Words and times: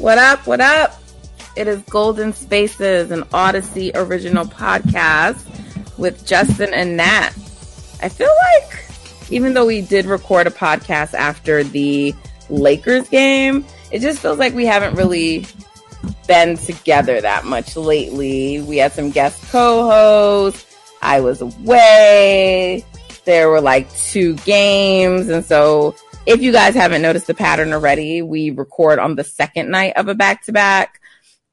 What 0.00 0.16
up? 0.16 0.46
What 0.46 0.62
up? 0.62 0.98
It 1.56 1.68
is 1.68 1.82
Golden 1.82 2.32
Spaces, 2.32 3.10
an 3.10 3.20
Audacy 3.24 3.90
original 3.94 4.46
podcast 4.46 5.38
with 5.98 6.26
Justin 6.26 6.72
and 6.72 6.96
Nat. 6.96 7.32
I 8.02 8.08
feel 8.08 8.32
like 8.54 8.86
even 9.30 9.52
though 9.52 9.66
we 9.66 9.82
did 9.82 10.06
record 10.06 10.46
a 10.46 10.50
podcast 10.50 11.12
after 11.12 11.62
the 11.62 12.14
Lakers 12.48 13.10
game, 13.10 13.66
it 13.90 13.98
just 13.98 14.20
feels 14.20 14.38
like 14.38 14.54
we 14.54 14.64
haven't 14.64 14.94
really 14.94 15.44
been 16.26 16.56
together 16.56 17.20
that 17.20 17.44
much 17.44 17.76
lately. 17.76 18.62
We 18.62 18.78
had 18.78 18.92
some 18.92 19.10
guest 19.10 19.52
co-hosts. 19.52 20.78
I 21.02 21.20
was 21.20 21.42
away. 21.42 22.86
There 23.26 23.50
were 23.50 23.60
like 23.60 23.94
two 23.94 24.34
games. 24.36 25.28
And 25.28 25.44
so 25.44 25.94
if 26.26 26.42
you 26.42 26.52
guys 26.52 26.74
haven't 26.74 27.02
noticed 27.02 27.26
the 27.26 27.34
pattern 27.34 27.72
already, 27.72 28.22
we 28.22 28.50
record 28.50 28.98
on 28.98 29.16
the 29.16 29.24
second 29.24 29.70
night 29.70 29.94
of 29.96 30.08
a 30.08 30.14
back 30.14 30.44
to 30.44 30.52
back. 30.52 31.00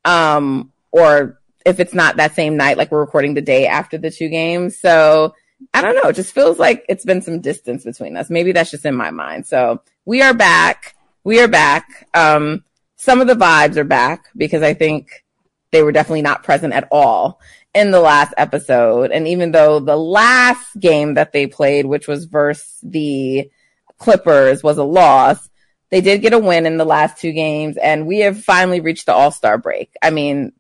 Um, 0.06 0.72
or 0.92 1.40
if 1.66 1.80
it's 1.80 1.94
not 1.94 2.18
that 2.18 2.36
same 2.36 2.58
night, 2.58 2.78
like 2.78 2.92
we're 2.92 3.02
recording 3.02 3.34
the 3.34 3.42
day 3.42 3.68
after 3.68 3.98
the 3.98 4.12
two 4.12 4.30
games. 4.30 4.78
So 4.78 5.34
I 5.74 5.82
don't 5.82 5.96
know. 5.96 6.10
It 6.10 6.16
just 6.16 6.34
feels 6.34 6.60
like 6.60 6.86
it's 6.88 7.06
been 7.06 7.22
some 7.22 7.42
distance 7.42 7.84
between 7.84 8.16
us. 8.18 8.30
Maybe 8.30 8.52
that's 8.52 8.72
just 8.72 8.86
in 8.86 8.96
my 8.96 9.12
mind. 9.12 9.48
So 9.48 9.82
we 10.06 10.22
are 10.22 10.34
back. 10.34 10.96
We 11.24 11.42
are 11.42 11.48
back. 11.48 12.08
Um, 12.14 12.64
some 12.96 13.22
of 13.22 13.28
the 13.28 13.36
vibes 13.36 13.78
are 13.78 13.84
back 13.84 14.26
because 14.36 14.64
I 14.64 14.74
think 14.74 15.26
they 15.72 15.84
were 15.84 15.92
definitely 15.92 16.22
not 16.22 16.44
present 16.44 16.74
at 16.74 16.88
all 16.92 17.40
in 17.74 17.92
the 17.92 18.00
last 18.00 18.34
episode. 18.38 19.12
And 19.12 19.28
even 19.28 19.52
though 19.52 19.80
the 19.80 19.98
last 19.98 20.80
game 20.80 21.16
that 21.16 21.34
they 21.34 21.48
played, 21.48 21.86
which 21.86 22.08
was 22.08 22.26
versus 22.26 22.80
the 22.82 23.50
Clippers 23.98 24.64
was 24.64 24.78
a 24.78 24.84
loss. 24.84 25.50
They 25.90 26.02
did 26.02 26.22
get 26.22 26.34
a 26.34 26.40
win 26.40 26.66
in 26.66 26.78
the 26.78 26.86
last 26.86 27.18
two 27.18 27.32
games, 27.32 27.78
and 27.78 28.08
we 28.08 28.20
have 28.20 28.44
finally 28.44 28.82
reached 28.82 29.06
the 29.06 29.14
All 29.14 29.32
Star 29.32 29.58
break. 29.58 29.94
I 30.02 30.10
mean, 30.10 30.52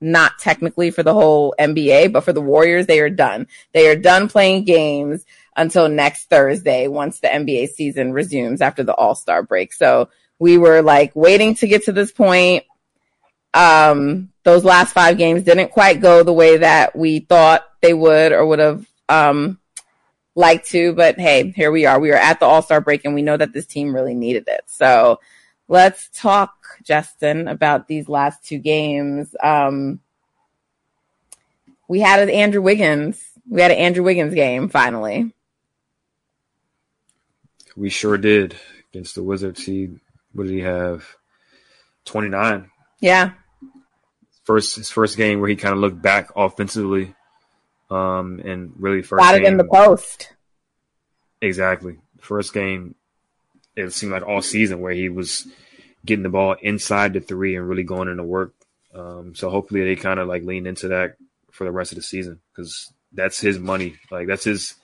not 0.00 0.38
technically 0.38 0.90
for 0.90 1.02
the 1.02 1.14
whole 1.14 1.54
NBA, 1.58 2.12
but 2.12 2.24
for 2.24 2.32
the 2.32 2.40
Warriors, 2.40 2.86
they 2.86 3.00
are 3.00 3.10
done. 3.10 3.46
They 3.72 3.88
are 3.88 3.96
done 3.96 4.28
playing 4.28 4.64
games 4.64 5.24
until 5.56 5.88
next 5.88 6.28
Thursday 6.28 6.88
once 6.88 7.20
the 7.20 7.28
NBA 7.28 7.68
season 7.70 8.12
resumes 8.12 8.60
after 8.60 8.82
the 8.82 8.94
All 8.94 9.14
Star 9.14 9.42
break. 9.42 9.72
So 9.72 10.08
we 10.38 10.58
were 10.58 10.82
like 10.82 11.14
waiting 11.14 11.54
to 11.56 11.68
get 11.68 11.84
to 11.84 11.92
this 11.92 12.12
point. 12.12 12.64
Um, 13.54 14.30
those 14.42 14.64
last 14.64 14.92
five 14.92 15.16
games 15.16 15.44
didn't 15.44 15.70
quite 15.70 16.00
go 16.00 16.22
the 16.22 16.32
way 16.32 16.58
that 16.58 16.96
we 16.96 17.20
thought 17.20 17.64
they 17.80 17.94
would 17.94 18.32
or 18.32 18.44
would 18.46 18.58
have 18.58 18.86
um, 19.08 19.58
like 20.34 20.64
to, 20.66 20.92
but 20.92 21.18
hey, 21.18 21.50
here 21.50 21.70
we 21.70 21.86
are. 21.86 22.00
We 22.00 22.10
are 22.10 22.16
at 22.16 22.40
the 22.40 22.46
All 22.46 22.62
Star 22.62 22.80
break 22.80 23.04
and 23.04 23.14
we 23.14 23.22
know 23.22 23.36
that 23.36 23.52
this 23.52 23.66
team 23.66 23.94
really 23.94 24.14
needed 24.14 24.48
it. 24.48 24.62
So 24.66 25.20
let's 25.68 26.08
talk, 26.12 26.52
Justin, 26.82 27.48
about 27.48 27.88
these 27.88 28.08
last 28.08 28.44
two 28.44 28.58
games. 28.58 29.34
Um, 29.42 30.00
we 31.88 32.00
had 32.00 32.20
an 32.20 32.30
Andrew 32.30 32.62
Wiggins. 32.62 33.22
We 33.48 33.60
had 33.60 33.70
an 33.70 33.78
Andrew 33.78 34.02
Wiggins 34.02 34.34
game 34.34 34.68
finally. 34.68 35.32
We 37.76 37.90
sure 37.90 38.16
did 38.16 38.56
against 38.90 39.14
the 39.14 39.22
Wizards. 39.22 39.64
He 39.64 39.90
what 40.32 40.46
did 40.46 40.52
he 40.52 40.60
have? 40.60 41.04
Twenty 42.04 42.28
nine. 42.28 42.70
Yeah. 43.00 43.32
First 44.44 44.76
his 44.76 44.90
first 44.90 45.16
game 45.16 45.40
where 45.40 45.48
he 45.48 45.56
kind 45.56 45.74
of 45.74 45.80
looked 45.80 46.02
back 46.02 46.30
offensively 46.36 47.14
um, 47.90 48.40
and 48.44 48.72
really 48.78 49.02
first 49.02 49.20
got 49.20 49.34
it 49.34 49.44
in 49.44 49.56
the 49.56 49.64
post. 49.64 50.32
Exactly. 51.40 51.98
First 52.20 52.54
game, 52.54 52.94
it 53.76 53.92
seemed 53.92 54.12
like 54.12 54.26
all 54.26 54.42
season 54.42 54.80
where 54.80 54.94
he 54.94 55.08
was 55.08 55.46
getting 56.04 56.22
the 56.22 56.28
ball 56.28 56.56
inside 56.62 57.12
the 57.12 57.20
three 57.20 57.56
and 57.56 57.68
really 57.68 57.82
going 57.82 58.08
into 58.08 58.22
work. 58.22 58.54
Um, 58.94 59.34
so 59.34 59.50
hopefully 59.50 59.84
they 59.84 59.96
kind 59.96 60.20
of 60.20 60.28
like 60.28 60.44
lean 60.44 60.66
into 60.66 60.88
that 60.88 61.16
for 61.50 61.64
the 61.64 61.72
rest 61.72 61.92
of 61.92 61.96
the 61.96 62.02
season 62.02 62.40
because 62.50 62.92
that's 63.12 63.40
his 63.40 63.58
money. 63.58 63.96
Like 64.10 64.26
that's 64.26 64.44
his 64.44 64.74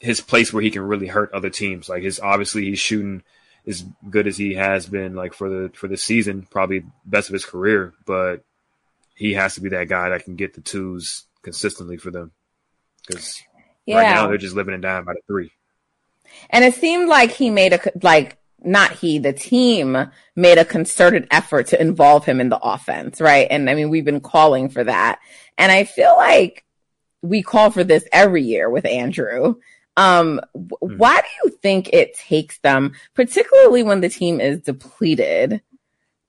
his 0.00 0.20
place 0.20 0.52
where 0.52 0.62
he 0.62 0.70
can 0.70 0.82
really 0.82 1.06
hurt 1.06 1.32
other 1.32 1.50
teams. 1.50 1.88
Like 1.88 2.02
his 2.02 2.20
obviously 2.20 2.66
he's 2.66 2.78
shooting 2.78 3.22
as 3.66 3.84
good 4.08 4.26
as 4.26 4.36
he 4.36 4.54
has 4.54 4.86
been 4.86 5.14
like 5.14 5.34
for 5.34 5.48
the 5.48 5.70
for 5.74 5.88
the 5.88 5.96
season, 5.96 6.46
probably 6.50 6.84
best 7.04 7.28
of 7.28 7.34
his 7.34 7.44
career, 7.44 7.92
but 8.06 8.44
he 9.14 9.34
has 9.34 9.54
to 9.54 9.60
be 9.60 9.68
that 9.70 9.88
guy 9.88 10.08
that 10.10 10.24
can 10.24 10.36
get 10.36 10.54
the 10.54 10.60
twos 10.60 11.26
consistently 11.42 11.96
for 11.96 12.10
them 12.10 12.32
because 13.06 13.42
yeah. 13.86 13.96
right 13.96 14.14
now 14.14 14.26
they're 14.28 14.38
just 14.38 14.56
living 14.56 14.74
and 14.74 14.82
dying 14.82 15.04
by 15.04 15.14
the 15.14 15.20
three. 15.26 15.50
And 16.50 16.64
it 16.64 16.74
seemed 16.74 17.08
like 17.08 17.32
he 17.32 17.50
made 17.50 17.72
a 17.72 17.80
like 18.02 18.38
not 18.62 18.92
he, 18.92 19.18
the 19.18 19.32
team 19.32 20.10
made 20.36 20.58
a 20.58 20.64
concerted 20.64 21.26
effort 21.30 21.68
to 21.68 21.80
involve 21.80 22.24
him 22.24 22.40
in 22.40 22.50
the 22.50 22.58
offense, 22.58 23.20
right? 23.20 23.46
And 23.50 23.68
I 23.70 23.74
mean, 23.74 23.90
we've 23.90 24.04
been 24.04 24.20
calling 24.20 24.68
for 24.68 24.84
that. 24.84 25.18
And 25.56 25.72
I 25.72 25.84
feel 25.84 26.14
like 26.16 26.64
we 27.22 27.42
call 27.42 27.70
for 27.70 27.84
this 27.84 28.04
every 28.12 28.42
year 28.42 28.68
with 28.68 28.84
Andrew. 28.84 29.56
Um, 29.96 30.40
mm-hmm. 30.56 30.96
why 30.96 31.20
do 31.20 31.26
you 31.44 31.56
think 31.62 31.90
it 31.92 32.14
takes 32.14 32.58
them, 32.58 32.92
particularly 33.14 33.82
when 33.82 34.00
the 34.00 34.08
team 34.08 34.40
is 34.40 34.60
depleted? 34.60 35.62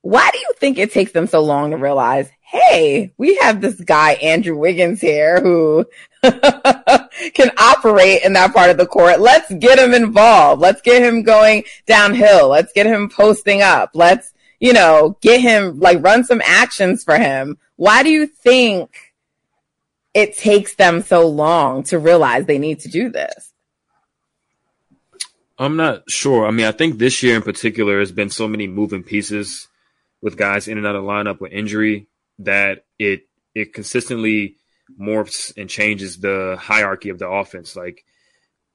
Why 0.02 0.28
do 0.32 0.38
you 0.38 0.52
think 0.58 0.78
it 0.78 0.92
takes 0.92 1.12
them 1.12 1.26
so 1.26 1.40
long 1.40 1.70
to 1.70 1.76
realize, 1.76 2.28
hey, 2.52 3.14
we 3.16 3.36
have 3.36 3.62
this 3.62 3.80
guy, 3.80 4.12
Andrew 4.14 4.56
Wiggins 4.56 5.00
here, 5.00 5.40
who 5.40 5.86
can 6.22 7.50
operate 7.56 8.22
in 8.22 8.34
that 8.34 8.52
part 8.52 8.70
of 8.70 8.76
the 8.76 8.86
court. 8.86 9.20
Let's 9.20 9.52
get 9.54 9.78
him 9.78 9.94
involved. 9.94 10.60
Let's 10.60 10.82
get 10.82 11.02
him 11.02 11.22
going 11.22 11.64
downhill. 11.86 12.48
Let's 12.48 12.72
get 12.74 12.84
him 12.84 13.08
posting 13.08 13.62
up. 13.62 13.92
Let's, 13.94 14.34
you 14.60 14.74
know, 14.74 15.16
get 15.22 15.40
him, 15.40 15.80
like, 15.80 16.04
run 16.04 16.24
some 16.24 16.42
actions 16.44 17.02
for 17.02 17.16
him. 17.16 17.56
Why 17.76 18.02
do 18.02 18.10
you 18.10 18.26
think 18.26 19.14
it 20.12 20.36
takes 20.36 20.74
them 20.74 21.00
so 21.00 21.26
long 21.26 21.84
to 21.84 21.98
realize 21.98 22.44
they 22.44 22.58
need 22.58 22.80
to 22.80 22.88
do 22.88 23.08
this? 23.08 23.54
I'm 25.58 25.76
not 25.76 26.10
sure. 26.10 26.46
I 26.46 26.50
mean, 26.50 26.66
I 26.66 26.72
think 26.72 26.98
this 26.98 27.22
year 27.22 27.34
in 27.36 27.42
particular 27.42 27.98
has 27.98 28.12
been 28.12 28.28
so 28.28 28.46
many 28.46 28.66
moving 28.66 29.02
pieces 29.02 29.68
with 30.20 30.36
guys 30.36 30.68
in 30.68 30.76
and 30.76 30.86
out 30.86 30.96
of 30.96 31.04
lineup 31.04 31.40
with 31.40 31.52
injury 31.52 32.08
that 32.44 32.84
it 32.98 33.28
it 33.54 33.74
consistently 33.74 34.56
morphs 35.00 35.52
and 35.56 35.68
changes 35.68 36.18
the 36.18 36.56
hierarchy 36.60 37.08
of 37.08 37.18
the 37.18 37.28
offense. 37.28 37.76
Like 37.76 38.04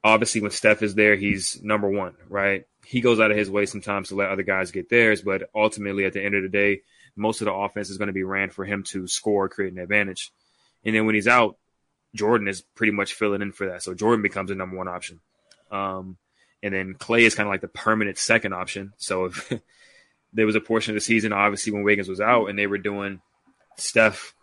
obviously 0.03 0.41
when 0.41 0.51
Steph 0.51 0.83
is 0.83 0.95
there, 0.95 1.15
he's 1.15 1.61
number 1.61 1.89
one, 1.89 2.15
right? 2.29 2.65
He 2.85 3.01
goes 3.01 3.19
out 3.19 3.31
of 3.31 3.37
his 3.37 3.49
way 3.49 3.65
sometimes 3.65 4.09
to 4.09 4.15
let 4.15 4.29
other 4.29 4.43
guys 4.43 4.71
get 4.71 4.89
theirs, 4.89 5.21
but 5.21 5.49
ultimately 5.53 6.05
at 6.05 6.13
the 6.13 6.23
end 6.23 6.35
of 6.35 6.43
the 6.43 6.49
day, 6.49 6.81
most 7.15 7.41
of 7.41 7.45
the 7.45 7.53
offense 7.53 7.89
is 7.89 7.97
going 7.97 8.07
to 8.07 8.13
be 8.13 8.23
ran 8.23 8.49
for 8.49 8.63
him 8.63 8.83
to 8.83 9.07
score, 9.07 9.49
create 9.49 9.73
an 9.73 9.79
advantage. 9.79 10.31
And 10.85 10.95
then 10.95 11.05
when 11.05 11.15
he's 11.15 11.27
out, 11.27 11.57
Jordan 12.15 12.47
is 12.47 12.61
pretty 12.61 12.93
much 12.93 13.13
filling 13.13 13.41
in 13.41 13.51
for 13.51 13.67
that. 13.67 13.83
So 13.83 13.93
Jordan 13.93 14.21
becomes 14.21 14.49
the 14.49 14.55
number 14.55 14.77
one 14.77 14.87
option. 14.87 15.19
Um, 15.71 16.17
and 16.63 16.73
then 16.73 16.93
Klay 16.93 17.21
is 17.21 17.35
kind 17.35 17.47
of 17.47 17.51
like 17.51 17.61
the 17.61 17.67
permanent 17.67 18.17
second 18.17 18.53
option. 18.53 18.93
So 18.97 19.25
if 19.25 19.51
there 20.33 20.45
was 20.45 20.55
a 20.55 20.61
portion 20.61 20.91
of 20.91 20.95
the 20.95 21.01
season, 21.01 21.33
obviously, 21.33 21.73
when 21.73 21.83
Wiggins 21.83 22.07
was 22.07 22.21
out 22.21 22.47
and 22.47 22.57
they 22.57 22.67
were 22.67 22.77
doing 22.77 23.19
Steph, 23.77 24.33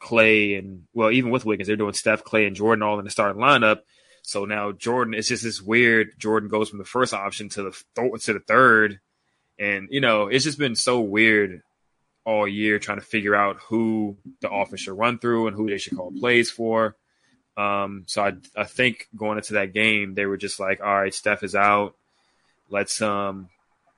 Klay, 0.00 0.58
and 0.58 0.84
well, 0.94 1.10
even 1.10 1.30
with 1.30 1.44
Wiggins, 1.44 1.66
they're 1.66 1.76
doing 1.76 1.94
Steph, 1.94 2.24
Klay, 2.24 2.46
and 2.46 2.56
Jordan 2.56 2.82
all 2.82 2.98
in 2.98 3.04
the 3.04 3.10
starting 3.10 3.42
lineup. 3.42 3.80
So 4.22 4.44
now 4.44 4.72
Jordan, 4.72 5.14
it's 5.14 5.28
just 5.28 5.42
this 5.42 5.60
weird. 5.62 6.18
Jordan 6.18 6.48
goes 6.48 6.68
from 6.68 6.78
the 6.78 6.84
first 6.84 7.14
option 7.14 7.48
to 7.50 7.62
the 7.64 7.82
th- 7.96 8.24
to 8.24 8.32
the 8.34 8.40
third, 8.40 9.00
and 9.58 9.88
you 9.90 10.00
know, 10.00 10.28
it's 10.28 10.44
just 10.44 10.58
been 10.58 10.76
so 10.76 11.00
weird 11.00 11.62
all 12.28 12.46
year 12.46 12.78
trying 12.78 13.00
to 13.00 13.06
figure 13.06 13.34
out 13.34 13.56
who 13.68 14.18
the 14.42 14.50
offense 14.50 14.82
should 14.82 14.98
run 14.98 15.18
through 15.18 15.46
and 15.46 15.56
who 15.56 15.70
they 15.70 15.78
should 15.78 15.96
call 15.96 16.12
plays 16.12 16.50
for. 16.50 16.94
Um, 17.56 18.04
so 18.06 18.22
I, 18.22 18.34
I 18.54 18.64
think 18.64 19.08
going 19.16 19.38
into 19.38 19.54
that 19.54 19.72
game, 19.72 20.14
they 20.14 20.26
were 20.26 20.36
just 20.36 20.60
like, 20.60 20.82
all 20.82 20.94
right, 20.94 21.14
Steph 21.14 21.42
is 21.42 21.54
out. 21.54 21.94
Let's, 22.68 23.00
um, 23.00 23.48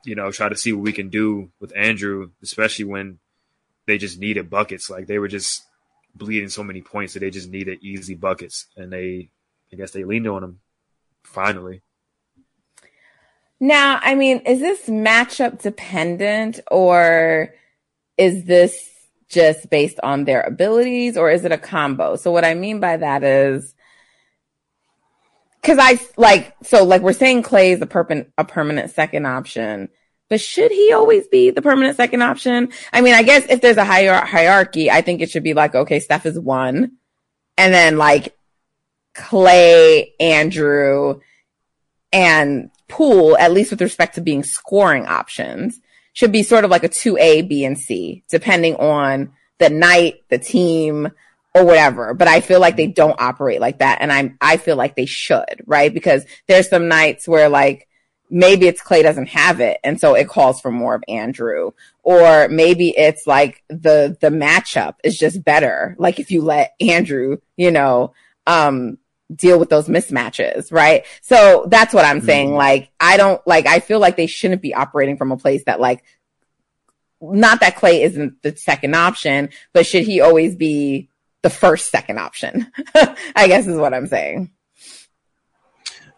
you 0.05 0.15
know, 0.15 0.31
try 0.31 0.49
to 0.49 0.57
see 0.57 0.73
what 0.73 0.85
we 0.85 0.93
can 0.93 1.09
do 1.09 1.51
with 1.61 1.77
Andrew, 1.77 2.31
especially 2.41 2.85
when 2.85 3.19
they 3.87 3.99
just 3.99 4.19
needed 4.19 4.51
buckets. 4.51 4.91
Like 4.91 5.07
they 5.07 5.19
were 5.19 5.29
just 5.29 5.65
bleeding 6.15 6.49
so 6.49 6.63
many 6.63 6.83
points 6.83 7.15
that 7.15 7.21
they 7.21 7.31
just 7.31 7.51
needed 7.51 7.83
easy 7.83 8.15
buckets. 8.15 8.67
And 8.77 8.93
they, 8.93 9.31
I 9.73 9.77
guess 9.77 9.93
they 9.93 10.05
leaned 10.05 10.29
on 10.29 10.43
them 10.43 10.61
finally. 11.23 11.83
Now, 13.61 14.01
I 14.03 14.15
mean, 14.15 14.39
is 14.47 14.61
this 14.61 14.89
matchup 14.89 15.61
dependent 15.61 16.61
or 16.71 17.55
is 18.17 18.45
this 18.45 18.89
just 19.29 19.69
based 19.71 20.01
on 20.03 20.25
their 20.25 20.41
abilities 20.41 21.17
or 21.17 21.31
is 21.31 21.45
it 21.45 21.53
a 21.53 21.59
combo? 21.59 22.17
So 22.17 22.33
what 22.33 22.45
I 22.45 22.55
mean 22.55 22.81
by 22.81 22.97
that 22.97 23.23
is 23.23 23.75
cuz 25.63 25.77
I 25.79 26.01
like 26.17 26.55
so 26.63 26.85
like 26.85 27.03
we're 27.03 27.13
saying 27.13 27.43
Klay 27.43 27.75
is 27.75 27.83
a, 27.83 27.87
perp- 27.87 28.31
a 28.39 28.45
permanent 28.45 28.91
second 28.91 29.27
option, 29.27 29.91
but 30.31 30.41
should 30.41 30.71
he 30.71 30.93
always 30.95 31.29
be 31.29 31.51
the 31.51 31.61
permanent 31.61 31.97
second 31.97 32.23
option? 32.23 32.71
I 32.93 33.03
mean, 33.03 33.15
I 33.15 33.23
guess 33.23 33.45
if 33.51 33.61
there's 33.61 33.77
a 33.77 33.85
hier- 33.85 34.25
hierarchy, 34.25 34.91
I 34.91 35.03
think 35.03 35.21
it 35.21 35.31
should 35.31 35.43
be 35.43 35.53
like 35.55 35.75
okay, 35.75 36.01
Steph 36.01 36.25
is 36.25 36.39
1 36.39 36.93
and 37.59 37.75
then 37.75 37.99
like 37.99 38.35
Klay, 39.15 40.13
Andrew, 40.19 41.21
and 42.13 42.71
Poole, 42.89 43.37
at 43.37 43.53
least 43.53 43.71
with 43.71 43.83
respect 43.83 44.15
to 44.15 44.21
being 44.21 44.43
scoring 44.43 45.07
options, 45.07 45.81
should 46.13 46.33
be 46.33 46.43
sort 46.43 46.65
of 46.65 46.71
like 46.71 46.85
a 46.85 46.89
2A, 46.89 47.49
B, 47.49 47.65
and 47.65 47.79
C, 47.79 48.25
depending 48.29 48.77
on 48.77 49.33
the 49.59 49.71
night, 49.71 50.23
the 50.29 50.39
team, 50.39 51.09
or 51.55 51.65
whatever. 51.65 52.15
But 52.15 52.29
I 52.29 52.41
feel 52.41 52.61
like 52.61 52.77
they 52.77 52.87
don't 52.87 53.21
operate 53.21 53.61
like 53.61 53.79
that. 53.79 53.99
And 54.01 54.13
I'm, 54.13 54.37
I 54.41 54.57
feel 54.57 54.77
like 54.77 54.97
they 54.97 55.07
should, 55.07 55.63
right? 55.67 55.93
Because 55.93 56.25
there's 56.49 56.69
some 56.69 56.89
nights 56.89 57.29
where 57.29 57.49
like, 57.49 57.89
maybe 58.31 58.67
it's 58.67 58.83
Klay 58.83 59.03
doesn't 59.03 59.29
have 59.29 59.61
it. 59.61 59.79
And 59.83 60.01
so 60.01 60.15
it 60.15 60.29
calls 60.29 60.61
for 60.61 60.71
more 60.71 60.95
of 60.95 61.05
Andrew. 61.09 61.73
Or 62.03 62.49
maybe 62.49 62.91
it's 62.97 63.27
like 63.27 63.63
the, 63.69 64.17
the 64.21 64.29
matchup 64.29 64.95
is 65.05 65.19
just 65.19 65.45
better. 65.45 65.97
Like 65.99 66.19
if 66.19 66.31
you 66.31 66.43
let 66.43 66.75
Andrew, 66.81 67.39
you 67.57 67.71
know, 67.71 68.15
um, 68.47 68.99
deal 69.35 69.59
with 69.59 69.69
those 69.69 69.89
mismatches, 69.89 70.73
right? 70.73 71.05
So 71.23 71.67
that's 71.69 71.95
what 71.95 72.05
I'm 72.05 72.19
mm-hmm. 72.19 72.27
saying. 72.27 72.55
Like, 72.55 72.91
I 72.99 73.17
don't 73.17 73.45
like, 73.47 73.67
I 73.67 73.81
feel 73.81 73.99
like 73.99 74.17
they 74.17 74.27
shouldn't 74.27 74.63
be 74.63 74.75
operating 74.75 75.17
from 75.17 75.33
a 75.33 75.37
place 75.37 75.65
that 75.65 75.81
like, 75.81 76.05
not 77.21 77.61
that 77.61 77.77
Klay 77.77 78.03
isn't 78.03 78.43
the 78.43 78.57
second 78.57 78.95
option, 78.95 79.51
but 79.73 79.87
should 79.87 80.05
he 80.05 80.21
always 80.21 80.57
be 80.57 81.11
the 81.43 81.51
first 81.51 81.91
second 81.91 82.19
option? 82.19 82.71
I 82.95 83.47
guess 83.47 83.67
is 83.67 83.77
what 83.77 83.93
I'm 83.93 84.07
saying. 84.07 84.51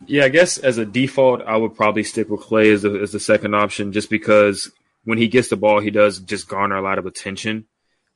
Yeah, 0.06 0.24
I 0.24 0.28
guess 0.28 0.58
as 0.58 0.78
a 0.78 0.84
default, 0.84 1.42
I 1.42 1.56
would 1.56 1.74
probably 1.74 2.02
stick 2.02 2.28
with 2.28 2.40
Klay 2.40 2.72
as, 2.72 2.84
as 2.84 3.12
the 3.12 3.20
second 3.20 3.54
option 3.54 3.92
just 3.92 4.10
because 4.10 4.70
when 5.04 5.18
he 5.18 5.28
gets 5.28 5.48
the 5.48 5.56
ball, 5.56 5.80
he 5.80 5.90
does 5.90 6.18
just 6.18 6.48
garner 6.48 6.76
a 6.76 6.82
lot 6.82 6.98
of 6.98 7.06
attention. 7.06 7.66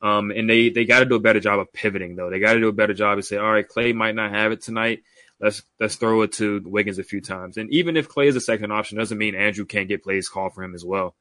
Um, 0.03 0.31
and 0.31 0.49
they 0.49 0.69
they 0.69 0.85
got 0.85 1.01
to 1.01 1.07
do 1.07 1.15
a 1.15 1.21
better 1.21 1.41
job 1.41 1.59
of 1.59 1.73
pivoting 1.73 2.17
though. 2.17 2.31
They 2.31 2.39
got 2.39 2.53
to 2.53 2.61
do 2.61 2.69
a 2.69 2.73
better 2.73 2.95
job 2.95 3.15
and 3.15 3.25
say, 3.25 3.39
all 3.39 3.51
right, 3.51 3.67
Klay 3.67 3.95
might 3.95 4.15
not 4.15 4.31
have 4.31 4.53
it 4.53 4.61
tonight. 4.61 5.03
Let's 5.41 5.63
let's 5.81 5.97
throw 5.97 6.23
it 6.23 6.33
to 6.33 6.63
Wiggins 6.65 6.99
a 6.99 7.05
few 7.05 7.21
times. 7.21 7.57
And 7.57 7.71
even 7.73 7.97
if 7.97 8.09
Klay 8.09 8.27
is 8.27 8.37
a 8.37 8.41
second 8.41 8.73
option, 8.73 8.99
doesn't 8.99 9.17
mean 9.17 9.35
Andrew 9.35 9.65
can't 9.65 9.89
get 9.89 10.03
plays 10.03 10.29
called 10.29 10.55
for 10.55 10.63
him 10.63 10.75
as 10.75 10.85
well. 10.85 11.15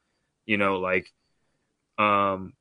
You 0.44 0.58
know, 0.58 0.78
like, 0.78 1.12
um, 1.98 2.52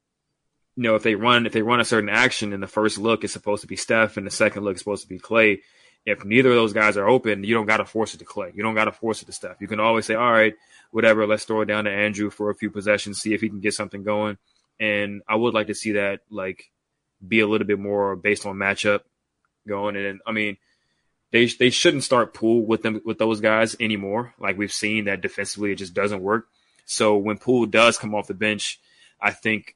you 0.75 0.84
know, 0.84 0.96
if 0.96 1.04
they 1.04 1.16
run 1.16 1.46
if 1.46 1.54
they 1.54 1.62
run 1.62 1.80
a 1.81 1.86
certain 1.86 2.10
action 2.10 2.54
and 2.54 2.63
the 2.63 2.68
first 2.68 2.98
look 2.98 3.24
is 3.24 3.34
supposed 3.34 3.62
to 3.62 3.68
be 3.68 3.75
Steph 3.75 4.18
and 4.18 4.25
the 4.25 4.31
second 4.31 4.63
look 4.63 4.75
is 4.75 4.80
supposed 4.80 5.04
to 5.04 5.10
be 5.10 5.19
Klay. 5.19 5.60
If 6.06 6.24
neither 6.24 6.50
of 6.50 6.56
those 6.56 6.74
guys 6.74 6.98
are 6.98 7.07
open, 7.07 7.44
you 7.44 7.56
don't 7.56 7.66
got 7.66 7.78
to 7.78 7.86
force 7.86 8.13
it 8.13 8.19
to 8.19 8.25
Klay. 8.25 8.54
You 8.56 8.62
don't 8.62 8.75
got 8.75 8.86
to 8.86 8.92
force 8.92 9.22
it 9.22 9.25
to 9.25 9.31
Steph. 9.31 9.60
You 9.60 9.68
can 9.68 9.80
always 9.80 10.06
say, 10.06 10.13
all 10.13 10.31
right, 10.31 10.54
whatever, 10.92 11.25
let's 11.25 11.46
throw 11.46 11.62
it 11.62 11.66
down 11.66 11.86
to 11.86 11.92
Andrew 11.92 12.30
for 12.30 12.50
a 12.50 12.56
few 12.56 12.69
possessions, 12.69 13.19
see 13.19 13.34
if 13.34 13.42
he 13.42 13.50
can 13.50 13.60
get 13.60 13.74
something 13.74 14.04
going 14.04 14.38
and 14.80 15.22
I 15.28 15.36
would 15.36 15.54
like 15.54 15.68
to 15.68 15.75
see 15.75 15.94
that 15.94 16.22
like 16.30 16.72
be 17.25 17.40
a 17.40 17.48
little 17.48 17.68
bit 17.68 17.80
more 17.80 18.16
based 18.16 18.46
on 18.46 18.57
matchup 18.57 19.02
going. 19.68 19.96
And 19.96 20.22
I 20.25 20.31
mean, 20.31 20.57
they 21.31 21.46
they 21.48 21.69
shouldn't 21.69 22.04
start 22.04 22.34
Poole 22.34 22.66
with 22.66 22.81
them 22.81 23.01
with 23.06 23.18
those 23.18 23.42
guys 23.42 23.75
anymore. 23.80 24.34
Like 24.40 24.58
we've 24.58 24.72
seen 24.72 25.06
that 25.06 25.22
defensively, 25.22 25.72
it 25.72 25.75
just 25.75 25.94
doesn't 25.94 26.22
work. 26.22 26.48
So 26.86 27.18
when 27.18 27.38
Poole 27.38 27.66
does 27.66 27.98
come 27.98 28.13
off 28.13 28.28
the 28.28 28.34
bench, 28.34 28.80
I 29.19 29.31
think 29.31 29.75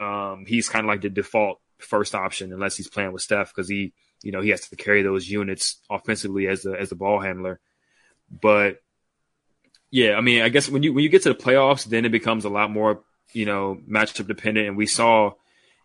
um, 0.00 0.44
he's 0.46 0.68
kind 0.68 0.84
of 0.84 0.88
like 0.88 1.02
the 1.02 1.10
default 1.10 1.60
first 1.78 2.14
option 2.14 2.52
unless 2.52 2.76
he's 2.76 2.88
playing 2.88 3.12
with 3.12 3.22
Steph 3.22 3.52
because 3.54 3.68
he 3.68 3.92
you 4.22 4.32
know 4.32 4.40
he 4.40 4.50
has 4.50 4.68
to 4.68 4.76
carry 4.76 5.02
those 5.02 5.28
units 5.28 5.78
offensively 5.90 6.46
as 6.48 6.62
the 6.62 6.72
as 6.72 6.88
the 6.90 6.94
ball 6.94 7.20
handler. 7.20 7.60
But 8.30 8.82
yeah, 9.90 10.14
I 10.14 10.20
mean, 10.20 10.42
I 10.42 10.48
guess 10.48 10.68
when 10.68 10.82
you 10.82 10.92
when 10.92 11.04
you 11.04 11.10
get 11.10 11.22
to 11.22 11.32
the 11.32 11.34
playoffs, 11.34 11.84
then 11.84 12.04
it 12.04 12.12
becomes 12.12 12.44
a 12.44 12.50
lot 12.50 12.70
more 12.70 13.02
you 13.34 13.46
know, 13.46 13.78
matchup 13.88 14.26
dependent. 14.26 14.68
And 14.68 14.76
we 14.76 14.86
saw 14.86 15.32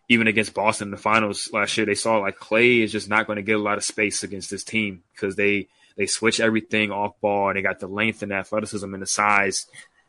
even 0.08 0.26
against 0.26 0.54
Boston 0.54 0.88
in 0.88 0.92
the 0.92 0.96
finals 0.96 1.50
last 1.52 1.76
year, 1.76 1.86
they 1.86 1.94
saw 1.94 2.18
like 2.18 2.38
Klay 2.38 2.82
is 2.82 2.92
just 2.92 3.08
not 3.08 3.26
going 3.26 3.36
to 3.36 3.42
get 3.42 3.56
a 3.56 3.62
lot 3.62 3.78
of 3.78 3.84
space 3.84 4.22
against 4.22 4.50
this 4.50 4.64
team 4.64 5.02
because 5.14 5.36
they 5.36 5.68
they 5.96 6.06
switch 6.06 6.40
everything 6.40 6.90
off 6.90 7.20
ball 7.20 7.48
and 7.48 7.58
they 7.58 7.62
got 7.62 7.80
the 7.80 7.88
length 7.88 8.22
and 8.22 8.32
athleticism 8.32 8.92
and 8.92 9.02
the 9.02 9.06
size 9.06 9.66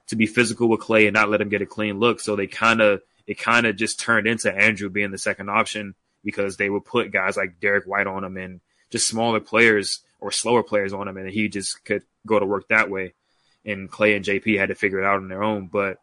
to 0.07 0.15
be 0.15 0.25
physical 0.25 0.69
with 0.69 0.79
Klay 0.79 1.07
and 1.07 1.13
not 1.13 1.29
let 1.29 1.41
him 1.41 1.49
get 1.49 1.61
a 1.61 1.65
clean 1.65 1.99
look. 1.99 2.19
So 2.19 2.35
they 2.35 2.47
kind 2.47 2.81
of 2.81 3.01
it 3.27 3.39
kind 3.39 3.65
of 3.65 3.75
just 3.75 3.99
turned 3.99 4.27
into 4.27 4.53
Andrew 4.53 4.89
being 4.89 5.11
the 5.11 5.17
second 5.17 5.49
option 5.49 5.95
because 6.23 6.57
they 6.57 6.69
would 6.69 6.85
put 6.85 7.11
guys 7.11 7.37
like 7.37 7.59
Derrick 7.59 7.85
White 7.85 8.07
on 8.07 8.23
him 8.23 8.37
and 8.37 8.61
just 8.89 9.07
smaller 9.07 9.39
players 9.39 10.01
or 10.19 10.31
slower 10.31 10.63
players 10.63 10.93
on 10.93 11.07
him, 11.07 11.17
and 11.17 11.29
he 11.29 11.47
just 11.47 11.83
could 11.85 12.03
go 12.25 12.39
to 12.39 12.45
work 12.45 12.67
that 12.69 12.89
way. 12.89 13.13
And 13.65 13.91
Klay 13.91 14.15
and 14.15 14.25
JP 14.25 14.57
had 14.57 14.69
to 14.69 14.75
figure 14.75 14.99
it 14.99 15.05
out 15.05 15.17
on 15.17 15.27
their 15.27 15.43
own, 15.43 15.67
but 15.67 15.99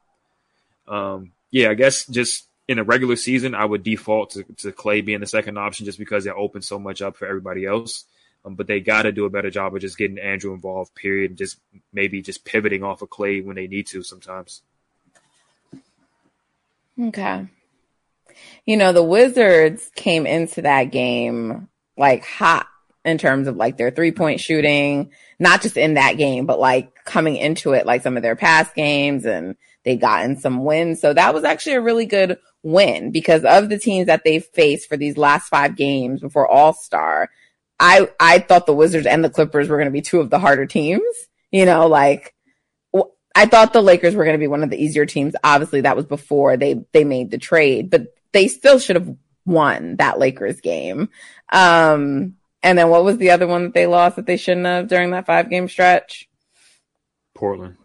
um, 0.89 1.33
yeah, 1.51 1.71
I 1.71 1.75
guess 1.75 2.07
just 2.07 2.47
in 2.69 2.79
a 2.79 2.85
regular 2.85 3.17
season, 3.17 3.55
I 3.55 3.65
would 3.65 3.83
default 3.83 4.31
to, 4.31 4.45
to 4.59 4.73
Klay 4.73 5.05
being 5.05 5.21
the 5.21 5.27
second 5.27 5.59
option 5.59 5.87
just 5.87 5.99
because 5.99 6.27
it 6.27 6.35
opens 6.37 6.67
so 6.67 6.79
much 6.79 7.03
up 7.03 7.17
for 7.17 7.27
everybody 7.27 7.65
else. 7.65 8.05
Um, 8.45 8.55
but 8.55 8.67
they 8.67 8.81
got 8.81 9.03
to 9.03 9.13
do 9.13 9.25
a 9.25 9.31
better 9.31 9.51
job 9.51 9.75
of 9.75 9.81
just 9.81 9.99
getting 9.99 10.19
Andrew 10.19 10.55
involved, 10.55 10.95
period, 10.95 11.33
and 11.33 11.39
just 11.39 11.59
maybe 11.93 12.23
just 12.23 12.45
pivoting 12.45 12.85
off 12.85 13.03
of 13.03 13.11
Klay 13.11 13.45
when 13.45 13.57
they 13.57 13.67
need 13.67 13.89
to 13.89 14.03
sometimes. 14.03 14.63
Okay. 17.01 17.47
You 18.67 18.77
know, 18.77 18.93
the 18.93 19.03
Wizards 19.03 19.91
came 19.95 20.27
into 20.27 20.63
that 20.63 20.85
game 20.85 21.69
like 21.97 22.25
hot 22.25 22.67
in 23.05 23.19
terms 23.19 23.47
of 23.47 23.57
like 23.57 23.77
their 23.77 23.93
three 23.93 24.11
point 24.11 24.41
shooting, 24.41 25.13
not 25.39 25.63
just 25.63 25.77
in 25.77 25.95
that 25.95 26.19
game, 26.19 26.45
but 26.45 26.59
like 26.59 26.93
coming 27.05 27.37
into 27.37 27.73
it, 27.73 27.87
like 27.87 28.03
some 28.03 28.17
of 28.17 28.23
their 28.23 28.37
past 28.37 28.75
games 28.75 29.25
and 29.25 29.55
they 29.85 29.97
gotten 29.97 30.37
some 30.37 30.65
wins. 30.65 31.01
So 31.01 31.15
that 31.15 31.33
was 31.33 31.45
actually 31.45 31.75
a 31.75 31.81
really 31.81 32.07
good 32.07 32.39
win 32.65 33.13
because 33.13 33.45
of 33.45 33.69
the 33.69 33.79
teams 33.79 34.09
that 34.09 34.25
they 34.25 34.41
faced 34.41 34.89
for 34.89 34.97
these 34.97 35.17
last 35.17 35.49
five 35.49 35.77
games 35.77 36.21
before 36.21 36.49
All 36.49 36.73
Star. 36.73 37.31
I, 37.79 38.09
I 38.19 38.41
thought 38.41 38.67
the 38.67 38.75
Wizards 38.75 39.07
and 39.07 39.23
the 39.23 39.31
Clippers 39.31 39.69
were 39.69 39.77
going 39.77 39.87
to 39.87 39.93
be 39.93 40.03
two 40.03 40.21
of 40.21 40.31
the 40.31 40.41
harder 40.41 40.67
teams. 40.67 41.05
You 41.53 41.65
know, 41.65 41.87
like 41.87 42.35
I 43.37 43.47
thought 43.47 43.73
the 43.73 43.83
Lakers 43.83 44.17
were 44.17 44.25
going 44.25 44.35
to 44.35 44.43
be 44.43 44.49
one 44.49 44.65
of 44.65 44.71
the 44.71 44.83
easier 44.83 45.07
teams. 45.07 45.37
Obviously 45.45 45.83
that 45.83 45.95
was 45.95 46.07
before 46.07 46.57
they, 46.57 46.85
they 46.93 47.05
made 47.05 47.31
the 47.31 47.39
trade, 47.39 47.91
but 47.91 48.07
they 48.33 48.49
still 48.49 48.79
should 48.79 48.97
have 48.97 49.17
won 49.45 49.97
that 49.97 50.19
Lakers 50.19 50.61
game. 50.61 51.09
Um, 51.53 52.37
and 52.63 52.77
then 52.77 52.89
what 52.89 53.05
was 53.05 53.19
the 53.19 53.31
other 53.31 53.47
one 53.47 53.65
that 53.65 53.75
they 53.75 53.87
lost 53.87 54.17
that 54.17 54.27
they 54.27 54.37
shouldn't 54.37 54.67
have 54.67 54.89
during 54.89 55.13
that 55.13 55.27
five 55.27 55.49
game 55.49 55.69
stretch? 55.69 56.29
Portland. 57.35 57.77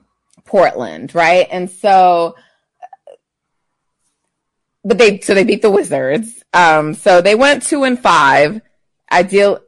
Portland, 0.46 1.14
right? 1.14 1.48
And 1.52 1.70
so, 1.70 2.36
but 4.84 4.98
they, 4.98 5.20
so 5.20 5.34
they 5.34 5.44
beat 5.44 5.62
the 5.62 5.70
Wizards. 5.70 6.44
Um, 6.54 6.94
so 6.96 7.22
they 7.22 7.36
went 7.36 7.64
two 7.64 7.84
and 7.84 8.00
five. 8.00 8.62
Ideal, 9.12 9.60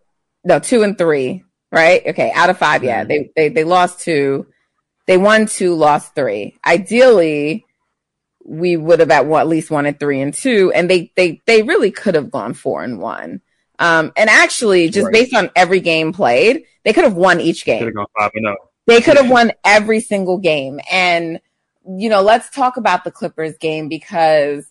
no, 0.44 0.60
two 0.60 0.84
and 0.84 0.98
three, 0.98 1.44
right? 1.72 2.01
Okay. 2.08 2.32
Out 2.34 2.50
of 2.50 2.58
five. 2.58 2.84
Yeah. 2.84 3.01
Mm-hmm. 3.01 3.08
They, 3.10 3.32
they, 3.36 3.50
they 3.50 3.63
lost 3.63 4.00
two. 4.00 4.48
They 5.06 5.18
won 5.18 5.46
two, 5.46 5.75
lost 5.75 6.15
three. 6.15 6.58
Ideally, 6.65 7.65
we 8.46 8.76
would 8.78 9.00
have 9.00 9.12
at, 9.12 9.26
one, 9.26 9.42
at 9.42 9.48
least 9.48 9.72
wanted 9.72 10.00
three 10.00 10.22
and 10.22 10.34
two. 10.34 10.72
And 10.74 10.90
they, 10.90 11.12
they, 11.16 11.42
they 11.46 11.64
really 11.64 11.92
could 11.92 12.16
have 12.16 12.32
gone 12.32 12.54
four 12.54 12.84
and 12.84 13.00
one. 13.00 13.42
Um, 13.80 14.12
and 14.16 14.30
actually, 14.30 14.90
just 14.90 15.06
right. 15.06 15.14
based 15.14 15.34
on 15.34 15.50
every 15.56 15.80
game 15.80 16.14
played, 16.14 16.64
they 16.84 16.94
could 16.94 17.04
have 17.04 17.16
won 17.16 17.42
each 17.42 17.66
game. 17.66 17.80
Could 17.80 17.88
have 17.88 17.96
gone 17.96 18.06
five 18.18 18.32
and 18.36 18.46
zero. 18.46 18.56
Oh. 18.60 18.70
They 18.86 19.02
could 19.02 19.18
have 19.18 19.30
won 19.30 19.54
every 19.64 20.02
single 20.02 20.38
game. 20.38 20.80
And, 20.92 21.40
you 21.88 22.10
know, 22.10 22.22
let's 22.22 22.50
talk 22.50 22.78
about 22.78 23.04
the 23.04 23.12
Clippers 23.12 23.58
game 23.58 23.88
because 23.88 24.66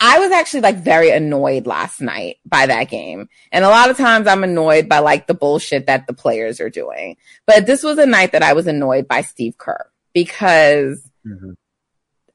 I 0.00 0.18
was 0.18 0.32
actually 0.32 0.62
like 0.62 0.76
very 0.76 1.10
annoyed 1.10 1.66
last 1.66 2.00
night 2.00 2.38
by 2.44 2.66
that 2.66 2.90
game. 2.90 3.28
And 3.52 3.64
a 3.64 3.68
lot 3.68 3.90
of 3.90 3.96
times 3.96 4.26
I'm 4.26 4.42
annoyed 4.42 4.88
by 4.88 4.98
like 4.98 5.26
the 5.26 5.34
bullshit 5.34 5.86
that 5.86 6.06
the 6.06 6.14
players 6.14 6.60
are 6.60 6.70
doing. 6.70 7.16
But 7.46 7.66
this 7.66 7.82
was 7.82 7.98
a 7.98 8.06
night 8.06 8.32
that 8.32 8.42
I 8.42 8.54
was 8.54 8.66
annoyed 8.66 9.06
by 9.06 9.22
Steve 9.22 9.56
Kerr 9.56 9.86
because 10.12 11.08
mm-hmm. 11.26 11.52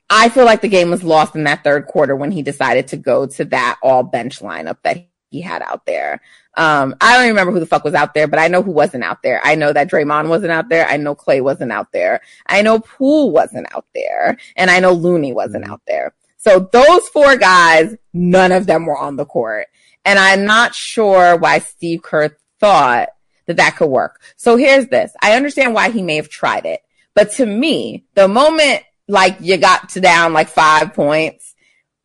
I 0.10 0.30
feel 0.30 0.46
like 0.46 0.62
the 0.62 0.68
game 0.68 0.90
was 0.90 1.04
lost 1.04 1.36
in 1.36 1.44
that 1.44 1.64
third 1.64 1.86
quarter 1.86 2.16
when 2.16 2.32
he 2.32 2.42
decided 2.42 2.88
to 2.90 2.98
go 2.98 3.28
to 3.28 3.46
that 3.46 3.78
all 3.84 4.04
bench 4.04 4.40
lineup 4.40 4.78
that 4.84 5.08
he 5.30 5.42
had 5.42 5.62
out 5.62 5.86
there. 5.86 6.22
Um, 6.56 6.96
I 7.00 7.14
don't 7.14 7.26
even 7.26 7.36
remember 7.36 7.52
who 7.54 7.60
the 7.60 7.68
fuck 7.68 7.84
was 7.84 7.94
out 7.94 8.14
there, 8.14 8.28
but 8.28 8.40
I 8.40 8.48
know 8.48 8.64
who 8.64 8.72
wasn't 8.72 9.04
out 9.04 9.22
there. 9.22 9.40
I 9.44 9.56
know 9.56 9.72
that 9.72 9.90
Draymond 9.90 10.28
wasn't 10.28 10.52
out 10.52 10.70
there. 10.70 10.88
I 10.88 10.98
know 10.98 11.16
Klay 11.16 11.42
wasn't 11.42 11.72
out 11.72 11.92
there. 11.92 12.22
I 12.48 12.62
know 12.64 12.80
Poole 12.80 13.32
wasn't 13.32 13.68
out 13.74 13.86
there. 13.94 14.38
And 14.56 14.72
I 14.72 14.80
know 14.80 14.94
Looney 14.94 15.32
wasn't 15.32 15.70
out 15.70 15.82
there. 15.86 16.14
So 16.38 16.68
those 16.72 17.08
four 17.10 17.38
guys, 17.38 17.96
none 18.14 18.52
of 18.52 18.66
them 18.66 18.86
were 18.86 18.98
on 18.98 19.16
the 19.16 19.26
court. 19.26 19.68
And 20.06 20.18
I'm 20.18 20.46
not 20.46 20.74
sure 20.74 21.38
why 21.38 21.60
Steve 21.60 22.02
Kerr 22.02 22.36
thought 22.60 23.10
that 23.46 23.58
that 23.58 23.76
could 23.76 23.90
work. 23.90 24.22
So 24.38 24.56
here's 24.56 24.88
this. 24.88 25.14
I 25.22 25.34
understand 25.34 25.74
why 25.74 25.92
he 25.92 26.02
may 26.02 26.16
have 26.16 26.30
tried 26.30 26.66
it. 26.66 26.82
But 27.14 27.32
to 27.34 27.46
me, 27.46 28.06
the 28.16 28.28
moment 28.28 28.84
like 29.10 29.38
you 29.42 29.58
got 29.58 29.90
to 29.90 30.00
down 30.00 30.34
like 30.34 30.48
five 30.48 30.94
points 30.94 31.56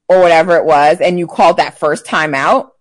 or 0.09 0.21
whatever 0.21 0.57
it 0.57 0.65
was 0.65 1.01
and 1.01 1.19
you 1.19 1.27
called 1.27 1.59
that 1.59 1.79
first 1.79 2.07
time 2.07 2.35
out, 2.35 2.73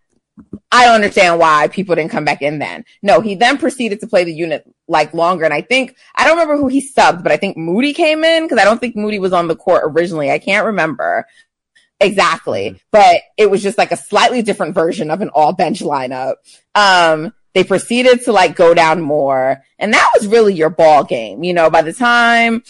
I 0.72 0.86
don't 0.86 0.96
understand 0.96 1.39
why 1.39 1.68
people 1.68 1.94
didn't 1.96 2.12
come 2.12 2.25
back 2.25 2.42
in 2.42 2.58
then. 2.58 2.86
No, 3.03 3.22
he 3.22 3.36
then 3.36 3.58
proceeded 3.58 4.00
to 4.00 4.08
play 4.08 4.24
the 4.24 4.34
unit 4.34 4.63
like 4.88 5.13
longer. 5.13 5.46
And 5.46 5.53
I 5.53 5.62
think, 5.62 5.96
I 6.15 6.24
don't 6.24 6.38
remember 6.38 6.58
who 6.58 6.68
he 6.68 6.82
subbed, 6.82 7.22
but 7.22 7.32
I 7.32 7.38
think 7.38 7.58
Moody 7.58 7.94
came 7.94 8.24
in 8.24 8.44
because 8.44 8.58
I 8.58 8.63
don't 8.63 8.80
think 8.80 8.96
Moody 8.96 9.20
was 9.20 9.34
on 9.34 9.48
the 9.48 9.56
court 9.56 9.84
originally. 9.86 10.32
I 10.32 10.39
can't 10.39 10.65
remember 10.65 11.25
exactly, 12.00 12.70
mm-hmm. 12.70 12.77
but 12.92 13.18
it 13.38 13.51
was 13.51 13.62
just 13.62 13.77
like 13.77 13.92
a 13.92 13.98
slightly 13.98 14.42
different 14.42 14.74
version 14.74 15.12
of 15.12 15.22
an 15.22 15.30
all 15.30 15.53
bench 15.53 15.82
lineup. 15.82 16.36
Um, 16.74 17.34
they 17.53 17.63
proceeded 17.63 18.24
to 18.24 18.32
like 18.32 18.56
go 18.56 18.74
down 18.74 19.01
more. 19.01 19.63
And 19.77 19.94
that 19.94 20.10
was 20.15 20.27
really 20.27 20.56
your 20.56 20.72
ball 20.72 21.03
game. 21.03 21.44
You 21.44 21.53
know, 21.53 21.70
by 21.70 21.84
the 21.84 21.94
time 21.94 22.63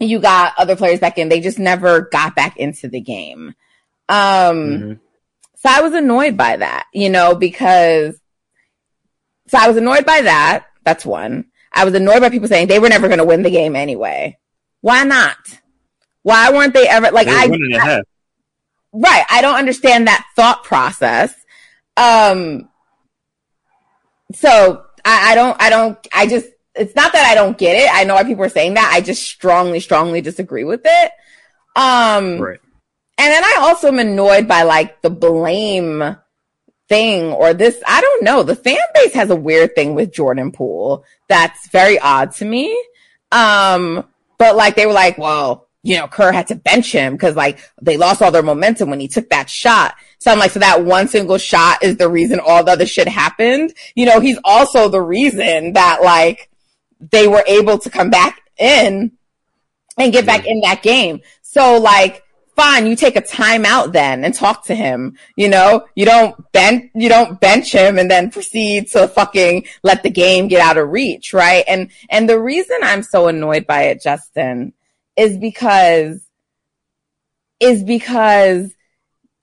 you 0.00 0.18
got 0.18 0.54
other 0.58 0.76
players 0.76 1.00
back 1.00 1.18
in, 1.18 1.28
they 1.28 1.40
just 1.40 1.58
never 1.58 2.02
got 2.02 2.34
back 2.34 2.56
into 2.56 2.88
the 2.88 3.00
game. 3.00 3.54
Um, 4.08 4.16
mm-hmm. 4.16 4.92
so 5.56 5.68
I 5.68 5.80
was 5.80 5.94
annoyed 5.94 6.36
by 6.36 6.56
that, 6.56 6.86
you 6.92 7.10
know, 7.10 7.34
because 7.34 8.20
so 9.48 9.58
I 9.58 9.68
was 9.68 9.76
annoyed 9.76 10.06
by 10.06 10.22
that. 10.22 10.66
That's 10.84 11.06
one. 11.06 11.46
I 11.72 11.84
was 11.84 11.94
annoyed 11.94 12.20
by 12.20 12.30
people 12.30 12.48
saying 12.48 12.68
they 12.68 12.78
were 12.78 12.88
never 12.88 13.08
going 13.08 13.18
to 13.18 13.24
win 13.24 13.42
the 13.42 13.50
game 13.50 13.76
anyway. 13.76 14.38
Why 14.80 15.04
not? 15.04 15.36
Why 16.22 16.50
weren't 16.50 16.74
they 16.74 16.88
ever 16.88 17.10
like 17.10 17.28
I, 17.28 17.44
I 17.44 18.02
Right. 18.92 19.24
I 19.28 19.42
don't 19.42 19.56
understand 19.56 20.06
that 20.06 20.24
thought 20.36 20.62
process. 20.62 21.34
Um, 21.96 22.68
so 24.32 24.84
I, 25.04 25.32
I 25.32 25.34
don't, 25.34 25.60
I 25.60 25.70
don't, 25.70 26.06
I 26.14 26.26
just, 26.26 26.46
it's 26.74 26.94
not 26.94 27.12
that 27.12 27.26
I 27.30 27.34
don't 27.34 27.56
get 27.56 27.76
it. 27.76 27.88
I 27.92 28.04
know 28.04 28.14
why 28.14 28.24
people 28.24 28.44
are 28.44 28.48
saying 28.48 28.74
that. 28.74 28.90
I 28.92 29.00
just 29.00 29.22
strongly, 29.22 29.80
strongly 29.80 30.20
disagree 30.20 30.64
with 30.64 30.82
it. 30.84 31.12
Um, 31.76 32.40
right. 32.40 32.60
And 33.16 33.32
then 33.32 33.44
I 33.44 33.58
also 33.60 33.88
am 33.88 33.98
annoyed 33.98 34.48
by 34.48 34.62
like 34.62 35.00
the 35.02 35.10
blame 35.10 36.16
thing 36.88 37.32
or 37.32 37.54
this. 37.54 37.80
I 37.86 38.00
don't 38.00 38.24
know. 38.24 38.42
The 38.42 38.56
fan 38.56 38.76
base 38.94 39.14
has 39.14 39.30
a 39.30 39.36
weird 39.36 39.74
thing 39.74 39.94
with 39.94 40.12
Jordan 40.12 40.50
Poole 40.50 41.04
that's 41.28 41.68
very 41.68 41.98
odd 41.98 42.32
to 42.32 42.44
me. 42.44 42.76
Um, 43.30 44.04
but 44.38 44.56
like 44.56 44.74
they 44.74 44.86
were 44.86 44.92
like, 44.92 45.16
well, 45.16 45.68
you 45.82 45.96
know, 45.96 46.08
Kerr 46.08 46.32
had 46.32 46.48
to 46.48 46.54
bench 46.54 46.90
him 46.90 47.12
because 47.12 47.36
like 47.36 47.60
they 47.80 47.96
lost 47.96 48.22
all 48.22 48.32
their 48.32 48.42
momentum 48.42 48.90
when 48.90 49.00
he 49.00 49.08
took 49.08 49.28
that 49.30 49.48
shot. 49.48 49.94
So 50.18 50.32
I'm 50.32 50.38
like, 50.38 50.50
so 50.50 50.60
that 50.60 50.84
one 50.84 51.08
single 51.08 51.38
shot 51.38 51.84
is 51.84 51.98
the 51.98 52.08
reason 52.08 52.40
all 52.40 52.64
the 52.64 52.72
other 52.72 52.86
shit 52.86 53.06
happened. 53.06 53.74
You 53.94 54.06
know, 54.06 54.18
he's 54.18 54.38
also 54.44 54.88
the 54.88 55.02
reason 55.02 55.74
that 55.74 56.02
like 56.02 56.50
they 57.10 57.28
were 57.28 57.44
able 57.46 57.78
to 57.78 57.90
come 57.90 58.10
back 58.10 58.40
in 58.58 59.12
and 59.96 60.12
get 60.12 60.26
back 60.26 60.46
in 60.46 60.60
that 60.60 60.82
game. 60.82 61.20
So 61.42 61.78
like, 61.78 62.22
fine, 62.56 62.86
you 62.86 62.96
take 62.96 63.16
a 63.16 63.22
timeout 63.22 63.92
then 63.92 64.24
and 64.24 64.32
talk 64.32 64.64
to 64.66 64.74
him. 64.74 65.16
You 65.36 65.48
know, 65.48 65.86
you 65.94 66.04
don't 66.04 66.36
bench, 66.52 66.90
you 66.94 67.08
don't 67.08 67.40
bench 67.40 67.72
him 67.72 67.98
and 67.98 68.10
then 68.10 68.30
proceed 68.30 68.88
to 68.92 69.08
fucking 69.08 69.66
let 69.82 70.02
the 70.02 70.10
game 70.10 70.48
get 70.48 70.60
out 70.60 70.78
of 70.78 70.90
reach, 70.90 71.32
right? 71.32 71.64
And, 71.66 71.90
and 72.10 72.28
the 72.28 72.38
reason 72.38 72.76
I'm 72.82 73.02
so 73.02 73.28
annoyed 73.28 73.66
by 73.66 73.84
it, 73.84 74.02
Justin, 74.02 74.72
is 75.16 75.36
because, 75.36 76.24
is 77.60 77.82
because 77.82 78.72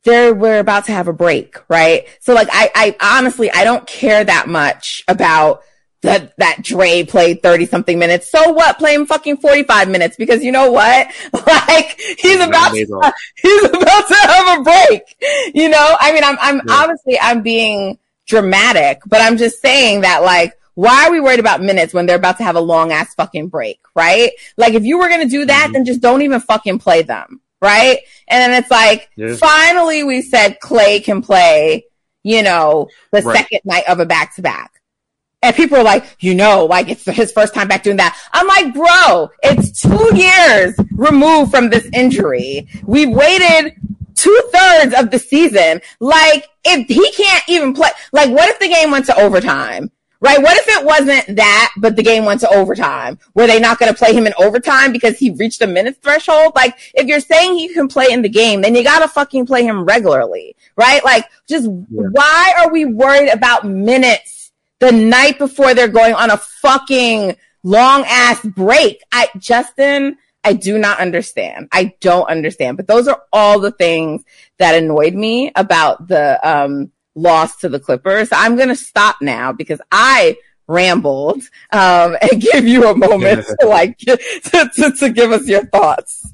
they're, 0.03 0.33
we're 0.33 0.59
about 0.59 0.85
to 0.85 0.93
have 0.93 1.07
a 1.07 1.13
break, 1.13 1.57
right? 1.69 2.07
So 2.21 2.33
like, 2.33 2.49
I, 2.51 2.95
I 3.01 3.17
honestly, 3.19 3.51
I 3.51 3.63
don't 3.63 3.85
care 3.85 4.23
that 4.23 4.47
much 4.47 5.03
about 5.07 5.63
that, 6.01 6.35
that 6.37 6.63
Dre 6.63 7.03
played 7.03 7.43
30 7.43 7.67
something 7.67 7.99
minutes. 7.99 8.31
So 8.31 8.51
what? 8.51 8.77
Play 8.77 8.95
him 8.95 9.05
fucking 9.05 9.37
45 9.37 9.89
minutes 9.89 10.17
because 10.17 10.43
you 10.43 10.51
know 10.51 10.71
what? 10.71 11.07
Like 11.51 11.99
he's 12.19 12.39
about 12.39 12.73
to, 12.73 13.13
he's 13.35 13.63
about 13.63 14.07
to 14.07 14.15
have 14.15 14.59
a 14.59 14.63
break. 14.63 15.01
You 15.53 15.69
know, 15.69 15.95
I 15.99 16.13
mean, 16.13 16.23
I'm, 16.23 16.37
I'm 16.41 16.55
yeah. 16.55 16.73
obviously 16.73 17.19
I'm 17.19 17.41
being 17.41 17.99
dramatic, 18.27 19.01
but 19.05 19.21
I'm 19.21 19.37
just 19.37 19.61
saying 19.61 20.01
that 20.01 20.23
like, 20.23 20.57
why 20.75 21.05
are 21.05 21.11
we 21.11 21.19
worried 21.19 21.39
about 21.39 21.61
minutes 21.61 21.93
when 21.93 22.05
they're 22.05 22.15
about 22.15 22.37
to 22.37 22.43
have 22.43 22.55
a 22.55 22.61
long 22.61 22.91
ass 22.91 23.13
fucking 23.15 23.49
break? 23.49 23.79
Right? 23.95 24.31
Like 24.57 24.73
if 24.73 24.83
you 24.83 24.99
were 24.99 25.09
going 25.09 25.21
to 25.21 25.29
do 25.29 25.45
that, 25.45 25.65
mm-hmm. 25.65 25.73
then 25.73 25.85
just 25.85 26.01
don't 26.01 26.21
even 26.21 26.39
fucking 26.39 26.79
play 26.79 27.03
them. 27.03 27.41
Right? 27.61 27.99
And 28.27 28.41
then 28.41 28.61
it's 28.61 28.71
like, 28.71 29.09
yeah. 29.15 29.35
finally 29.35 30.03
we 30.03 30.21
said 30.21 30.57
Klay 30.63 31.03
can 31.03 31.21
play, 31.21 31.85
you 32.23 32.43
know, 32.43 32.87
the 33.11 33.21
right. 33.21 33.37
second 33.37 33.61
night 33.65 33.83
of 33.87 33.99
a 33.99 34.05
back 34.05 34.35
to 34.35 34.41
back. 34.41 34.80
And 35.43 35.55
people 35.55 35.77
are 35.77 35.83
like, 35.83 36.17
you 36.19 36.35
know, 36.35 36.65
like 36.65 36.87
it's 36.89 37.03
his 37.05 37.31
first 37.31 37.53
time 37.53 37.67
back 37.67 37.83
doing 37.83 37.97
that. 37.97 38.17
I'm 38.31 38.47
like, 38.47 38.73
bro, 38.73 39.29
it's 39.41 39.81
two 39.81 40.15
years 40.15 40.75
removed 40.91 41.49
from 41.49 41.69
this 41.69 41.87
injury. 41.93 42.67
We've 42.85 43.09
waited 43.09 43.75
two 44.15 44.41
thirds 44.53 44.93
of 44.93 45.09
the 45.09 45.17
season. 45.17 45.81
Like, 45.99 46.47
if 46.63 46.87
he 46.87 47.11
can't 47.13 47.43
even 47.47 47.73
play, 47.73 47.89
like, 48.11 48.29
what 48.29 48.49
if 48.49 48.59
the 48.59 48.67
game 48.67 48.91
went 48.91 49.07
to 49.07 49.19
overtime? 49.19 49.91
Right? 50.19 50.39
What 50.39 50.55
if 50.55 50.67
it 50.67 50.85
wasn't 50.85 51.37
that, 51.37 51.73
but 51.77 51.95
the 51.95 52.03
game 52.03 52.25
went 52.25 52.41
to 52.41 52.49
overtime? 52.49 53.17
Were 53.33 53.47
they 53.47 53.59
not 53.59 53.79
going 53.79 53.91
to 53.91 53.97
play 53.97 54.13
him 54.13 54.27
in 54.27 54.33
overtime 54.37 54.91
because 54.91 55.17
he 55.17 55.31
reached 55.31 55.57
the 55.57 55.65
minutes 55.65 55.97
threshold? 56.03 56.53
Like, 56.55 56.77
if 56.93 57.07
you're 57.07 57.19
saying 57.19 57.55
he 57.55 57.73
can 57.73 57.87
play 57.87 58.11
in 58.11 58.21
the 58.21 58.29
game, 58.29 58.61
then 58.61 58.75
you 58.75 58.83
gotta 58.83 59.07
fucking 59.07 59.47
play 59.47 59.63
him 59.63 59.83
regularly, 59.83 60.55
right? 60.75 61.03
Like, 61.03 61.25
just 61.49 61.65
yeah. 61.65 62.03
why 62.11 62.53
are 62.59 62.71
we 62.71 62.85
worried 62.85 63.29
about 63.29 63.65
minutes? 63.65 64.40
The 64.81 64.91
night 64.91 65.37
before 65.37 65.73
they're 65.73 65.87
going 65.87 66.15
on 66.15 66.31
a 66.31 66.37
fucking 66.37 67.37
long 67.63 68.03
ass 68.07 68.43
break. 68.43 69.01
I, 69.11 69.29
Justin, 69.37 70.17
I 70.43 70.53
do 70.53 70.79
not 70.79 70.99
understand. 70.99 71.69
I 71.71 71.93
don't 72.01 72.27
understand, 72.27 72.77
but 72.77 72.87
those 72.87 73.07
are 73.07 73.21
all 73.31 73.59
the 73.59 73.71
things 73.71 74.23
that 74.57 74.75
annoyed 74.75 75.13
me 75.13 75.51
about 75.55 76.07
the, 76.07 76.39
um, 76.43 76.91
loss 77.13 77.57
to 77.57 77.69
the 77.69 77.79
Clippers. 77.79 78.29
I'm 78.31 78.55
going 78.55 78.69
to 78.69 78.75
stop 78.75 79.17
now 79.21 79.53
because 79.53 79.79
I 79.91 80.37
rambled, 80.67 81.43
um, 81.71 82.17
and 82.19 82.41
give 82.51 82.65
you 82.65 82.89
a 82.89 82.97
moment 82.97 83.45
to 83.59 83.67
like, 83.67 83.97
to, 83.99 84.17
to, 84.75 84.91
to 84.97 85.09
give 85.11 85.31
us 85.31 85.47
your 85.47 85.65
thoughts. 85.65 86.25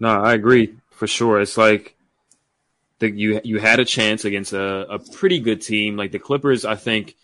No, 0.00 0.08
I 0.08 0.32
agree 0.32 0.74
for 0.90 1.06
sure. 1.06 1.40
It's 1.40 1.58
like, 1.58 1.94
the, 2.98 3.10
you 3.10 3.40
you 3.44 3.58
had 3.58 3.80
a 3.80 3.84
chance 3.84 4.24
against 4.24 4.52
a, 4.52 4.94
a 4.94 4.98
pretty 4.98 5.40
good 5.40 5.62
team. 5.62 5.96
Like 5.96 6.12
the 6.12 6.18
Clippers, 6.18 6.64
I 6.64 6.74
think 6.74 7.14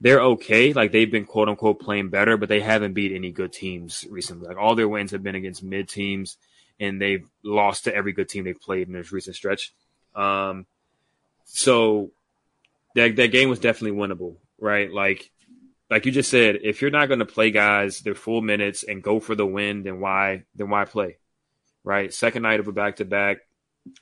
they're 0.00 0.20
okay. 0.20 0.72
Like 0.72 0.92
they've 0.92 1.10
been 1.10 1.24
quote 1.24 1.48
unquote 1.48 1.80
playing 1.80 2.10
better, 2.10 2.36
but 2.36 2.48
they 2.48 2.60
haven't 2.60 2.94
beat 2.94 3.12
any 3.12 3.30
good 3.30 3.52
teams 3.52 4.04
recently. 4.10 4.48
Like 4.48 4.58
all 4.58 4.74
their 4.74 4.88
wins 4.88 5.12
have 5.12 5.22
been 5.22 5.34
against 5.34 5.62
mid 5.62 5.88
teams, 5.88 6.36
and 6.78 7.00
they've 7.00 7.26
lost 7.42 7.84
to 7.84 7.94
every 7.94 8.12
good 8.12 8.28
team 8.28 8.44
they've 8.44 8.60
played 8.60 8.86
in 8.86 8.92
this 8.92 9.12
recent 9.12 9.36
stretch. 9.36 9.72
Um, 10.14 10.66
so 11.44 12.10
that 12.94 13.16
that 13.16 13.32
game 13.32 13.48
was 13.48 13.58
definitely 13.58 13.98
winnable, 13.98 14.36
right? 14.58 14.92
Like 14.92 15.30
like 15.90 16.04
you 16.04 16.12
just 16.12 16.30
said, 16.30 16.58
if 16.62 16.82
you're 16.82 16.90
not 16.90 17.06
going 17.06 17.20
to 17.20 17.26
play 17.26 17.50
guys 17.50 18.00
their 18.00 18.14
full 18.14 18.42
minutes 18.42 18.82
and 18.82 19.02
go 19.02 19.20
for 19.20 19.34
the 19.34 19.46
win, 19.46 19.82
then 19.82 20.00
why 20.00 20.44
then 20.54 20.68
why 20.68 20.84
play? 20.84 21.16
Right? 21.82 22.12
Second 22.12 22.42
night 22.42 22.60
of 22.60 22.68
a 22.68 22.72
back 22.72 22.96
to 22.96 23.04
back, 23.06 23.38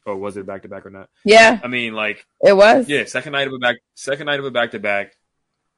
or 0.05 0.17
was 0.17 0.37
it 0.37 0.47
back 0.47 0.63
to 0.63 0.69
back 0.69 0.87
or 0.87 0.91
not? 0.91 1.09
Yeah. 1.25 1.61
I 1.63 1.69
mean, 1.69 1.95
like 1.95 2.27
it 2.43 2.57
was. 2.57 2.89
Yeah, 2.89 3.05
second 3.05 3.33
night 3.33 3.47
of 3.47 3.53
a 3.53 3.59
back, 3.59 3.77
second 3.95 4.27
night 4.27 4.39
of 4.39 4.45
a 4.45 4.51
back 4.51 4.73
to 4.73 4.79
back. 4.79 5.17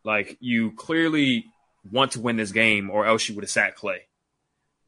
Like 0.04 0.36
you 0.40 0.72
clearly 0.72 1.46
want 1.90 2.12
to 2.12 2.20
win 2.20 2.36
this 2.36 2.52
game, 2.52 2.90
or 2.90 3.06
else 3.06 3.28
you 3.28 3.34
would 3.34 3.44
have 3.44 3.50
sat 3.50 3.76
Klay, 3.76 3.98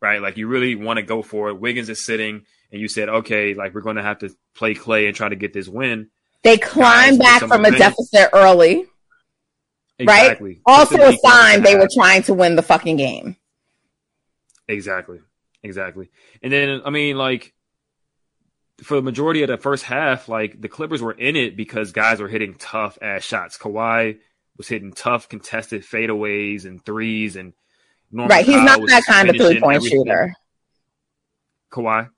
right? 0.01 0.21
Like 0.21 0.37
you 0.37 0.47
really 0.47 0.75
want 0.75 0.99
to 0.99 1.03
go 1.03 1.23
for 1.23 1.49
it. 1.49 1.61
Wiggins 1.61 1.89
is 1.89 2.05
sitting, 2.05 2.43
and 2.73 2.81
you 2.81 2.89
said, 2.89 3.09
okay, 3.09 3.55
like 3.55 3.75
we're 3.75 3.81
going 3.81 3.97
to 3.97 4.03
have 4.03 4.19
to 4.21 4.31
play 4.55 4.75
Klay 4.75 5.07
and 5.07 5.17
try 5.17 5.29
to 5.29 5.37
get 5.37 5.53
this 5.53 5.69
win. 5.69 6.09
They 6.43 6.57
climbed 6.57 7.19
back 7.19 7.43
from 7.43 7.65
a 7.65 7.71
deficit 7.71 8.31
early. 8.33 8.87
Exactly. 9.99 10.49
Right. 10.49 10.61
Also 10.65 10.97
a 10.97 11.17
sign 11.19 11.63
they 11.63 11.77
were 11.77 11.89
trying 11.93 12.23
to 12.23 12.35
win 12.35 12.57
the 12.57 12.63
fucking 12.63 12.97
game. 12.97 13.37
Exactly. 14.67 15.19
Exactly. 15.63 16.09
And 16.43 16.53
then 16.53 16.81
I 16.85 16.91
mean, 16.91 17.19
like 17.19 17.53
for 18.83 18.97
the 18.97 19.03
majority 19.03 19.43
of 19.43 19.49
the 19.49 19.57
first 19.57 19.85
half, 19.85 20.29
like 20.29 20.61
the 20.61 20.69
Clippers 20.69 21.03
were 21.03 21.13
in 21.13 21.37
it 21.37 21.57
because 21.57 21.93
guys 21.93 22.21
were 22.21 22.29
hitting 22.29 22.55
tough 22.55 22.99
ass 23.03 23.23
shots. 23.23 23.59
Kawhi 23.59 24.19
was 24.57 24.69
hitting 24.69 24.93
tough 24.93 25.29
contested 25.29 25.83
fadeaways 25.83 26.65
and 26.65 26.85
threes 26.85 27.37
and 27.37 27.53
right. 28.13 28.45
He's 28.45 28.63
not 28.63 28.81
that 28.89 29.05
kind 29.07 29.31
of 29.31 29.37
three 29.37 29.61
point 29.61 29.83
shooter. 29.85 30.35
Kawhi. 31.73 32.09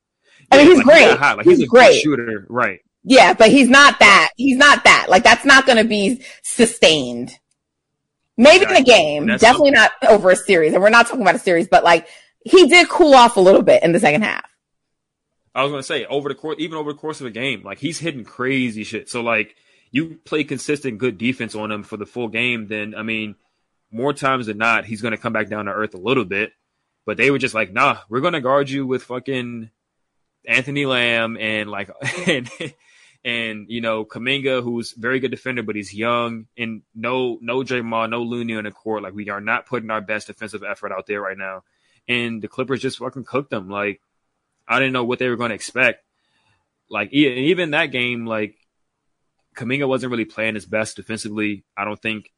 I 0.50 0.57
mean, 0.57 0.66
he's 0.66 0.76
like, 0.78 0.87
great. 0.87 1.11
He's. 1.11 1.21
Like, 1.21 1.45
he's, 1.47 1.59
He's 1.59 1.66
a 1.66 1.69
great. 1.69 2.00
shooter, 2.00 2.47
right? 2.49 2.81
Yeah, 3.04 3.33
but 3.35 3.50
he's 3.50 3.69
not 3.69 3.99
that. 3.99 4.31
He's 4.37 4.57
not 4.57 4.85
that. 4.85 5.07
Like 5.09 5.25
that's 5.25 5.45
not 5.45 5.66
going 5.66 5.78
to 5.78 5.85
be 5.85 6.23
sustained. 6.42 7.33
Maybe 8.37 8.64
in 8.64 8.76
a 8.76 8.83
game, 8.83 9.26
definitely 9.26 9.73
not 9.73 9.92
over 10.09 10.31
a 10.31 10.37
series. 10.37 10.73
And 10.73 10.83
we're 10.83 10.88
not 10.90 11.07
talking 11.07 11.23
about 11.23 11.35
a 11.35 11.40
series, 11.40 11.69
but 11.69 11.85
like 11.85 12.09
he 12.45 12.66
did 12.66 12.88
cool 12.88 13.14
off 13.14 13.37
a 13.37 13.40
little 13.40 13.62
bit 13.62 13.83
in 13.83 13.92
the 13.92 14.00
second 14.00 14.23
half. 14.23 14.51
I 15.54 15.62
was 15.62 15.71
gonna 15.71 15.82
say 15.82 16.06
over 16.06 16.28
the 16.28 16.35
course, 16.35 16.56
even 16.59 16.78
over 16.78 16.92
the 16.92 16.99
course 16.99 17.21
of 17.21 17.26
a 17.26 17.30
game, 17.30 17.62
like 17.62 17.78
he's 17.78 17.99
hitting 17.99 18.25
crazy 18.25 18.85
shit. 18.85 19.09
So 19.09 19.23
like 19.23 19.56
you 19.90 20.18
play 20.25 20.44
consistent 20.44 20.99
good 20.99 21.18
defense 21.18 21.54
on 21.54 21.71
him 21.71 21.82
for 21.82 21.97
the 21.97 22.06
full 22.06 22.28
game, 22.28 22.68
then 22.68 22.94
I 22.94 23.02
mean, 23.02 23.35
more 23.90 24.12
times 24.12 24.47
than 24.47 24.59
not, 24.59 24.87
he's 24.87 25.02
gonna 25.02 25.18
come 25.18 25.32
back 25.32 25.49
down 25.49 25.66
to 25.66 25.73
earth 25.73 25.94
a 25.94 25.99
little 25.99 26.25
bit. 26.25 26.52
But 27.04 27.16
they 27.16 27.30
were 27.30 27.38
just 27.38 27.54
like, 27.54 27.73
nah, 27.73 27.99
we're 28.09 28.21
gonna 28.21 28.40
guard 28.40 28.71
you 28.71 28.87
with 28.87 29.02
fucking 29.02 29.71
Anthony 30.47 30.87
Lamb 30.87 31.37
and 31.38 31.71
like 31.71 31.90
and 32.26 32.50
and 33.25 33.66
you 33.68 33.80
know 33.80 34.04
Kuminga, 34.04 34.62
who's 34.62 34.92
very 34.92 35.21
good 35.21 35.30
defender, 35.30 35.62
but 35.62 35.76
he's 35.76 35.94
young, 35.94 36.47
and 36.56 36.82
no 36.94 37.38
no 37.40 37.62
Draymond, 37.62 38.11
no 38.11 38.23
Looney 38.23 38.56
on 38.56 38.64
the 38.64 38.71
court. 38.71 39.02
Like 39.02 39.14
we 39.14 39.28
are 39.28 39.40
not 39.40 39.66
putting 39.66 39.90
our 39.90 40.00
best 40.00 40.28
defensive 40.28 40.62
effort 40.62 40.92
out 40.92 41.06
there 41.06 41.21
right 41.21 41.38
now. 41.38 41.62
And 42.09 42.42
the 42.42 42.49
Clippers 42.49 42.82
just 42.82 42.99
fucking 42.99 43.25
cooked 43.25 43.50
them. 43.50 43.68
Like 43.68 44.00
I 44.66 44.78
didn't 44.78 44.92
know 44.92 45.04
what 45.04 45.19
they 45.19 45.28
were 45.28 45.37
going 45.37 45.50
to 45.50 45.54
expect. 45.54 46.04
Like 46.88 47.12
even 47.12 47.71
that 47.71 47.87
game, 47.87 48.26
like 48.26 48.57
Kuminga 49.57 49.88
wasn't 49.88 50.11
really 50.11 50.25
playing 50.25 50.54
his 50.54 50.66
best 50.66 50.97
defensively. 50.97 51.64
I 51.76 51.85
don't 51.85 52.00
think. 52.00 52.31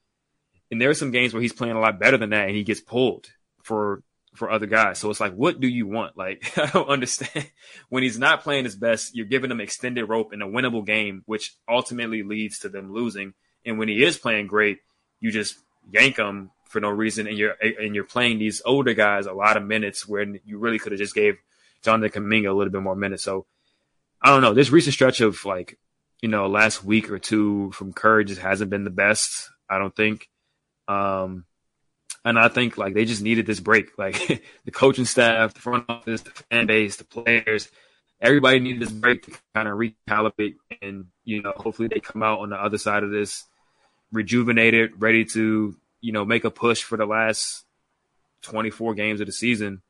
And 0.71 0.81
there 0.81 0.91
are 0.91 0.95
some 0.95 1.11
games 1.11 1.33
where 1.33 1.43
he's 1.43 1.53
playing 1.53 1.77
a 1.77 1.81
lot 1.81 1.99
better 1.99 2.17
than 2.17 2.31
that, 2.31 2.47
and 2.47 2.57
he 2.57 2.65
gets 2.65 2.81
pulled 2.81 3.27
for 3.63 4.03
for 4.35 4.51
other 4.51 4.67
guys. 4.67 4.99
So 4.99 5.11
it's 5.11 5.21
like, 5.21 5.35
what 5.35 5.61
do 5.61 5.69
you 5.69 5.87
want? 5.87 6.17
Like 6.17 6.57
I 6.59 6.67
don't 6.67 6.89
understand. 6.89 7.51
When 7.89 8.03
he's 8.03 8.19
not 8.19 8.43
playing 8.43 8.65
his 8.65 8.77
best, 8.77 9.15
you're 9.15 9.27
giving 9.27 9.51
him 9.51 9.61
extended 9.61 10.05
rope 10.05 10.33
in 10.33 10.43
a 10.43 10.49
winnable 10.49 10.85
game, 10.85 11.23
which 11.27 11.55
ultimately 11.69 12.23
leads 12.23 12.61
to 12.61 12.69
them 12.69 12.93
losing. 12.93 13.35
And 13.65 13.79
when 13.79 13.89
he 13.89 14.05
is 14.05 14.19
playing 14.19 14.47
great, 14.47 14.79
you 15.21 15.31
just 15.31 15.57
yank 15.91 16.17
him 16.17 16.51
for 16.69 16.81
no 16.81 16.91
reason, 16.91 17.27
and 17.27 17.39
you're 17.39 17.55
and 17.61 17.95
you're 17.95 18.05
playing 18.05 18.39
these 18.39 18.61
older 18.65 18.95
guys 18.95 19.27
a 19.27 19.33
lot 19.33 19.57
of 19.57 19.65
minutes 19.65 20.07
when 20.07 20.41
you 20.45 20.59
really 20.59 20.79
could 20.79 20.93
have 20.93 20.99
just 20.99 21.15
gave 21.15 21.37
Jonathan 21.85 22.25
Kuminga 22.25 22.49
a 22.49 22.53
little 22.53 22.73
bit 22.73 22.83
more 22.83 22.97
minutes. 22.97 23.23
So 23.23 23.47
I 24.23 24.31
don't 24.31 24.43
know. 24.43 24.55
This 24.55 24.71
recent 24.71 24.95
stretch 24.95 25.21
of 25.21 25.45
like, 25.45 25.79
you 26.23 26.29
know, 26.29 26.49
last 26.49 26.83
week 26.83 27.11
or 27.11 27.19
two 27.19 27.71
from 27.73 27.93
Curry 27.93 28.25
just 28.25 28.41
hasn't 28.41 28.71
been 28.71 28.85
the 28.85 28.91
best. 28.91 29.51
I 29.69 29.79
don't 29.79 29.95
think. 29.95 30.29
Um, 30.89 31.45
and 32.25 32.39
I 32.39 32.49
think 32.49 32.79
like 32.79 32.95
they 32.95 33.05
just 33.05 33.23
needed 33.23 33.47
this 33.47 33.61
break. 33.61 33.91
Like 33.99 34.43
the 34.65 34.71
coaching 34.71 35.05
staff, 35.05 35.55
the 35.55 35.61
front 35.61 35.85
office, 35.89 36.23
the 36.23 36.31
fan 36.31 36.67
base, 36.67 36.97
the 36.97 37.05
players, 37.05 37.71
everybody 38.21 38.61
needed 38.61 38.81
this 38.81 38.93
break 38.93 39.25
to 39.25 39.33
kind 39.55 39.69
of 39.69 39.79
recalibrate 39.79 40.55
and, 40.81 41.07
you 41.25 41.43
know, 41.43 41.53
hopefully 41.55 41.89
they 41.89 42.01
come 42.01 42.23
out 42.23 42.41
on 42.41 42.51
the 42.51 42.57
other 42.57 42.79
side 42.79 43.03
of 43.03 43.11
this 43.11 43.45
rejuvenated, 44.11 44.93
ready 45.03 45.25
to, 45.27 45.77
you 46.01 46.13
know, 46.13 46.25
make 46.25 46.45
a 46.45 46.51
push 46.51 46.83
for 46.83 46.97
the 46.97 47.07
last 47.07 47.65
24 48.43 48.95
games 48.95 49.21
of 49.21 49.27
the 49.27 49.33
season 49.33 49.83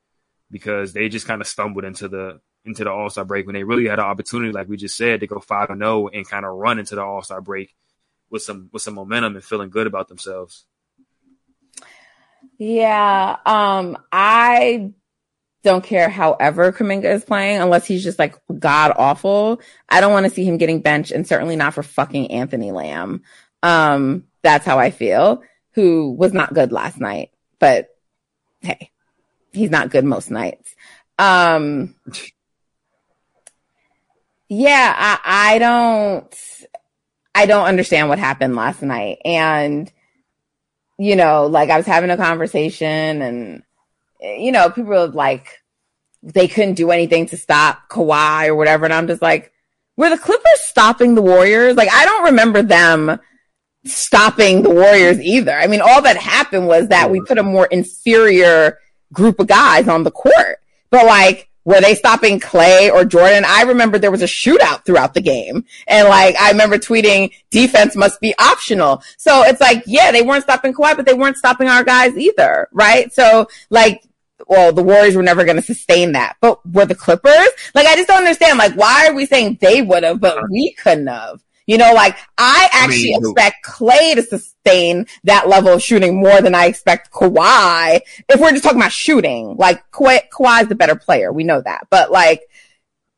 because 0.51 0.93
they 0.93 1.09
just 1.09 1.27
kind 1.27 1.41
of 1.41 1.47
stumbled 1.47 1.85
into 1.85 2.07
the 2.07 2.39
into 2.65 2.83
the 2.83 2.91
All 2.91 3.09
Star 3.09 3.25
break 3.25 3.45
when 3.45 3.53
they 3.55 3.63
really 3.63 3.87
had 3.87 3.99
an 3.99 4.05
opportunity, 4.05 4.51
like 4.51 4.67
we 4.67 4.77
just 4.77 4.97
said, 4.97 5.19
to 5.19 5.27
go 5.27 5.39
five 5.39 5.69
and 5.69 5.81
zero 5.81 6.07
and 6.07 6.27
kind 6.27 6.45
of 6.45 6.55
run 6.55 6.79
into 6.79 6.95
the 6.95 7.03
All 7.03 7.21
Star 7.21 7.41
break 7.41 7.75
with 8.29 8.41
some 8.41 8.69
with 8.71 8.81
some 8.81 8.95
momentum 8.95 9.35
and 9.35 9.43
feeling 9.43 9.69
good 9.69 9.87
about 9.87 10.07
themselves. 10.07 10.65
Yeah, 12.57 13.37
um, 13.45 13.97
I 14.11 14.91
don't 15.63 15.83
care 15.83 16.09
however 16.09 16.71
Kuminga 16.71 17.05
is 17.05 17.25
playing 17.25 17.59
unless 17.59 17.87
he's 17.87 18.03
just 18.03 18.19
like 18.19 18.35
god 18.59 18.93
awful. 18.95 19.59
I 19.89 19.99
don't 19.99 20.13
want 20.13 20.25
to 20.25 20.29
see 20.29 20.45
him 20.45 20.57
getting 20.57 20.81
benched 20.81 21.11
and 21.11 21.27
certainly 21.27 21.55
not 21.55 21.73
for 21.73 21.83
fucking 21.83 22.31
Anthony 22.31 22.71
Lamb. 22.71 23.23
Um, 23.63 24.25
that's 24.43 24.65
how 24.65 24.77
I 24.77 24.91
feel, 24.91 25.41
who 25.73 26.11
was 26.11 26.33
not 26.33 26.53
good 26.53 26.71
last 26.71 26.99
night, 26.99 27.31
but 27.59 27.89
hey, 28.61 28.91
he's 29.55 29.71
not 29.71 29.89
good 29.89 30.05
most 30.05 30.29
nights. 30.29 30.75
Um, 31.17 31.95
yeah, 34.49 34.93
I, 34.95 35.53
I 35.55 35.59
don't, 35.59 36.35
I 37.33 37.45
don't 37.45 37.65
understand 37.65 38.09
what 38.09 38.19
happened 38.19 38.55
last 38.55 38.81
night. 38.81 39.19
And, 39.25 39.91
you 40.97 41.15
know, 41.15 41.47
like 41.47 41.69
I 41.69 41.77
was 41.77 41.85
having 41.85 42.09
a 42.09 42.17
conversation 42.17 43.21
and, 43.21 43.63
you 44.21 44.51
know, 44.51 44.69
people 44.69 44.91
were 44.91 45.07
like, 45.07 45.47
they 46.23 46.47
couldn't 46.47 46.75
do 46.75 46.91
anything 46.91 47.27
to 47.27 47.37
stop 47.37 47.89
Kawhi 47.89 48.47
or 48.47 48.55
whatever. 48.55 48.85
And 48.85 48.93
I'm 48.93 49.07
just 49.07 49.21
like, 49.21 49.51
were 49.97 50.09
the 50.09 50.17
Clippers 50.17 50.59
stopping 50.59 51.15
the 51.15 51.21
Warriors? 51.21 51.75
Like, 51.75 51.89
I 51.91 52.05
don't 52.05 52.25
remember 52.25 52.61
them 52.61 53.19
stopping 53.85 54.63
the 54.63 54.69
Warriors 54.69 55.19
either. 55.19 55.53
I 55.53 55.67
mean, 55.67 55.81
all 55.81 56.01
that 56.01 56.17
happened 56.17 56.67
was 56.67 56.87
that 56.89 57.11
we 57.11 57.21
put 57.21 57.37
a 57.37 57.43
more 57.43 57.67
inferior 57.67 58.79
group 59.13 59.39
of 59.39 59.47
guys 59.47 59.87
on 59.87 60.03
the 60.03 60.11
court. 60.11 60.59
But 60.89 61.05
like, 61.05 61.49
were 61.65 61.81
they 61.81 61.95
stopping 61.95 62.39
Klay 62.39 62.91
or 62.91 63.03
Jordan? 63.05 63.43
I 63.45 63.63
remember 63.63 63.97
there 63.97 64.11
was 64.11 64.21
a 64.21 64.25
shootout 64.25 64.85
throughout 64.85 65.15
the 65.15 65.21
game. 65.21 65.65
And 65.87 66.07
like, 66.07 66.35
I 66.39 66.51
remember 66.51 66.77
tweeting 66.77 67.33
defense 67.49 67.95
must 67.95 68.21
be 68.21 68.35
optional. 68.37 69.01
So 69.17 69.41
it's 69.41 69.59
like, 69.59 69.83
yeah, 69.87 70.11
they 70.11 70.21
weren't 70.21 70.43
stopping 70.43 70.73
Kawhi, 70.73 70.95
but 70.95 71.05
they 71.07 71.15
weren't 71.15 71.37
stopping 71.37 71.67
our 71.67 71.83
guys 71.83 72.15
either. 72.15 72.69
Right. 72.71 73.11
So 73.11 73.47
like, 73.71 74.03
well, 74.47 74.71
the 74.71 74.83
Warriors 74.83 75.15
were 75.15 75.23
never 75.23 75.43
going 75.43 75.55
to 75.55 75.61
sustain 75.61 76.11
that, 76.11 76.35
but 76.39 76.63
were 76.71 76.85
the 76.85 76.93
Clippers? 76.93 77.49
Like, 77.73 77.87
I 77.87 77.95
just 77.95 78.09
don't 78.09 78.19
understand. 78.19 78.59
Like, 78.59 78.75
why 78.75 79.07
are 79.07 79.15
we 79.15 79.25
saying 79.25 79.57
they 79.61 79.81
would 79.81 80.03
have, 80.03 80.19
but 80.19 80.37
we 80.51 80.73
couldn't 80.73 81.07
have? 81.07 81.41
You 81.67 81.79
know, 81.79 81.93
like 81.93 82.15
I 82.37 82.69
actually 82.71 83.11
mean, 83.11 83.19
expect 83.21 83.65
Klay 83.65 84.15
to 84.15 84.21
sustain 84.21 85.07
that 85.23 85.47
level 85.47 85.73
of 85.73 85.81
shooting 85.81 86.19
more 86.19 86.41
than 86.41 86.53
I 86.53 86.65
expect 86.65 87.11
Kawhi. 87.11 88.01
If 88.29 88.39
we're 88.39 88.51
just 88.51 88.63
talking 88.63 88.79
about 88.79 88.91
shooting, 88.91 89.55
like 89.57 89.89
Kawhi, 89.91 90.29
Kawhi's 90.29 90.67
the 90.67 90.75
better 90.75 90.95
player. 90.95 91.33
We 91.33 91.43
know 91.43 91.61
that. 91.61 91.87
But 91.89 92.11
like, 92.11 92.43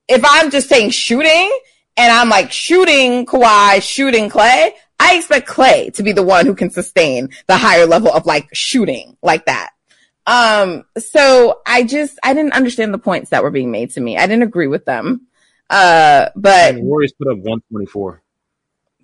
if 0.08 0.24
I'm 0.24 0.50
just 0.50 0.70
saying 0.70 0.92
shooting 0.92 1.52
and 1.98 2.12
I'm 2.12 2.30
like 2.30 2.52
shooting 2.52 3.26
Kawhi, 3.26 3.82
shooting 3.82 4.30
Klay, 4.30 4.72
I 5.00 5.16
expect 5.16 5.50
Klay 5.50 5.94
to 5.96 6.04
be 6.04 6.14
the 6.14 6.24
one 6.24 6.46
who 6.46 6.56
can 6.56 6.70
sustain 6.70 7.30
the 7.48 7.58
higher 7.58 7.86
level 7.86 8.12
of 8.12 8.26
like 8.26 8.48
shooting 8.54 9.18
like 9.22 9.46
that. 9.46 9.72
Um, 10.26 10.84
so 10.98 11.62
I 11.66 11.84
just, 11.84 12.18
I 12.24 12.34
didn't 12.34 12.54
understand 12.54 12.94
the 12.94 12.98
points 12.98 13.30
that 13.30 13.44
were 13.44 13.52
being 13.52 13.72
made 13.72 13.92
to 13.92 14.02
me. 14.02 14.18
I 14.18 14.28
didn't 14.28 14.44
agree 14.44 14.68
with 14.68 14.86
them. 14.86 15.28
Uh, 15.70 16.30
but 16.36 16.70
And 16.70 16.78
the 16.80 16.84
Warriors 16.84 17.14
put 17.14 17.28
up 17.28 17.38
124. 17.38 18.22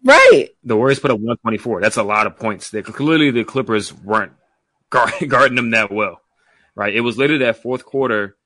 Right. 0.03 0.49
The 0.63 0.75
Warriors 0.75 0.99
put 0.99 1.11
up 1.11 1.19
124. 1.19 1.81
That's 1.81 1.97
a 1.97 2.03
lot 2.03 2.27
of 2.27 2.37
points. 2.37 2.69
They, 2.69 2.81
clearly, 2.81 3.31
the 3.31 3.43
Clippers 3.43 3.93
weren't 3.93 4.33
guard, 4.89 5.13
guarding 5.27 5.55
them 5.55 5.71
that 5.71 5.91
well, 5.91 6.21
right? 6.75 6.93
It 6.93 7.01
was 7.01 7.17
literally 7.17 7.45
that 7.45 7.61
fourth 7.61 7.85
quarter 7.85 8.37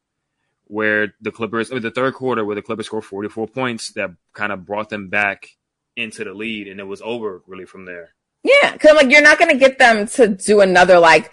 where 0.66 1.14
the 1.22 1.32
Clippers, 1.32 1.72
or 1.72 1.80
the 1.80 1.92
third 1.92 2.14
quarter 2.14 2.44
where 2.44 2.56
the 2.56 2.62
Clippers 2.62 2.88
scored 2.88 3.06
44 3.06 3.48
points 3.48 3.94
that 3.94 4.12
kind 4.34 4.52
of 4.52 4.66
brought 4.66 4.90
them 4.90 5.10
back 5.10 5.48
into 5.96 6.24
the 6.24 6.34
lead, 6.34 6.68
and 6.68 6.80
it 6.80 6.84
was 6.84 7.02
over 7.02 7.42
really 7.48 7.66
from 7.66 7.86
there. 7.86 8.14
Yeah. 8.44 8.76
Cause 8.78 8.92
I'm 8.92 8.98
like, 8.98 9.10
you're 9.10 9.22
not 9.22 9.40
going 9.40 9.52
to 9.52 9.58
get 9.58 9.80
them 9.80 10.08
to 10.08 10.28
do 10.28 10.62
another, 10.62 11.00
like, 11.00 11.32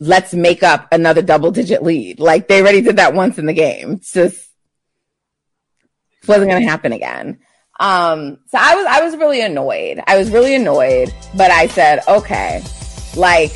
let's 0.00 0.32
make 0.34 0.62
up 0.62 0.88
another 0.92 1.22
double 1.22 1.50
digit 1.50 1.82
lead. 1.82 2.20
Like 2.20 2.48
they 2.48 2.60
already 2.60 2.80
did 2.80 2.96
that 2.96 3.14
once 3.14 3.38
in 3.38 3.46
the 3.46 3.52
game. 3.52 3.92
It's 3.92 4.12
just 4.12 4.48
wasn't 6.26 6.50
going 6.50 6.62
to 6.62 6.68
happen 6.68 6.92
again. 6.92 7.38
Um, 7.80 8.38
so 8.46 8.58
I 8.60 8.74
was, 8.74 8.86
I 8.88 9.02
was 9.02 9.16
really 9.16 9.40
annoyed. 9.40 10.02
I 10.06 10.16
was 10.16 10.30
really 10.30 10.54
annoyed, 10.54 11.14
but 11.36 11.50
I 11.50 11.68
said, 11.68 12.00
okay, 12.08 12.62
like 13.16 13.52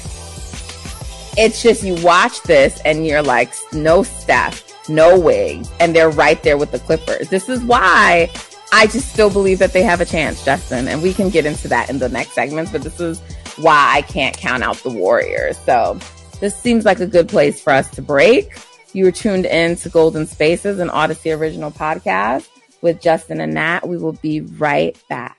it's 1.36 1.62
just 1.62 1.82
you 1.82 1.96
watch 2.04 2.42
this 2.42 2.80
and 2.84 3.06
you're 3.06 3.22
like, 3.22 3.52
no 3.72 4.02
Steph, 4.02 4.88
no 4.88 5.18
Wig, 5.18 5.66
and 5.80 5.94
they're 5.94 6.10
right 6.10 6.42
there 6.42 6.56
with 6.56 6.70
the 6.70 6.78
Clippers. 6.78 7.28
This 7.30 7.48
is 7.48 7.62
why 7.62 8.30
I 8.72 8.86
just 8.86 9.12
still 9.12 9.30
believe 9.30 9.58
that 9.58 9.72
they 9.72 9.82
have 9.82 10.00
a 10.00 10.04
chance, 10.04 10.44
Justin, 10.44 10.88
and 10.88 11.02
we 11.02 11.12
can 11.12 11.28
get 11.28 11.44
into 11.44 11.68
that 11.68 11.90
in 11.90 11.98
the 11.98 12.08
next 12.08 12.32
segments, 12.32 12.70
but 12.70 12.82
this 12.82 13.00
is 13.00 13.20
why 13.56 13.92
I 13.96 14.02
can't 14.02 14.36
count 14.36 14.62
out 14.62 14.76
the 14.78 14.90
Warriors. 14.90 15.58
So 15.58 15.98
this 16.40 16.56
seems 16.56 16.84
like 16.84 17.00
a 17.00 17.06
good 17.06 17.28
place 17.28 17.60
for 17.60 17.72
us 17.72 17.90
to 17.90 18.02
break. 18.02 18.56
You 18.92 19.04
were 19.06 19.12
tuned 19.12 19.46
in 19.46 19.76
to 19.76 19.88
Golden 19.88 20.26
Spaces, 20.26 20.78
an 20.78 20.88
Audacy 20.88 21.36
original 21.36 21.70
podcast 21.70 22.48
with 22.82 23.00
Justin 23.00 23.40
and 23.40 23.54
Nat. 23.54 23.88
We 23.88 23.96
will 23.96 24.12
be 24.12 24.42
right 24.42 24.96
back. 25.08 25.38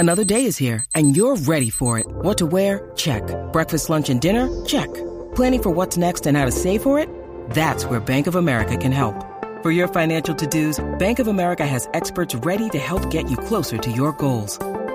Another 0.00 0.24
day 0.24 0.44
is 0.44 0.56
here, 0.56 0.84
and 0.94 1.16
you're 1.16 1.34
ready 1.34 1.70
for 1.70 1.98
it. 1.98 2.06
What 2.08 2.38
to 2.38 2.46
wear? 2.46 2.92
Check. 2.94 3.22
Breakfast, 3.52 3.90
lunch, 3.90 4.08
and 4.10 4.20
dinner? 4.20 4.48
Check. 4.64 4.86
Planning 5.34 5.62
for 5.62 5.70
what's 5.70 5.96
next 5.96 6.24
and 6.26 6.36
how 6.36 6.44
to 6.44 6.52
save 6.52 6.82
for 6.82 7.00
it? 7.00 7.08
That's 7.50 7.84
where 7.84 7.98
Bank 7.98 8.28
of 8.28 8.36
America 8.36 8.76
can 8.76 8.92
help. 8.92 9.24
For 9.60 9.72
your 9.72 9.88
financial 9.88 10.36
to-dos, 10.36 10.78
Bank 11.00 11.18
of 11.18 11.26
America 11.26 11.66
has 11.66 11.88
experts 11.94 12.32
ready 12.36 12.68
to 12.68 12.78
help 12.78 13.10
get 13.10 13.28
you 13.28 13.36
closer 13.36 13.76
to 13.76 13.90
your 13.90 14.12
goals. 14.12 14.56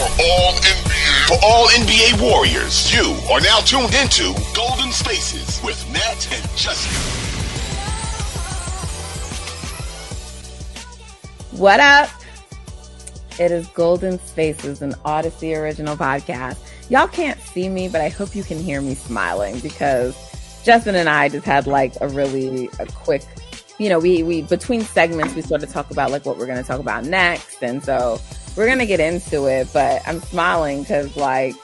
For 0.00 0.06
all 0.22 0.52
NBA, 0.54 1.28
for 1.28 1.36
all 1.44 1.68
NBA 1.68 2.22
Warriors, 2.22 2.90
you 2.90 3.18
are 3.30 3.38
now 3.42 3.58
tuned 3.58 3.94
into 3.94 4.32
Golden 4.56 4.92
Spaces 4.92 5.62
with 5.62 5.76
Nat 5.92 6.26
and 6.32 6.56
Justin. 6.56 6.90
What 11.50 11.80
up? 11.80 12.08
It 13.38 13.50
is 13.50 13.66
Golden 13.66 14.18
Spaces, 14.20 14.80
an 14.80 14.94
Audacy 15.04 15.54
original 15.54 15.98
podcast. 15.98 16.56
Y'all 16.88 17.06
can't 17.06 17.38
see 17.38 17.68
me, 17.68 17.86
but 17.86 18.00
I 18.00 18.08
hope 18.08 18.34
you 18.34 18.42
can 18.42 18.58
hear 18.58 18.80
me 18.80 18.94
smiling 18.94 19.58
because 19.58 20.16
Justin 20.64 20.94
and 20.94 21.10
I 21.10 21.28
just 21.28 21.44
had 21.44 21.66
like 21.66 21.92
a 22.00 22.08
really 22.08 22.70
a 22.78 22.86
quick, 22.86 23.22
you 23.76 23.90
know, 23.90 23.98
we 23.98 24.22
we 24.22 24.40
between 24.40 24.80
segments 24.80 25.34
we 25.34 25.42
sort 25.42 25.62
of 25.62 25.70
talk 25.70 25.90
about 25.90 26.10
like 26.10 26.24
what 26.24 26.38
we're 26.38 26.46
going 26.46 26.56
to 26.56 26.66
talk 26.66 26.80
about 26.80 27.04
next, 27.04 27.62
and 27.62 27.84
so 27.84 28.18
we're 28.60 28.68
gonna 28.68 28.84
get 28.84 29.00
into 29.00 29.46
it, 29.46 29.68
but 29.72 30.06
I'm 30.06 30.20
smiling 30.20 30.82
because 30.82 31.16
like 31.16 31.54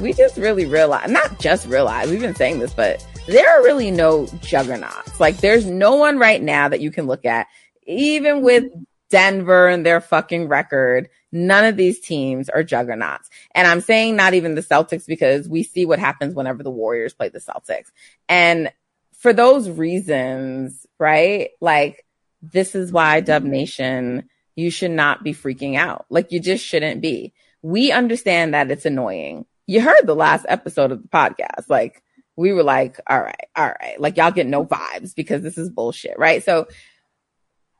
we 0.00 0.12
just 0.12 0.36
really 0.36 0.66
realize, 0.66 1.08
not 1.08 1.38
just 1.38 1.68
realize, 1.68 2.10
we've 2.10 2.20
been 2.20 2.34
saying 2.34 2.58
this, 2.58 2.74
but 2.74 3.06
there 3.28 3.48
are 3.48 3.62
really 3.62 3.92
no 3.92 4.26
juggernauts. 4.40 5.20
Like 5.20 5.36
there's 5.36 5.64
no 5.64 5.94
one 5.94 6.18
right 6.18 6.42
now 6.42 6.68
that 6.68 6.80
you 6.80 6.90
can 6.90 7.06
look 7.06 7.24
at, 7.24 7.46
even 7.86 8.42
with 8.42 8.64
Denver 9.08 9.68
and 9.68 9.86
their 9.86 10.00
fucking 10.00 10.48
record. 10.48 11.08
None 11.30 11.64
of 11.64 11.76
these 11.76 12.00
teams 12.00 12.48
are 12.48 12.64
juggernauts. 12.64 13.30
And 13.54 13.68
I'm 13.68 13.82
saying 13.82 14.16
not 14.16 14.34
even 14.34 14.56
the 14.56 14.62
Celtics 14.62 15.06
because 15.06 15.48
we 15.48 15.62
see 15.62 15.86
what 15.86 16.00
happens 16.00 16.34
whenever 16.34 16.64
the 16.64 16.72
Warriors 16.72 17.14
play 17.14 17.28
the 17.28 17.38
Celtics. 17.38 17.92
And 18.28 18.72
for 19.12 19.32
those 19.32 19.70
reasons, 19.70 20.88
right? 20.98 21.50
Like 21.60 22.04
this 22.42 22.74
is 22.74 22.90
why 22.90 23.20
Dub 23.20 23.44
Nation 23.44 24.28
you 24.54 24.70
should 24.70 24.90
not 24.90 25.22
be 25.22 25.32
freaking 25.32 25.76
out. 25.76 26.06
Like 26.10 26.32
you 26.32 26.40
just 26.40 26.64
shouldn't 26.64 27.00
be. 27.00 27.32
We 27.62 27.92
understand 27.92 28.54
that 28.54 28.70
it's 28.70 28.86
annoying. 28.86 29.46
You 29.66 29.80
heard 29.80 30.06
the 30.06 30.16
last 30.16 30.44
episode 30.48 30.92
of 30.92 31.02
the 31.02 31.08
podcast. 31.08 31.68
Like 31.68 32.02
we 32.36 32.52
were 32.52 32.62
like, 32.62 32.98
all 33.08 33.20
right, 33.20 33.46
all 33.56 33.68
right. 33.68 34.00
Like 34.00 34.16
y'all 34.16 34.30
get 34.30 34.46
no 34.46 34.64
vibes 34.64 35.14
because 35.14 35.42
this 35.42 35.58
is 35.58 35.70
bullshit, 35.70 36.18
right? 36.18 36.42
So 36.42 36.66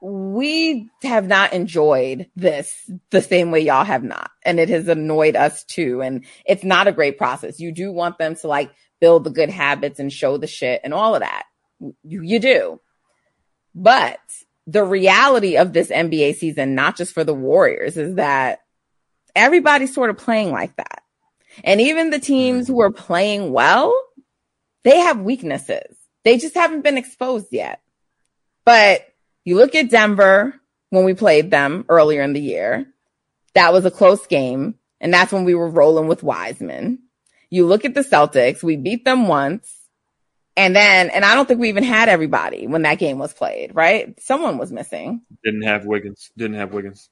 we 0.00 0.90
have 1.02 1.28
not 1.28 1.52
enjoyed 1.52 2.28
this 2.34 2.90
the 3.10 3.22
same 3.22 3.50
way 3.50 3.60
y'all 3.60 3.84
have 3.84 4.02
not. 4.02 4.30
And 4.44 4.58
it 4.58 4.68
has 4.68 4.88
annoyed 4.88 5.36
us 5.36 5.64
too. 5.64 6.02
And 6.02 6.24
it's 6.44 6.64
not 6.64 6.88
a 6.88 6.92
great 6.92 7.18
process. 7.18 7.60
You 7.60 7.72
do 7.72 7.92
want 7.92 8.18
them 8.18 8.34
to 8.36 8.48
like 8.48 8.72
build 9.00 9.24
the 9.24 9.30
good 9.30 9.50
habits 9.50 10.00
and 10.00 10.12
show 10.12 10.38
the 10.38 10.46
shit 10.46 10.80
and 10.82 10.92
all 10.92 11.14
of 11.14 11.20
that. 11.20 11.44
You, 12.02 12.22
you 12.22 12.40
do. 12.40 12.80
But 13.74 14.20
the 14.66 14.84
reality 14.84 15.56
of 15.56 15.72
this 15.72 15.88
NBA 15.88 16.36
season, 16.36 16.74
not 16.74 16.96
just 16.96 17.12
for 17.12 17.24
the 17.24 17.34
Warriors, 17.34 17.96
is 17.96 18.16
that 18.16 18.60
everybody's 19.34 19.94
sort 19.94 20.10
of 20.10 20.18
playing 20.18 20.52
like 20.52 20.76
that. 20.76 21.02
And 21.64 21.80
even 21.80 22.10
the 22.10 22.18
teams 22.18 22.68
who 22.68 22.80
are 22.80 22.92
playing 22.92 23.52
well, 23.52 23.94
they 24.84 24.98
have 24.98 25.20
weaknesses. 25.20 25.96
They 26.24 26.38
just 26.38 26.54
haven't 26.54 26.82
been 26.82 26.96
exposed 26.96 27.48
yet. 27.50 27.80
But 28.64 29.06
you 29.44 29.56
look 29.56 29.74
at 29.74 29.90
Denver 29.90 30.54
when 30.90 31.04
we 31.04 31.14
played 31.14 31.50
them 31.50 31.84
earlier 31.88 32.22
in 32.22 32.32
the 32.32 32.40
year. 32.40 32.86
That 33.54 33.72
was 33.72 33.84
a 33.84 33.90
close 33.90 34.26
game. 34.26 34.76
And 35.00 35.12
that's 35.12 35.32
when 35.32 35.44
we 35.44 35.54
were 35.54 35.68
rolling 35.68 36.06
with 36.06 36.22
Wiseman. 36.22 37.00
You 37.50 37.66
look 37.66 37.84
at 37.84 37.94
the 37.94 38.02
Celtics, 38.02 38.62
we 38.62 38.76
beat 38.76 39.04
them 39.04 39.26
once. 39.26 39.70
And 40.56 40.76
then, 40.76 41.10
and 41.10 41.24
I 41.24 41.34
don't 41.34 41.48
think 41.48 41.60
we 41.60 41.70
even 41.70 41.84
had 41.84 42.08
everybody 42.08 42.66
when 42.66 42.82
that 42.82 42.98
game 42.98 43.18
was 43.18 43.32
played, 43.32 43.74
right? 43.74 44.14
Someone 44.20 44.58
was 44.58 44.70
missing. 44.70 45.22
Didn't 45.42 45.62
have 45.62 45.86
Wiggins. 45.86 46.30
Didn't 46.36 46.56
have 46.56 46.72
Wiggins. 46.74 47.08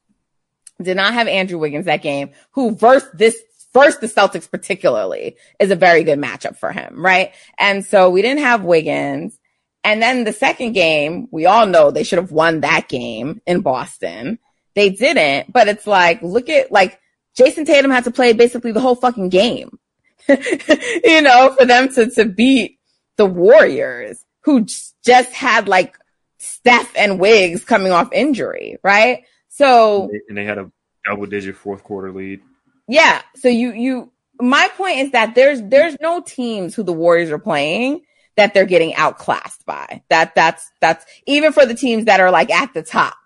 Did 0.80 0.96
not 0.96 1.14
have 1.14 1.26
Andrew 1.26 1.58
Wiggins 1.58 1.86
that 1.86 2.02
game, 2.02 2.30
who 2.52 2.74
versed 2.74 3.16
this, 3.16 3.36
first 3.72 4.00
the 4.00 4.06
Celtics 4.08 4.50
particularly 4.50 5.36
is 5.58 5.70
a 5.70 5.76
very 5.76 6.04
good 6.04 6.18
matchup 6.18 6.56
for 6.56 6.72
him, 6.72 7.02
right? 7.04 7.32
And 7.58 7.84
so 7.84 8.10
we 8.10 8.22
didn't 8.22 8.40
have 8.40 8.64
Wiggins. 8.64 9.38
And 9.84 10.02
then 10.02 10.24
the 10.24 10.32
second 10.32 10.72
game, 10.72 11.28
we 11.30 11.46
all 11.46 11.66
know 11.66 11.90
they 11.90 12.04
should 12.04 12.18
have 12.18 12.32
won 12.32 12.60
that 12.60 12.88
game 12.88 13.40
in 13.46 13.60
Boston. 13.60 14.38
They 14.74 14.90
didn't, 14.90 15.52
but 15.52 15.68
it's 15.68 15.86
like, 15.86 16.22
look 16.22 16.48
at 16.50 16.70
like 16.70 17.00
Jayson 17.36 17.64
Tatum 17.64 17.90
had 17.90 18.04
to 18.04 18.10
play 18.10 18.34
basically 18.34 18.72
the 18.72 18.80
whole 18.80 18.94
fucking 18.94 19.30
game, 19.30 19.78
you 20.28 21.22
know, 21.22 21.54
for 21.58 21.64
them 21.64 21.88
to, 21.94 22.10
to 22.10 22.26
beat 22.26 22.79
the 23.20 23.26
Warriors 23.26 24.24
who 24.44 24.66
just 25.04 25.30
had 25.34 25.68
like 25.68 25.94
Steph 26.38 26.90
and 26.96 27.20
Wiggs 27.20 27.66
coming 27.66 27.92
off 27.92 28.08
injury, 28.14 28.78
right? 28.82 29.24
So 29.50 30.04
and 30.04 30.10
they, 30.10 30.20
and 30.30 30.38
they 30.38 30.44
had 30.46 30.56
a 30.56 30.72
double 31.04 31.26
digit 31.26 31.54
fourth 31.54 31.84
quarter 31.84 32.10
lead. 32.10 32.40
Yeah. 32.88 33.20
So 33.36 33.48
you 33.48 33.72
you 33.72 34.10
my 34.40 34.70
point 34.74 35.00
is 35.00 35.10
that 35.10 35.34
there's 35.34 35.60
there's 35.60 36.00
no 36.00 36.22
teams 36.22 36.74
who 36.74 36.82
the 36.82 36.94
Warriors 36.94 37.30
are 37.30 37.38
playing 37.38 38.00
that 38.36 38.54
they're 38.54 38.64
getting 38.64 38.94
outclassed 38.94 39.66
by. 39.66 40.02
That 40.08 40.34
that's 40.34 40.72
that's 40.80 41.04
even 41.26 41.52
for 41.52 41.66
the 41.66 41.74
teams 41.74 42.06
that 42.06 42.20
are 42.20 42.30
like 42.30 42.50
at 42.50 42.72
the 42.72 42.82
top. 42.82 43.18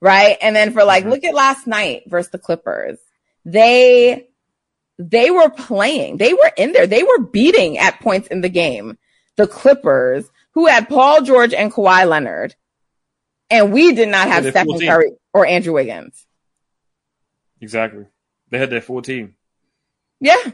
Right? 0.00 0.36
And 0.40 0.54
then 0.54 0.72
for 0.72 0.84
like 0.84 1.02
mm-hmm. 1.02 1.10
look 1.10 1.24
at 1.24 1.34
last 1.34 1.66
night 1.66 2.04
versus 2.06 2.30
the 2.30 2.38
Clippers. 2.38 3.00
They 3.44 4.28
they 4.96 5.32
were 5.32 5.50
playing. 5.50 6.18
They 6.18 6.34
were 6.34 6.52
in 6.56 6.70
there. 6.70 6.86
They 6.86 7.02
were 7.02 7.18
beating 7.18 7.78
at 7.78 7.98
points 7.98 8.28
in 8.28 8.40
the 8.40 8.48
game 8.48 8.96
the 9.36 9.46
Clippers, 9.46 10.30
who 10.52 10.66
had 10.66 10.88
Paul 10.88 11.22
George 11.22 11.52
and 11.52 11.72
Kawhi 11.72 12.08
Leonard, 12.08 12.54
and 13.50 13.72
we 13.72 13.92
did 13.92 14.08
not 14.08 14.28
have 14.28 14.46
Stephen 14.46 14.80
Curry 14.80 15.12
or 15.32 15.46
Andrew 15.46 15.74
Wiggins. 15.74 16.26
Exactly. 17.60 18.06
They 18.50 18.58
had 18.58 18.70
that 18.70 18.84
full 18.84 19.02
team. 19.02 19.34
Yeah. 20.20 20.52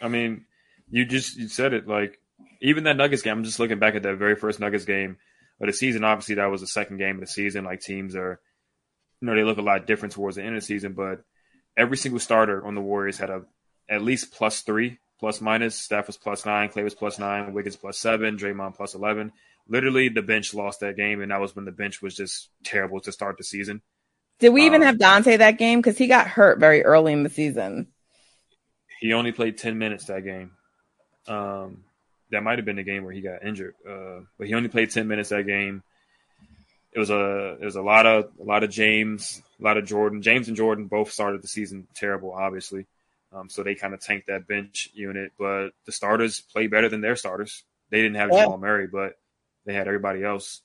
I 0.00 0.08
mean, 0.08 0.44
you 0.90 1.04
just 1.04 1.36
you 1.36 1.48
said 1.48 1.72
it 1.72 1.88
like 1.88 2.18
even 2.60 2.84
that 2.84 2.96
Nuggets 2.96 3.22
game. 3.22 3.38
I'm 3.38 3.44
just 3.44 3.58
looking 3.58 3.78
back 3.78 3.94
at 3.94 4.02
that 4.02 4.16
very 4.16 4.36
first 4.36 4.60
Nuggets 4.60 4.84
game 4.84 5.16
of 5.60 5.66
the 5.66 5.72
season. 5.72 6.04
Obviously, 6.04 6.36
that 6.36 6.50
was 6.50 6.60
the 6.60 6.66
second 6.66 6.98
game 6.98 7.16
of 7.16 7.20
the 7.20 7.26
season. 7.26 7.64
Like 7.64 7.80
teams 7.80 8.14
are, 8.14 8.40
you 9.20 9.26
know, 9.26 9.34
they 9.34 9.44
look 9.44 9.58
a 9.58 9.62
lot 9.62 9.86
different 9.86 10.14
towards 10.14 10.36
the 10.36 10.42
end 10.42 10.54
of 10.54 10.62
the 10.62 10.66
season. 10.66 10.92
But 10.92 11.22
every 11.76 11.96
single 11.96 12.20
starter 12.20 12.64
on 12.64 12.74
the 12.74 12.80
Warriors 12.80 13.18
had 13.18 13.30
a 13.30 13.42
at 13.88 14.02
least 14.02 14.32
plus 14.32 14.62
three 14.62 14.98
plus 15.18 15.40
minus. 15.40 15.76
Steph 15.76 16.06
was 16.06 16.16
plus 16.16 16.46
nine, 16.46 16.68
Klay 16.68 16.84
was 16.84 16.94
plus 16.94 17.18
nine, 17.18 17.52
Wiggins 17.52 17.76
plus 17.76 17.98
seven, 17.98 18.36
Draymond 18.36 18.76
plus 18.76 18.94
eleven. 18.94 19.32
Literally, 19.68 20.08
the 20.08 20.22
bench 20.22 20.54
lost 20.54 20.80
that 20.80 20.96
game, 20.96 21.20
and 21.20 21.30
that 21.30 21.40
was 21.40 21.56
when 21.56 21.64
the 21.64 21.72
bench 21.72 22.00
was 22.00 22.14
just 22.14 22.50
terrible 22.64 23.00
to 23.00 23.12
start 23.12 23.36
the 23.36 23.44
season. 23.44 23.82
Did 24.38 24.50
we 24.50 24.66
even 24.66 24.82
um, 24.82 24.86
have 24.86 24.96
Donte 24.96 25.38
that 25.38 25.58
game? 25.58 25.80
Because 25.80 25.98
he 25.98 26.06
got 26.06 26.28
hurt 26.28 26.60
very 26.60 26.84
early 26.84 27.12
in 27.12 27.22
the 27.22 27.30
season. 27.30 27.88
He 29.00 29.12
only 29.12 29.32
played 29.32 29.58
ten 29.58 29.78
minutes 29.78 30.06
that 30.06 30.24
game. 30.24 30.52
Um, 31.26 31.84
that 32.30 32.42
might 32.42 32.58
have 32.58 32.64
been 32.64 32.76
the 32.76 32.82
game 32.82 33.04
where 33.04 33.12
he 33.12 33.20
got 33.20 33.44
injured, 33.44 33.74
uh, 33.88 34.20
but 34.38 34.46
he 34.46 34.54
only 34.54 34.68
played 34.68 34.90
ten 34.90 35.08
minutes 35.08 35.30
that 35.30 35.46
game. 35.46 35.82
It 36.92 36.98
was 36.98 37.10
a 37.10 37.58
it 37.60 37.64
was 37.64 37.76
a 37.76 37.82
lot 37.82 38.06
of 38.06 38.30
a 38.40 38.44
lot 38.44 38.62
of 38.62 38.70
James, 38.70 39.42
a 39.60 39.64
lot 39.64 39.76
of 39.76 39.86
Jordan. 39.86 40.22
James 40.22 40.48
and 40.48 40.56
Jordan 40.56 40.86
both 40.86 41.12
started 41.12 41.42
the 41.42 41.48
season 41.48 41.86
terrible, 41.94 42.32
obviously. 42.32 42.86
Um, 43.32 43.48
so 43.48 43.62
they 43.62 43.74
kind 43.74 43.92
of 43.92 44.00
tanked 44.00 44.28
that 44.28 44.46
bench 44.46 44.88
unit, 44.94 45.32
but 45.38 45.70
the 45.84 45.92
starters 45.92 46.40
play 46.40 46.68
better 46.68 46.88
than 46.88 47.00
their 47.00 47.16
starters. 47.16 47.64
They 47.90 47.98
didn't 48.02 48.16
have 48.16 48.30
yeah. 48.32 48.44
Jamal 48.44 48.58
Murray, 48.58 48.88
but 48.90 49.14
they 49.64 49.74
had 49.74 49.86
everybody 49.86 50.24
else, 50.24 50.62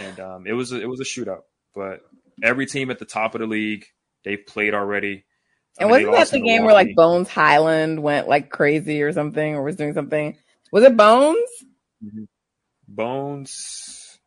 and 0.00 0.18
um, 0.20 0.46
it 0.46 0.52
was 0.52 0.72
a, 0.72 0.80
it 0.80 0.88
was 0.88 1.00
a 1.00 1.04
shootout. 1.04 1.42
But 1.74 2.00
every 2.42 2.66
team 2.66 2.90
at 2.90 2.98
the 2.98 3.04
top 3.04 3.34
of 3.34 3.40
the 3.40 3.46
league, 3.46 3.84
they've 4.24 4.44
played 4.44 4.74
already. 4.74 5.24
And 5.78 5.88
I 5.88 5.98
mean, 5.98 6.10
wasn't 6.10 6.30
that 6.30 6.36
the 6.38 6.44
game 6.44 6.64
where 6.64 6.74
like 6.74 6.94
Bones 6.94 7.28
Hyland 7.28 8.02
went 8.02 8.28
like 8.28 8.50
crazy 8.50 9.02
or 9.02 9.12
something, 9.12 9.54
or 9.54 9.62
was 9.62 9.76
doing 9.76 9.94
something? 9.94 10.36
Was 10.70 10.84
it 10.84 10.96
Bones? 10.96 11.48
Mm-hmm. 12.04 12.24
Bones. 12.88 14.18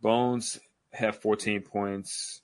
Bones 0.00 0.58
had 0.92 1.16
14 1.16 1.62
points. 1.62 2.40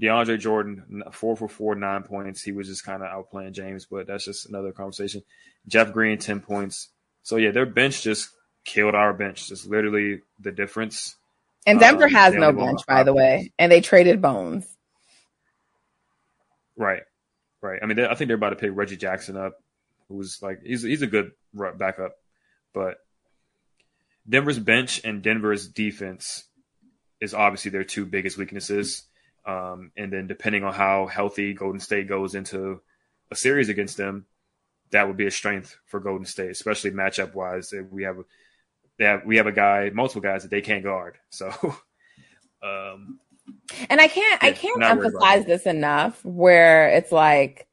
DeAndre 0.00 0.38
Jordan, 0.38 1.02
four 1.12 1.36
for 1.36 1.48
four, 1.48 1.74
nine 1.74 2.02
points. 2.02 2.42
He 2.42 2.52
was 2.52 2.68
just 2.68 2.84
kind 2.84 3.02
of 3.02 3.08
outplaying 3.08 3.52
James, 3.52 3.86
but 3.86 4.06
that's 4.06 4.24
just 4.24 4.48
another 4.48 4.72
conversation. 4.72 5.22
Jeff 5.68 5.92
Green, 5.92 6.18
10 6.18 6.40
points. 6.40 6.88
So, 7.22 7.36
yeah, 7.36 7.50
their 7.50 7.66
bench 7.66 8.02
just 8.02 8.30
killed 8.64 8.94
our 8.94 9.12
bench. 9.12 9.48
Just 9.48 9.66
literally 9.66 10.22
the 10.40 10.52
difference. 10.52 11.16
And 11.66 11.78
Denver 11.78 12.04
um, 12.04 12.10
has 12.10 12.34
no 12.34 12.52
bench, 12.52 12.80
by 12.86 13.04
the 13.04 13.12
way, 13.12 13.52
and 13.58 13.70
they 13.70 13.80
traded 13.80 14.20
Bones. 14.20 14.66
Right, 16.76 17.02
right. 17.60 17.78
I 17.82 17.86
mean, 17.86 18.00
I 18.00 18.14
think 18.14 18.28
they're 18.28 18.36
about 18.36 18.50
to 18.50 18.56
pick 18.56 18.70
Reggie 18.74 18.96
Jackson 18.96 19.36
up, 19.36 19.62
who's 20.08 20.42
like 20.42 20.62
he's 20.64 20.82
he's 20.82 21.02
a 21.02 21.06
good 21.06 21.32
backup, 21.54 22.16
but 22.72 22.96
Denver's 24.28 24.58
bench 24.58 25.00
and 25.04 25.22
Denver's 25.22 25.68
defense 25.68 26.44
is 27.20 27.34
obviously 27.34 27.70
their 27.70 27.84
two 27.84 28.06
biggest 28.06 28.36
weaknesses. 28.36 29.04
Um, 29.44 29.90
and 29.96 30.12
then 30.12 30.26
depending 30.26 30.64
on 30.64 30.72
how 30.72 31.06
healthy 31.06 31.54
Golden 31.54 31.80
State 31.80 32.08
goes 32.08 32.34
into 32.34 32.80
a 33.30 33.36
series 33.36 33.68
against 33.68 33.96
them, 33.96 34.26
that 34.92 35.08
would 35.08 35.16
be 35.16 35.26
a 35.26 35.30
strength 35.30 35.76
for 35.86 36.00
Golden 36.00 36.26
State, 36.26 36.50
especially 36.50 36.92
matchup 36.92 37.34
wise. 37.34 37.74
We 37.90 38.04
have 38.04 38.18
they 38.98 39.04
have 39.06 39.24
we 39.24 39.36
have 39.38 39.46
a 39.46 39.52
guy, 39.52 39.90
multiple 39.92 40.22
guys 40.22 40.42
that 40.42 40.50
they 40.50 40.60
can't 40.60 40.84
guard. 40.84 41.18
So, 41.30 41.50
um, 42.62 43.18
and 43.90 44.00
I 44.00 44.06
can't 44.06 44.42
yeah, 44.42 44.48
I 44.48 44.52
can't 44.52 44.82
emphasize 44.82 45.44
this 45.44 45.66
enough. 45.66 46.24
Where 46.24 46.88
it's 46.90 47.10
like, 47.10 47.66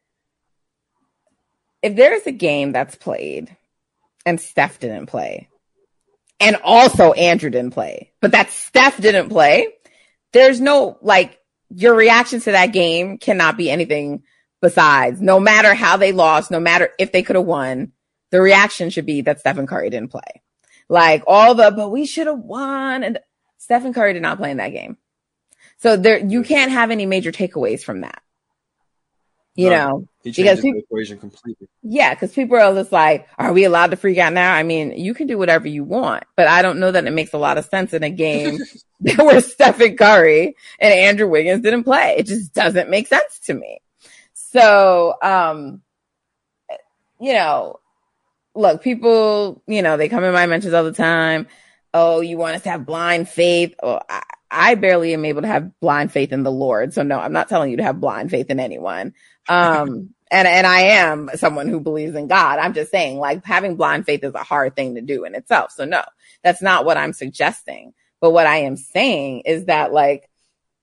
if 1.84 1.96
there 1.96 2.16
is 2.16 2.26
a 2.26 2.32
game 2.32 2.72
that's 2.72 2.96
played 2.96 3.56
and 4.26 4.40
Steph 4.40 4.80
didn't 4.80 5.08
play, 5.08 5.50
and 6.40 6.56
also 6.64 7.12
Andrew 7.14 7.50
didn't 7.50 7.74
play, 7.74 8.12
but 8.22 8.32
that 8.32 8.50
Steph 8.50 9.00
didn't 9.00 9.30
play, 9.30 9.68
there's 10.32 10.62
no 10.62 10.98
like 11.02 11.39
your 11.70 11.96
reaction 11.96 12.40
to 12.42 12.52
that 12.52 12.68
game 12.68 13.18
cannot 13.18 13.58
be 13.58 13.70
anything 13.70 14.24
besides 14.62 15.22
no 15.22 15.40
matter 15.40 15.74
how 15.74 15.98
they 15.98 16.12
lost, 16.12 16.52
no 16.52 16.60
matter 16.60 16.90
if 17.00 17.12
they 17.12 17.24
could 17.24 17.36
have 17.36 17.46
won, 17.46 17.92
the 18.32 18.42
reaction 18.42 18.90
should 18.90 19.06
be 19.06 19.22
that 19.22 19.40
Stephen 19.40 19.68
Curry 19.68 19.90
didn't 19.90 20.12
play. 20.12 20.42
Like 20.88 21.24
all 21.28 21.56
the, 21.56 21.72
but 21.76 21.90
we 21.90 22.06
should 22.06 22.28
have 22.28 22.40
won. 22.40 23.04
And 23.04 23.20
Stephen 23.58 23.94
Curry 23.94 24.14
did 24.14 24.22
not 24.22 24.38
play 24.38 24.52
in 24.52 24.58
that 24.58 24.70
game. 24.70 24.98
So 25.78 25.96
there, 25.96 26.18
you 26.18 26.44
can't 26.44 26.72
have 26.72 26.92
any 26.92 27.06
major 27.06 27.32
takeaways 27.32 27.84
from 27.84 28.02
that. 28.02 28.22
You 29.60 29.72
no, 29.72 29.76
know, 29.76 30.08
because 30.24 30.62
people, 30.62 30.80
equation 30.80 31.18
completely. 31.18 31.68
Yeah, 31.84 32.14
because 32.14 32.32
people 32.32 32.56
are 32.56 32.74
just 32.74 32.94
like, 32.94 33.28
"Are 33.38 33.52
we 33.52 33.66
allowed 33.66 33.92
to 33.92 33.98
freak 33.98 34.18
out 34.18 34.32
now?" 34.32 34.54
I 34.54 34.64
mean, 34.64 34.94
you 34.94 35.14
can 35.14 35.28
do 35.28 35.38
whatever 35.38 35.68
you 35.68 35.84
want, 35.84 36.24
but 36.38 36.48
I 36.48 36.62
don't 36.62 36.80
know 36.80 36.94
that 36.94 37.06
it 37.06 37.12
makes 37.12 37.34
a 37.34 37.38
lot 37.38 37.58
of 37.58 37.66
sense 37.66 37.94
in 37.94 38.02
a 38.02 38.10
game 38.10 38.58
where 39.18 39.42
Stephen 39.42 39.98
Curry 39.98 40.56
and 40.80 40.94
Andrew 40.94 41.28
Wiggins 41.28 41.62
didn't 41.62 41.84
play. 41.84 42.16
It 42.20 42.28
just 42.28 42.54
doesn't 42.54 42.90
make 42.90 43.08
sense 43.08 43.40
to 43.48 43.54
me. 43.54 43.82
So, 44.32 45.16
um, 45.22 45.82
you 47.20 47.34
know, 47.34 47.82
look, 48.56 48.82
people, 48.82 49.62
you 49.68 49.82
know, 49.82 49.98
they 49.98 50.08
come 50.08 50.24
in 50.24 50.32
my 50.32 50.46
mentions 50.46 50.74
all 50.74 50.86
the 50.86 50.94
time. 50.94 51.48
Oh, 51.94 52.22
you 52.22 52.38
want 52.38 52.56
us 52.56 52.62
to 52.64 52.70
have 52.70 52.86
blind 52.86 53.28
faith? 53.28 53.76
Oh, 53.84 54.00
I, 54.10 54.22
I 54.52 54.76
barely 54.76 55.14
am 55.14 55.26
able 55.26 55.42
to 55.42 55.48
have 55.48 55.80
blind 55.80 56.12
faith 56.12 56.32
in 56.32 56.44
the 56.44 56.52
Lord. 56.52 56.94
So 56.94 57.04
no, 57.04 57.20
I'm 57.20 57.34
not 57.34 57.50
telling 57.50 57.72
you 57.72 57.78
to 57.78 57.84
have 57.84 58.00
blind 58.00 58.32
faith 58.32 58.50
in 58.50 58.60
anyone. 58.60 59.14
Um, 59.48 60.14
and, 60.32 60.48
and 60.48 60.68
I 60.68 60.82
am 60.82 61.30
someone 61.36 61.68
who 61.68 61.80
believes 61.80 62.16
in 62.16 62.28
God. 62.28 62.60
I'm 62.60 62.74
just 62.74 62.92
saying 62.92 63.18
like 63.18 63.44
having 63.46 63.76
blind 63.76 64.06
faith 64.06 64.24
is 64.24 64.36
a 64.36 64.44
hard 64.44 64.76
thing 64.76 64.96
to 64.96 65.02
do 65.02 65.26
in 65.26 65.36
itself. 65.36 65.72
So 65.72 65.86
no, 65.86 66.04
that's 66.44 66.62
not 66.62 66.86
what 66.86 66.98
I'm 66.98 67.14
suggesting. 67.14 67.94
But 68.22 68.32
what 68.32 68.46
I 68.46 68.58
am 68.58 68.76
saying 68.78 69.42
is 69.46 69.66
that 69.66 69.92
like 69.92 70.30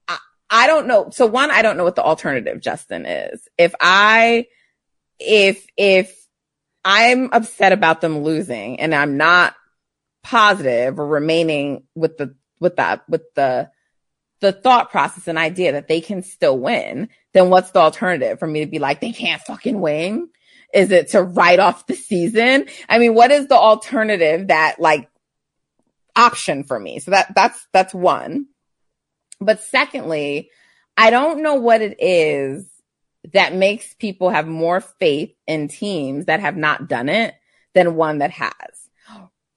I 0.09 0.19
I 0.51 0.67
don't 0.67 0.87
know. 0.87 1.11
So 1.11 1.27
one, 1.27 1.51
I 1.51 1.63
don't 1.63 1.77
know 1.77 1.85
what 1.85 1.97
the 1.97 2.03
alternative, 2.03 2.61
Justin, 2.61 3.07
is. 3.07 3.47
If 3.57 3.75
I, 3.81 4.47
if, 5.19 5.67
if 5.77 6.27
I'm 6.85 7.31
upset 7.33 7.73
about 7.73 8.01
them 8.01 8.23
losing 8.23 8.81
and 8.81 8.95
I'm 8.95 9.17
not 9.17 9.55
positive 10.23 10.99
or 10.99 11.07
remaining 11.07 11.85
with 11.95 12.17
the, 12.17 12.35
with 12.59 12.77
that, 12.77 13.09
with 13.09 13.23
the, 13.35 13.71
the 14.41 14.53
thought 14.53 14.91
process 14.91 15.29
and 15.29 15.39
idea 15.39 15.73
that 15.73 15.89
they 15.89 16.01
can 16.01 16.23
still 16.23 16.59
win, 16.59 17.09
then 17.33 17.51
what's 17.51 17.71
the 17.71 17.79
alternative 17.79 18.39
for 18.39 18.47
me 18.47 18.61
to 18.61 18.71
be 18.71 18.79
like, 18.79 19.01
they 19.01 19.13
can't 19.13 19.43
fucking 19.43 19.81
win? 19.81 20.29
Is 20.75 20.91
it 20.91 21.09
to 21.11 21.23
write 21.23 21.59
off 21.59 21.87
the 21.87 21.95
season? 21.95 22.67
I 22.89 22.99
mean, 22.99 23.15
what 23.15 23.31
is 23.31 23.47
the 23.47 23.57
alternative 23.57 24.49
that 24.49 24.81
like 24.81 25.09
option 26.15 26.65
for 26.65 26.79
me? 26.79 26.99
So 26.99 27.13
that, 27.13 27.35
that's, 27.35 27.67
that's 27.73 27.95
one. 27.95 28.47
But 29.41 29.63
secondly, 29.63 30.51
I 30.97 31.11
don't 31.11 31.43
know 31.43 31.55
what 31.55 31.83
it 31.83 31.97
is 32.01 32.67
that 33.33 33.55
makes 33.55 33.95
people 33.95 34.31
have 34.31 34.47
more 34.47 34.81
faith 34.81 35.35
in 35.47 35.69
teams 35.69 36.27
that 36.27 36.41
have 36.41 36.57
not 36.57 36.89
done 36.89 37.09
it 37.09 37.35
than 37.75 37.97
one 37.97 38.19
that 38.19 38.31
has 38.31 38.86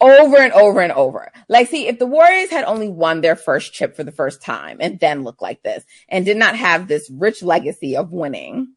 over 0.01 0.37
and 0.37 0.53
over 0.53 0.81
and 0.81 0.91
over. 0.91 1.31
Like, 1.47 1.69
see, 1.69 1.87
if 1.87 1.99
the 1.99 2.05
Warriors 2.05 2.49
had 2.49 2.65
only 2.65 2.89
won 2.89 3.21
their 3.21 3.35
first 3.35 3.73
chip 3.73 3.95
for 3.95 4.03
the 4.03 4.11
first 4.11 4.41
time 4.41 4.77
and 4.79 4.99
then 4.99 5.23
looked 5.23 5.41
like 5.41 5.61
this 5.63 5.83
and 6.07 6.25
did 6.25 6.37
not 6.37 6.55
have 6.55 6.87
this 6.87 7.09
rich 7.09 7.43
legacy 7.43 7.97
of 7.97 8.11
winning, 8.11 8.73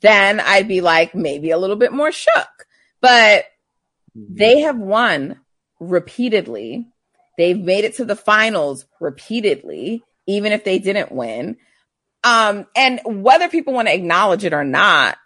then 0.00 0.40
I'd 0.40 0.68
be 0.68 0.80
like 0.80 1.14
maybe 1.14 1.50
a 1.50 1.58
little 1.58 1.76
bit 1.76 1.92
more 1.92 2.12
shook. 2.12 2.66
But 3.00 3.44
they 4.14 4.60
have 4.60 4.78
won 4.78 5.40
repeatedly. 5.80 6.88
They've 7.38 7.58
made 7.58 7.84
it 7.84 7.96
to 7.96 8.04
the 8.04 8.16
finals 8.16 8.86
repeatedly 9.00 10.04
even 10.26 10.52
if 10.52 10.64
they 10.64 10.78
didn't 10.78 11.12
win. 11.12 11.56
Um, 12.24 12.66
and 12.76 13.00
whether 13.04 13.48
people 13.48 13.72
want 13.72 13.88
to 13.88 13.94
acknowledge 13.94 14.44
it 14.44 14.52
or 14.52 14.64
not, 14.64 15.18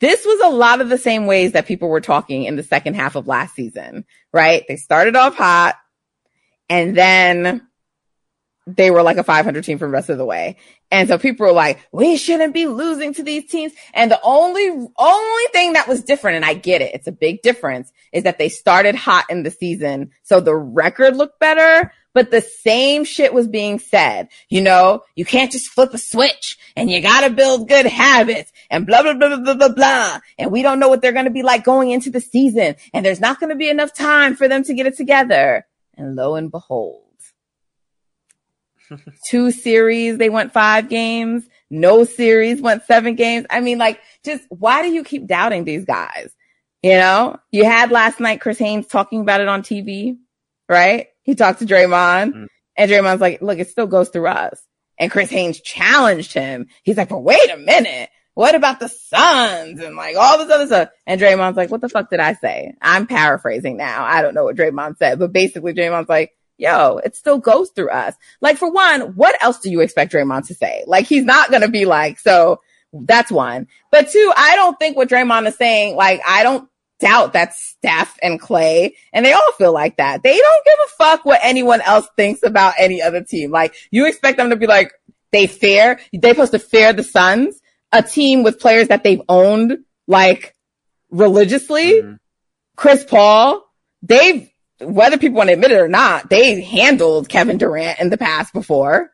this 0.00 0.24
was 0.24 0.40
a 0.40 0.54
lot 0.54 0.80
of 0.80 0.88
the 0.88 0.98
same 0.98 1.26
ways 1.26 1.52
that 1.52 1.66
people 1.66 1.88
were 1.88 2.00
talking 2.00 2.44
in 2.44 2.56
the 2.56 2.62
second 2.62 2.94
half 2.94 3.16
of 3.16 3.28
last 3.28 3.54
season, 3.54 4.04
right? 4.32 4.64
They 4.66 4.76
started 4.76 5.16
off 5.16 5.34
hot 5.34 5.76
and 6.68 6.96
then 6.96 7.66
they 8.66 8.90
were 8.90 9.02
like 9.02 9.18
a 9.18 9.24
500 9.24 9.62
team 9.62 9.78
for 9.78 9.86
the 9.86 9.92
rest 9.92 10.08
of 10.08 10.16
the 10.16 10.24
way. 10.24 10.56
And 10.90 11.08
so 11.08 11.18
people 11.18 11.46
were 11.46 11.52
like, 11.52 11.86
we 11.92 12.16
shouldn't 12.16 12.54
be 12.54 12.66
losing 12.66 13.12
to 13.14 13.22
these 13.22 13.50
teams. 13.50 13.72
And 13.92 14.10
the 14.10 14.20
only, 14.22 14.68
only 14.68 15.44
thing 15.52 15.74
that 15.74 15.88
was 15.88 16.02
different, 16.02 16.36
and 16.36 16.44
I 16.44 16.54
get 16.54 16.80
it, 16.80 16.94
it's 16.94 17.06
a 17.06 17.12
big 17.12 17.42
difference, 17.42 17.92
is 18.12 18.22
that 18.22 18.38
they 18.38 18.48
started 18.48 18.94
hot 18.94 19.26
in 19.28 19.42
the 19.42 19.50
season. 19.50 20.12
So 20.22 20.40
the 20.40 20.54
record 20.54 21.16
looked 21.16 21.40
better, 21.40 21.92
but 22.14 22.30
the 22.30 22.40
same 22.40 23.04
shit 23.04 23.34
was 23.34 23.48
being 23.48 23.78
said. 23.78 24.28
You 24.48 24.62
know, 24.62 25.02
you 25.14 25.24
can't 25.24 25.52
just 25.52 25.68
flip 25.68 25.92
a 25.92 25.98
switch 25.98 26.56
and 26.76 26.90
you 26.90 27.02
gotta 27.02 27.30
build 27.30 27.68
good 27.68 27.86
habits 27.86 28.52
and 28.70 28.86
blah, 28.86 29.02
blah, 29.02 29.14
blah, 29.14 29.28
blah, 29.28 29.38
blah, 29.38 29.54
blah, 29.54 29.68
blah. 29.68 30.20
And 30.38 30.50
we 30.50 30.62
don't 30.62 30.78
know 30.78 30.88
what 30.88 31.02
they're 31.02 31.12
going 31.12 31.24
to 31.26 31.30
be 31.30 31.42
like 31.42 31.64
going 31.64 31.90
into 31.90 32.10
the 32.10 32.20
season. 32.20 32.76
And 32.92 33.04
there's 33.04 33.20
not 33.20 33.40
going 33.40 33.50
to 33.50 33.56
be 33.56 33.68
enough 33.68 33.94
time 33.94 34.34
for 34.36 34.48
them 34.48 34.62
to 34.64 34.74
get 34.74 34.86
it 34.86 34.96
together. 34.96 35.66
And 35.96 36.16
lo 36.16 36.34
and 36.34 36.50
behold, 36.50 37.02
two 39.26 39.50
series, 39.50 40.18
they 40.18 40.30
went 40.30 40.52
five 40.52 40.88
games. 40.88 41.44
No 41.70 42.04
series 42.04 42.60
went 42.60 42.84
seven 42.84 43.14
games. 43.14 43.46
I 43.50 43.60
mean, 43.60 43.78
like, 43.78 44.00
just 44.24 44.44
why 44.48 44.82
do 44.82 44.92
you 44.92 45.04
keep 45.04 45.26
doubting 45.26 45.64
these 45.64 45.84
guys? 45.84 46.34
You 46.82 46.96
know, 46.96 47.38
you 47.50 47.64
had 47.64 47.90
last 47.90 48.20
night 48.20 48.40
Chris 48.40 48.58
Haynes 48.58 48.86
talking 48.86 49.22
about 49.22 49.40
it 49.40 49.48
on 49.48 49.62
TV, 49.62 50.18
right? 50.68 51.06
He 51.22 51.34
talked 51.34 51.60
to 51.60 51.66
Draymond 51.66 52.32
mm. 52.34 52.46
and 52.76 52.90
Draymond's 52.90 53.22
like, 53.22 53.40
look, 53.40 53.58
it 53.58 53.68
still 53.68 53.86
goes 53.86 54.10
through 54.10 54.28
us. 54.28 54.60
And 54.98 55.10
Chris 55.10 55.30
Haynes 55.30 55.60
challenged 55.60 56.34
him. 56.34 56.66
He's 56.82 56.96
like, 56.96 57.08
but 57.08 57.22
wait 57.22 57.50
a 57.50 57.56
minute. 57.56 58.10
What 58.34 58.54
about 58.54 58.80
the 58.80 58.88
Suns 58.88 59.80
and 59.80 59.96
like 59.96 60.16
all 60.16 60.38
this 60.38 60.50
other 60.50 60.66
stuff? 60.66 60.88
And 61.06 61.20
Draymond's 61.20 61.56
like, 61.56 61.70
what 61.70 61.80
the 61.80 61.88
fuck 61.88 62.10
did 62.10 62.20
I 62.20 62.34
say? 62.34 62.74
I'm 62.82 63.06
paraphrasing 63.06 63.76
now. 63.76 64.04
I 64.04 64.22
don't 64.22 64.34
know 64.34 64.44
what 64.44 64.56
Draymond 64.56 64.98
said, 64.98 65.18
but 65.18 65.32
basically 65.32 65.72
Draymond's 65.72 66.08
like, 66.08 66.32
yo, 66.58 66.98
it 66.98 67.16
still 67.16 67.38
goes 67.38 67.70
through 67.70 67.90
us. 67.90 68.14
Like 68.40 68.58
for 68.58 68.70
one, 68.70 69.14
what 69.14 69.40
else 69.42 69.60
do 69.60 69.70
you 69.70 69.80
expect 69.80 70.12
Draymond 70.12 70.48
to 70.48 70.54
say? 70.54 70.84
Like 70.86 71.06
he's 71.06 71.24
not 71.24 71.50
going 71.50 71.62
to 71.62 71.68
be 71.68 71.84
like, 71.84 72.18
so 72.18 72.60
that's 72.92 73.30
one. 73.30 73.68
But 73.90 74.10
two, 74.10 74.32
I 74.36 74.56
don't 74.56 74.78
think 74.78 74.96
what 74.96 75.08
Draymond 75.08 75.46
is 75.48 75.56
saying, 75.56 75.96
like, 75.96 76.20
I 76.26 76.42
don't 76.42 76.68
doubt 77.00 77.32
that 77.32 77.54
Steph 77.54 78.16
and 78.22 78.40
Klay, 78.40 78.92
and 79.12 79.24
they 79.24 79.32
all 79.32 79.52
feel 79.58 79.72
like 79.72 79.96
that. 79.96 80.22
They 80.22 80.36
don't 80.38 80.64
give 80.64 80.78
a 80.84 80.88
fuck 80.96 81.24
what 81.24 81.40
anyone 81.42 81.80
else 81.80 82.08
thinks 82.16 82.42
about 82.42 82.74
any 82.78 83.02
other 83.02 83.22
team. 83.22 83.50
Like, 83.50 83.74
you 83.90 84.06
expect 84.06 84.38
them 84.38 84.50
to 84.50 84.56
be 84.56 84.66
like, 84.66 84.92
they 85.32 85.48
fair, 85.48 86.00
they 86.12 86.30
supposed 86.30 86.52
to 86.52 86.60
fear 86.60 86.92
the 86.92 87.02
Suns, 87.02 87.60
a 87.94 88.02
team 88.02 88.42
with 88.42 88.60
players 88.60 88.88
that 88.88 89.04
they've 89.04 89.22
owned, 89.28 89.78
like, 90.06 90.54
religiously. 91.10 91.92
Mm-hmm. 91.92 92.14
Chris 92.76 93.04
Paul, 93.04 93.64
they've, 94.02 94.50
whether 94.80 95.16
people 95.16 95.36
want 95.36 95.48
to 95.48 95.54
admit 95.54 95.70
it 95.70 95.80
or 95.80 95.88
not, 95.88 96.28
they 96.28 96.60
handled 96.60 97.28
Kevin 97.28 97.56
Durant 97.56 98.00
in 98.00 98.10
the 98.10 98.18
past 98.18 98.52
before. 98.52 99.10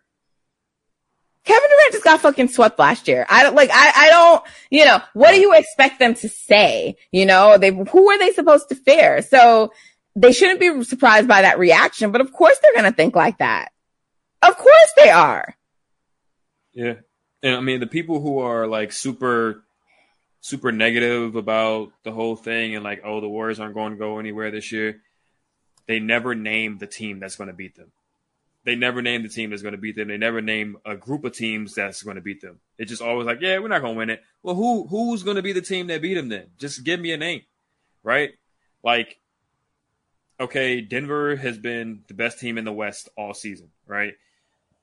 Kevin 1.45 1.69
Durant 1.69 1.93
just 1.93 2.05
got 2.05 2.21
fucking 2.21 2.49
swept 2.49 2.79
last 2.79 3.07
year. 3.07 3.27
I 3.29 3.43
don't 3.43 3.55
like, 3.55 3.71
I, 3.71 3.93
I 3.95 4.09
don't, 4.09 4.43
you 4.71 4.87
know, 4.87 5.01
what 5.13 5.33
do 5.33 5.41
you 5.41 5.55
expect 5.55 5.99
them 5.99 6.15
to 6.15 6.29
say? 6.29 6.97
You 7.13 7.27
know, 7.27 7.59
they, 7.59 7.71
who 7.71 8.11
are 8.11 8.19
they 8.19 8.33
supposed 8.33 8.71
to 8.71 8.75
fare? 8.75 9.21
So 9.21 9.73
they 10.17 10.33
shouldn't 10.33 10.61
be 10.61 10.85
surprised 10.85 11.29
by 11.29 11.43
that 11.43 11.59
reaction, 11.59 12.13
but 12.13 12.23
of 12.23 12.33
course 12.33 12.59
they're 12.63 12.75
going 12.75 12.91
to 12.91 12.97
think 12.97 13.15
like 13.15 13.39
that. 13.39 13.73
Of 14.43 14.57
course 14.57 14.93
they 14.97 15.11
are. 15.11 15.55
Yeah. 16.73 16.95
And 17.43 17.57
I 17.57 17.61
mean, 17.61 17.81
the 17.81 17.87
people 17.87 18.21
who 18.21 18.41
are 18.41 18.67
like 18.67 18.93
super, 18.93 19.63
super 20.41 20.73
negative 20.73 21.37
about 21.37 21.93
the 22.03 22.13
whole 22.13 22.37
thing 22.37 22.75
and 22.75 22.85
like, 22.85 23.03
oh, 23.05 23.21
the 23.21 23.29
Warriors 23.29 23.61
aren't 23.61 23.75
going 23.75 23.93
to 23.93 23.99
go 23.99 24.19
anywhere 24.19 24.51
this 24.51 24.73
year, 24.73 25.01
they 25.87 26.01
never 26.01 26.35
name 26.35 26.79
the 26.79 26.87
team 26.87 27.19
that's 27.19 27.37
going 27.37 27.49
to 27.49 27.55
beat 27.55 27.77
them. 27.77 27.91
They 28.65 28.77
never 28.77 29.01
name 29.01 29.23
the 29.23 29.29
team 29.29 29.51
that's 29.51 29.63
going 29.63 29.73
to 29.73 29.81
beat 29.81 29.97
them. 29.97 30.09
They 30.09 30.19
never 30.19 30.43
name 30.43 30.77
a 30.85 30.95
group 30.95 31.25
of 31.25 31.33
teams 31.33 31.75
that's 31.75 32.03
going 32.03 32.17
to 32.17 32.23
beat 32.23 32.43
them. 32.43 32.61
It's 32.77 32.91
just 32.91 33.01
always 33.01 33.27
like, 33.27 33.41
yeah, 33.41 33.59
we're 33.59 33.69
not 33.69 33.81
going 33.81 33.95
to 33.95 33.99
win 33.99 34.11
it. 34.11 34.23
Well, 34.43 34.55
who 34.55 34.87
who's 34.87 35.23
going 35.23 35.37
to 35.37 35.43
be 35.43 35.53
the 35.53 35.63
team 35.63 35.87
that 35.87 36.03
beat 36.03 36.15
them 36.15 36.29
then? 36.29 36.49
Just 36.59 36.85
give 36.85 37.01
me 37.01 37.13
a 37.13 37.17
name, 37.17 37.43
right? 38.03 38.33
Like, 38.83 39.19
okay, 40.39 40.83
Denver 40.83 41.37
has 41.37 41.57
been 41.57 42.03
the 42.09 42.15
best 42.15 42.39
team 42.39 42.59
in 42.59 42.65
the 42.67 42.73
West 42.73 43.09
all 43.17 43.33
season, 43.33 43.71
right? 43.87 44.15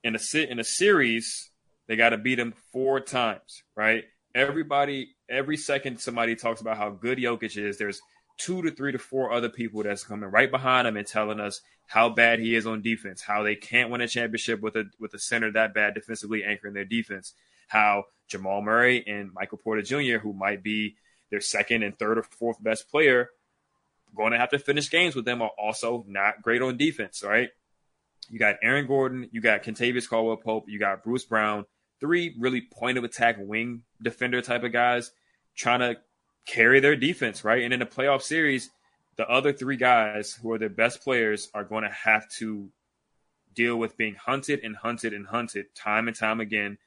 In 0.04 0.16
a 0.16 0.20
sit 0.20 0.50
in 0.50 0.60
a 0.60 0.64
series, 0.64 1.52
they 1.88 1.96
got 1.96 2.10
to 2.10 2.18
beat 2.18 2.36
them 2.36 2.54
four 2.72 3.00
times, 3.00 3.64
right? 3.76 4.04
Everybody, 4.36 5.16
every 5.30 5.58
second 5.58 6.00
somebody 6.00 6.36
talks 6.36 6.62
about 6.62 6.78
how 6.78 6.90
good 6.90 7.18
Jokic 7.18 7.58
is. 7.58 7.78
There's 7.78 8.02
two 8.38 8.62
to 8.62 8.72
three 8.72 8.92
to 8.92 9.00
four 9.00 9.32
other 9.32 9.50
people 9.50 9.84
that's 9.84 10.04
coming 10.04 10.30
right 10.30 10.52
behind 10.52 10.88
him 10.88 10.98
and 10.98 11.08
telling 11.08 11.40
us 11.40 11.62
how 11.88 12.10
bad 12.10 12.40
he 12.40 12.56
is 12.56 12.68
on 12.68 12.82
defense, 12.82 13.22
how 13.22 13.44
they 13.44 13.56
can't 13.56 13.90
win 13.90 14.02
a 14.02 14.08
championship 14.08 14.62
with 14.62 14.76
a 14.76 14.86
with 15.00 15.14
a 15.14 15.20
center 15.20 15.52
that 15.52 15.74
bad 15.74 15.94
defensively 15.94 16.44
anchoring 16.44 16.74
their 16.74 16.86
defense, 16.86 17.34
how 17.68 18.04
Jamal 18.28 18.62
Murray 18.62 19.04
and 19.08 19.34
Michael 19.34 19.58
Porter 19.58 19.82
Jr., 19.82 20.20
who 20.20 20.34
might 20.34 20.62
be 20.62 20.96
their 21.32 21.42
second 21.42 21.84
and 21.84 21.98
third 21.98 22.18
or 22.18 22.24
fourth 22.24 22.62
best 22.62 22.92
player, 22.92 23.30
going 24.16 24.32
to 24.32 24.38
have 24.38 24.50
to 24.50 24.60
finish 24.60 24.90
games 24.90 25.16
with 25.16 25.26
them 25.26 25.42
are 25.42 25.52
also 25.58 26.06
not 26.08 26.42
great 26.42 26.62
on 26.62 26.78
defense, 26.78 27.24
right? 27.24 27.50
You 28.30 28.40
got 28.40 28.56
Aaron 28.62 28.88
Gordon, 28.88 29.30
you 29.32 29.42
got 29.42 29.64
Kentavious 29.64 30.10
Caldwell 30.10 30.38
Pope, 30.38 30.66
you 30.68 30.80
got 30.80 31.04
Bruce 31.04 31.24
Brown, 31.24 31.66
three 32.00 32.36
really 32.38 32.62
point 32.62 32.98
of 32.98 33.04
attack 33.04 33.38
wing 33.40 33.84
defender 34.02 34.42
type 34.42 34.64
of 34.64 34.72
guys 34.72 35.12
trying 35.56 35.80
to 35.80 35.98
carry 36.46 36.80
their 36.80 36.96
defense, 36.96 37.44
right? 37.44 37.64
And 37.64 37.74
in 37.74 37.82
a 37.82 37.86
playoff 37.86 38.22
series, 38.22 38.70
the 39.18 39.28
other 39.28 39.52
three 39.52 39.78
guys 39.78 40.34
who 40.34 40.52
are 40.52 40.60
their 40.60 40.70
best 40.70 41.04
players 41.04 41.50
are 41.54 41.64
going 41.64 41.84
to 41.84 41.90
have 41.90 42.30
to 42.38 42.70
deal 43.54 43.76
with 43.76 43.98
being 43.98 44.16
hunted 44.16 44.62
and 44.64 44.76
hunted 44.76 45.14
and 45.14 45.28
hunted 45.28 45.66
time 45.76 46.08
and 46.08 46.16
time 46.16 46.40
again 46.40 46.78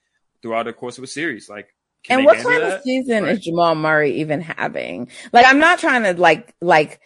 throughout 0.40 0.64
the 0.64 0.72
course 0.72 0.96
of 0.96 1.04
a 1.04 1.08
series. 1.08 1.48
Like, 1.48 1.74
and 2.08 2.24
what 2.24 2.38
kind 2.38 2.62
that? 2.62 2.78
of 2.78 2.82
season 2.82 3.24
right. 3.24 3.32
is 3.32 3.40
Jamal 3.40 3.74
Murray 3.74 4.20
even 4.20 4.40
having? 4.40 5.08
Like, 5.32 5.44
I'm 5.46 5.58
not 5.58 5.80
trying 5.80 6.04
to 6.04 6.18
like 6.18 6.54
like 6.62 7.00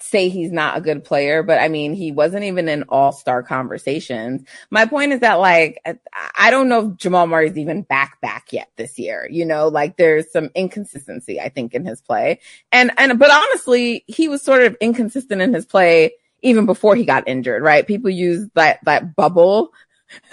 say 0.00 0.28
he's 0.28 0.52
not 0.52 0.76
a 0.76 0.80
good 0.80 1.04
player, 1.04 1.42
but 1.42 1.60
I 1.60 1.68
mean, 1.68 1.94
he 1.94 2.12
wasn't 2.12 2.44
even 2.44 2.68
in 2.68 2.84
all 2.84 3.12
star 3.12 3.42
conversations. 3.42 4.42
My 4.70 4.86
point 4.86 5.12
is 5.12 5.20
that 5.20 5.34
like, 5.34 5.80
I 6.36 6.50
don't 6.50 6.68
know 6.68 6.90
if 6.90 6.96
Jamal 6.96 7.26
Murray's 7.26 7.58
even 7.58 7.82
back 7.82 8.20
back 8.20 8.52
yet 8.52 8.70
this 8.76 8.98
year, 8.98 9.28
you 9.30 9.44
know, 9.44 9.68
like 9.68 9.96
there's 9.96 10.30
some 10.30 10.50
inconsistency, 10.54 11.40
I 11.40 11.48
think, 11.48 11.74
in 11.74 11.84
his 11.84 12.00
play. 12.00 12.40
And, 12.72 12.92
and, 12.96 13.18
but 13.18 13.30
honestly, 13.30 14.04
he 14.06 14.28
was 14.28 14.42
sort 14.42 14.62
of 14.62 14.76
inconsistent 14.80 15.42
in 15.42 15.54
his 15.54 15.66
play 15.66 16.12
even 16.42 16.66
before 16.66 16.94
he 16.94 17.04
got 17.04 17.26
injured, 17.26 17.62
right? 17.62 17.86
People 17.86 18.10
use 18.10 18.48
that, 18.54 18.78
that 18.84 19.16
bubble 19.16 19.72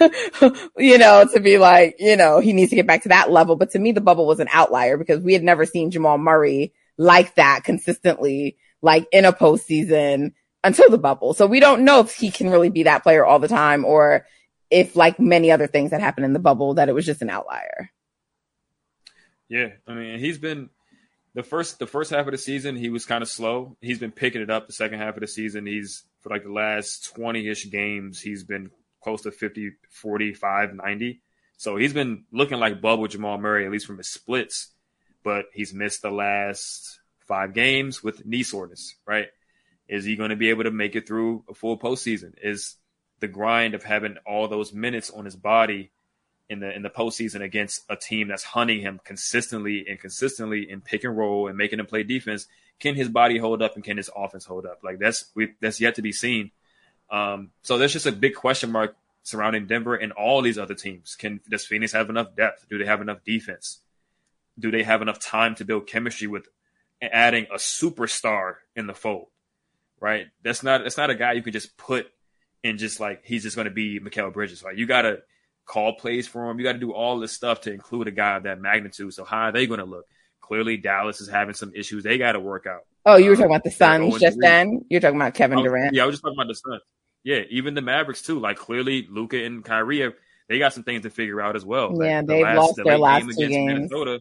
you 0.78 0.98
know, 0.98 1.26
to 1.32 1.40
be 1.40 1.58
like, 1.58 1.96
you 1.98 2.16
know, 2.16 2.40
he 2.40 2.52
needs 2.52 2.70
to 2.70 2.76
get 2.76 2.86
back 2.86 3.02
to 3.02 3.10
that 3.10 3.30
level. 3.30 3.56
But 3.56 3.70
to 3.72 3.78
me, 3.78 3.92
the 3.92 4.00
bubble 4.00 4.26
was 4.26 4.40
an 4.40 4.48
outlier 4.52 4.96
because 4.96 5.20
we 5.20 5.32
had 5.32 5.42
never 5.42 5.66
seen 5.66 5.90
Jamal 5.90 6.18
Murray 6.18 6.72
like 6.96 7.34
that 7.34 7.64
consistently 7.64 8.56
like 8.86 9.08
in 9.10 9.24
a 9.24 9.32
postseason 9.32 10.32
until 10.62 10.88
the 10.88 10.96
bubble. 10.96 11.34
So 11.34 11.44
we 11.44 11.58
don't 11.58 11.84
know 11.84 12.00
if 12.00 12.14
he 12.14 12.30
can 12.30 12.48
really 12.48 12.70
be 12.70 12.84
that 12.84 13.02
player 13.02 13.26
all 13.26 13.40
the 13.40 13.48
time 13.48 13.84
or 13.84 14.26
if 14.70 14.94
like 14.94 15.18
many 15.18 15.50
other 15.50 15.66
things 15.66 15.90
that 15.90 16.00
happened 16.00 16.24
in 16.24 16.32
the 16.32 16.38
bubble 16.38 16.74
that 16.74 16.88
it 16.88 16.94
was 16.94 17.04
just 17.04 17.20
an 17.20 17.28
outlier. 17.28 17.90
Yeah, 19.48 19.70
I 19.88 19.94
mean, 19.94 20.20
he's 20.20 20.38
been 20.38 20.70
the 21.34 21.42
first 21.42 21.80
the 21.80 21.86
first 21.88 22.10
half 22.10 22.26
of 22.26 22.32
the 22.32 22.38
season 22.38 22.76
he 22.76 22.88
was 22.88 23.06
kind 23.06 23.22
of 23.22 23.28
slow. 23.28 23.76
He's 23.80 23.98
been 23.98 24.12
picking 24.12 24.40
it 24.40 24.50
up 24.50 24.68
the 24.68 24.72
second 24.72 25.00
half 25.00 25.16
of 25.16 25.20
the 25.20 25.26
season. 25.26 25.66
He's 25.66 26.04
for 26.20 26.30
like 26.30 26.44
the 26.44 26.52
last 26.52 27.12
20ish 27.16 27.70
games, 27.72 28.20
he's 28.20 28.44
been 28.44 28.70
close 29.02 29.22
to 29.22 29.32
50, 29.32 29.72
45, 29.90 30.74
90. 30.74 31.20
So 31.56 31.76
he's 31.76 31.92
been 31.92 32.24
looking 32.32 32.60
like 32.60 32.80
bubble 32.80 33.08
Jamal 33.08 33.38
Murray 33.38 33.66
at 33.66 33.72
least 33.72 33.86
from 33.86 33.98
his 33.98 34.10
splits, 34.10 34.68
but 35.24 35.46
he's 35.52 35.74
missed 35.74 36.02
the 36.02 36.10
last 36.10 37.00
five 37.26 37.54
games 37.54 38.02
with 38.02 38.24
knee 38.24 38.42
soreness, 38.42 38.94
right? 39.06 39.28
Is 39.88 40.04
he 40.04 40.16
going 40.16 40.30
to 40.30 40.36
be 40.36 40.50
able 40.50 40.64
to 40.64 40.70
make 40.70 40.96
it 40.96 41.06
through 41.06 41.44
a 41.48 41.54
full 41.54 41.78
postseason? 41.78 42.34
Is 42.42 42.76
the 43.20 43.28
grind 43.28 43.74
of 43.74 43.82
having 43.82 44.16
all 44.26 44.48
those 44.48 44.72
minutes 44.72 45.10
on 45.10 45.24
his 45.24 45.36
body 45.36 45.90
in 46.48 46.60
the 46.60 46.74
in 46.74 46.82
the 46.82 46.90
postseason 46.90 47.42
against 47.42 47.82
a 47.88 47.96
team 47.96 48.28
that's 48.28 48.44
hunting 48.44 48.80
him 48.80 49.00
consistently 49.04 49.86
and 49.88 49.98
consistently 49.98 50.68
in 50.68 50.80
pick 50.80 51.04
and 51.04 51.16
roll 51.16 51.48
and 51.48 51.56
making 51.56 51.80
him 51.80 51.86
play 51.86 52.02
defense, 52.02 52.46
can 52.78 52.94
his 52.94 53.08
body 53.08 53.38
hold 53.38 53.62
up 53.62 53.74
and 53.74 53.84
can 53.84 53.96
his 53.96 54.10
offense 54.14 54.44
hold 54.44 54.66
up? 54.66 54.80
Like 54.82 54.98
that's 54.98 55.26
we, 55.34 55.54
that's 55.60 55.80
yet 55.80 55.96
to 55.96 56.02
be 56.02 56.12
seen. 56.12 56.50
Um, 57.10 57.50
so 57.62 57.78
there's 57.78 57.92
just 57.92 58.06
a 58.06 58.12
big 58.12 58.34
question 58.34 58.70
mark 58.70 58.96
surrounding 59.22 59.66
Denver 59.66 59.94
and 59.94 60.12
all 60.12 60.42
these 60.42 60.58
other 60.58 60.74
teams. 60.74 61.16
Can 61.16 61.40
does 61.48 61.64
Phoenix 61.64 61.92
have 61.92 62.10
enough 62.10 62.36
depth? 62.36 62.66
Do 62.68 62.78
they 62.78 62.86
have 62.86 63.00
enough 63.00 63.24
defense? 63.24 63.80
Do 64.58 64.70
they 64.70 64.84
have 64.84 65.02
enough 65.02 65.18
time 65.18 65.54
to 65.56 65.64
build 65.64 65.86
chemistry 65.86 66.28
with 66.28 66.48
adding 67.02 67.46
a 67.52 67.56
superstar 67.56 68.56
in 68.74 68.86
the 68.86 68.94
fold, 68.94 69.28
right? 70.00 70.26
That's 70.42 70.62
not 70.62 70.82
that's 70.82 70.96
not 70.96 71.10
a 71.10 71.14
guy 71.14 71.32
you 71.32 71.42
can 71.42 71.52
just 71.52 71.76
put 71.76 72.06
in 72.62 72.78
just 72.78 73.00
like 73.00 73.24
he's 73.24 73.42
just 73.42 73.56
going 73.56 73.66
to 73.66 73.74
be 73.74 74.00
Mikal 74.00 74.32
Bridges, 74.32 74.62
right? 74.62 74.76
You 74.76 74.86
got 74.86 75.02
to 75.02 75.18
call 75.66 75.94
plays 75.94 76.26
for 76.26 76.50
him. 76.50 76.58
You 76.58 76.64
got 76.64 76.72
to 76.72 76.78
do 76.78 76.92
all 76.92 77.18
this 77.18 77.32
stuff 77.32 77.62
to 77.62 77.72
include 77.72 78.08
a 78.08 78.12
guy 78.12 78.36
of 78.36 78.44
that 78.44 78.60
magnitude. 78.60 79.12
So 79.14 79.24
how 79.24 79.42
are 79.42 79.52
they 79.52 79.66
going 79.66 79.80
to 79.80 79.86
look? 79.86 80.06
Clearly, 80.40 80.76
Dallas 80.76 81.20
is 81.20 81.28
having 81.28 81.54
some 81.54 81.72
issues. 81.74 82.04
They 82.04 82.18
got 82.18 82.32
to 82.32 82.40
work 82.40 82.66
out. 82.66 82.82
Oh, 83.04 83.16
you 83.16 83.26
were 83.26 83.30
um, 83.32 83.36
talking 83.36 83.50
about 83.50 83.64
the 83.64 83.70
Suns 83.70 84.20
just 84.20 84.38
then. 84.40 84.84
You're 84.88 85.00
talking 85.00 85.16
about 85.16 85.34
Kevin 85.34 85.58
oh, 85.58 85.62
Durant. 85.62 85.94
Yeah, 85.94 86.04
I 86.04 86.06
was 86.06 86.14
just 86.14 86.22
talking 86.22 86.36
about 86.38 86.48
the 86.48 86.54
Suns. 86.54 86.82
Yeah, 87.24 87.40
even 87.50 87.74
the 87.74 87.82
Mavericks 87.82 88.22
too. 88.22 88.38
Like 88.38 88.56
clearly, 88.56 89.08
Luka 89.10 89.44
and 89.44 89.64
Kyrie, 89.64 90.12
they 90.48 90.58
got 90.60 90.72
some 90.72 90.84
things 90.84 91.02
to 91.02 91.10
figure 91.10 91.40
out 91.40 91.56
as 91.56 91.64
well. 91.64 91.92
Yeah, 92.00 92.18
like, 92.18 92.26
they've 92.26 92.38
the 92.38 92.42
last, 92.44 92.56
lost 92.56 92.76
the 92.76 92.84
their 92.84 92.98
last 92.98 93.26
game 93.26 93.36
two 93.36 93.48
games. 93.48 93.72
Minnesota, 93.74 94.20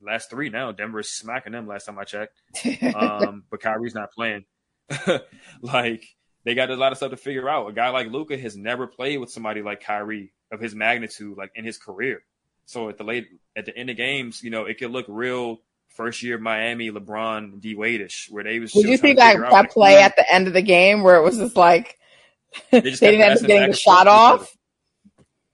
last 0.00 0.30
three 0.30 0.48
now. 0.48 0.72
Denver's 0.72 1.10
smacking 1.10 1.52
them 1.52 1.66
last 1.66 1.86
time 1.86 1.98
I 1.98 2.04
checked. 2.04 2.42
Um, 2.94 3.44
but 3.50 3.60
Kyrie's 3.60 3.94
not 3.94 4.12
playing. 4.12 4.44
like 5.62 6.04
they 6.44 6.54
got 6.54 6.70
a 6.70 6.76
lot 6.76 6.92
of 6.92 6.98
stuff 6.98 7.10
to 7.10 7.16
figure 7.16 7.48
out. 7.48 7.68
A 7.68 7.72
guy 7.72 7.90
like 7.90 8.08
Luka 8.08 8.36
has 8.36 8.56
never 8.56 8.86
played 8.86 9.18
with 9.18 9.30
somebody 9.30 9.62
like 9.62 9.82
Kyrie 9.82 10.32
of 10.50 10.60
his 10.60 10.74
magnitude, 10.74 11.36
like 11.36 11.50
in 11.54 11.64
his 11.64 11.78
career. 11.78 12.22
So 12.66 12.88
at 12.88 12.98
the 12.98 13.04
late 13.04 13.28
at 13.56 13.66
the 13.66 13.76
end 13.76 13.90
of 13.90 13.96
games, 13.96 14.42
you 14.42 14.50
know, 14.50 14.64
it 14.64 14.78
could 14.78 14.90
look 14.90 15.06
real 15.08 15.60
first 15.88 16.22
year 16.22 16.38
Miami 16.38 16.90
LeBron 16.90 17.60
D 17.60 17.74
Wade-ish, 17.74 18.28
where 18.30 18.44
they 18.44 18.58
was. 18.58 18.72
Did 18.72 18.86
you 18.86 18.96
see 18.96 19.12
that, 19.14 19.38
that 19.38 19.52
like, 19.52 19.70
play 19.70 20.02
at 20.02 20.16
the 20.16 20.32
end 20.32 20.46
of 20.46 20.54
the 20.54 20.62
game 20.62 21.02
where 21.02 21.16
it 21.16 21.22
was 21.22 21.36
just 21.36 21.56
like 21.56 21.98
they, 22.70 22.80
just 22.80 23.00
they 23.00 23.12
didn't 23.12 23.30
end 23.30 23.40
up 23.40 23.46
getting 23.46 23.70
the 23.70 23.76
shot 23.76 24.06
off? 24.06 24.56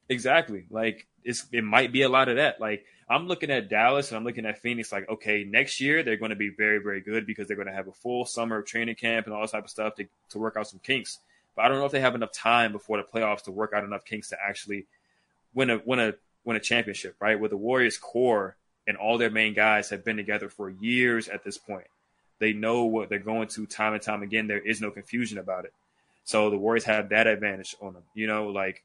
Exactly. 0.09 0.67
Like 0.71 1.07
it's 1.25 1.47
it 1.53 1.65
might 1.65 1.93
be 1.93 2.03
a 2.03 2.09
lot 2.09 2.29
of 2.29 2.37
that. 2.37 2.61
Like 2.61 2.85
I'm 3.09 3.29
looking 3.29 3.51
at 3.51 3.69
Dallas 3.69 4.11
and 4.11 4.17
I'm 4.17 4.25
looking 4.25 4.47
at 4.47 4.59
Phoenix 4.59 4.91
like, 4.91 5.09
okay, 5.09 5.45
next 5.45 5.81
year 5.81 6.03
they're 6.03 6.17
going 6.17 6.31
to 6.31 6.37
be 6.37 6.49
very, 6.49 6.79
very 6.79 7.01
good 7.01 7.25
because 7.27 7.47
they're 7.47 7.57
going 7.57 7.69
to 7.69 7.75
have 7.75 7.87
a 7.87 7.93
full 7.93 8.25
summer 8.25 8.59
of 8.59 8.67
training 8.67 8.97
camp 8.97 9.27
and 9.27 9.35
all 9.35 9.43
this 9.43 9.53
type 9.53 9.65
of 9.65 9.71
stuff 9.71 9.95
to, 9.97 10.07
to 10.31 10.39
work 10.39 10.57
out 10.57 10.67
some 10.67 10.81
kinks. 10.81 11.21
But 11.55 11.65
I 11.65 11.69
don't 11.69 11.79
know 11.79 11.87
if 11.87 11.93
they 11.93 12.01
have 12.01 12.17
enough 12.17 12.33
time 12.33 12.73
before 12.73 12.97
the 12.97 13.05
playoffs 13.05 13.45
to 13.45 13.53
work 13.53 13.73
out 13.73 13.85
enough 13.85 14.05
kinks 14.05 14.31
to 14.31 14.37
actually 14.43 14.87
win 15.55 15.71
a 15.71 15.81
win 15.85 16.01
a 16.01 16.15
win 16.45 16.57
a 16.57 16.61
championship, 16.61 17.15
right? 17.21 17.39
With 17.39 17.51
the 17.51 17.57
Warriors 17.57 17.97
core 17.97 18.57
and 18.87 18.97
all 18.97 19.19
their 19.19 19.31
main 19.31 19.55
guys 19.55 19.91
have 19.91 20.05
been 20.05 20.17
together 20.17 20.49
for 20.49 20.69
years 20.69 21.29
at 21.29 21.45
this 21.45 21.59
point. 21.59 21.87
They 22.39 22.53
know 22.53 22.85
what 22.85 23.09
they're 23.09 23.19
going 23.19 23.49
to 23.49 23.67
time 23.67 23.95
and 23.95 24.03
time 24.03 24.23
again. 24.23 24.47
There 24.47 24.59
is 24.59 24.81
no 24.81 24.91
confusion 24.91 25.39
about 25.39 25.65
it. 25.65 25.73
So 26.25 26.51
the 26.51 26.59
Warriors 26.59 26.85
have 26.85 27.09
that 27.11 27.27
advantage 27.27 27.77
on 27.81 27.95
them. 27.95 28.03
You 28.15 28.27
know, 28.27 28.49
like 28.49 28.83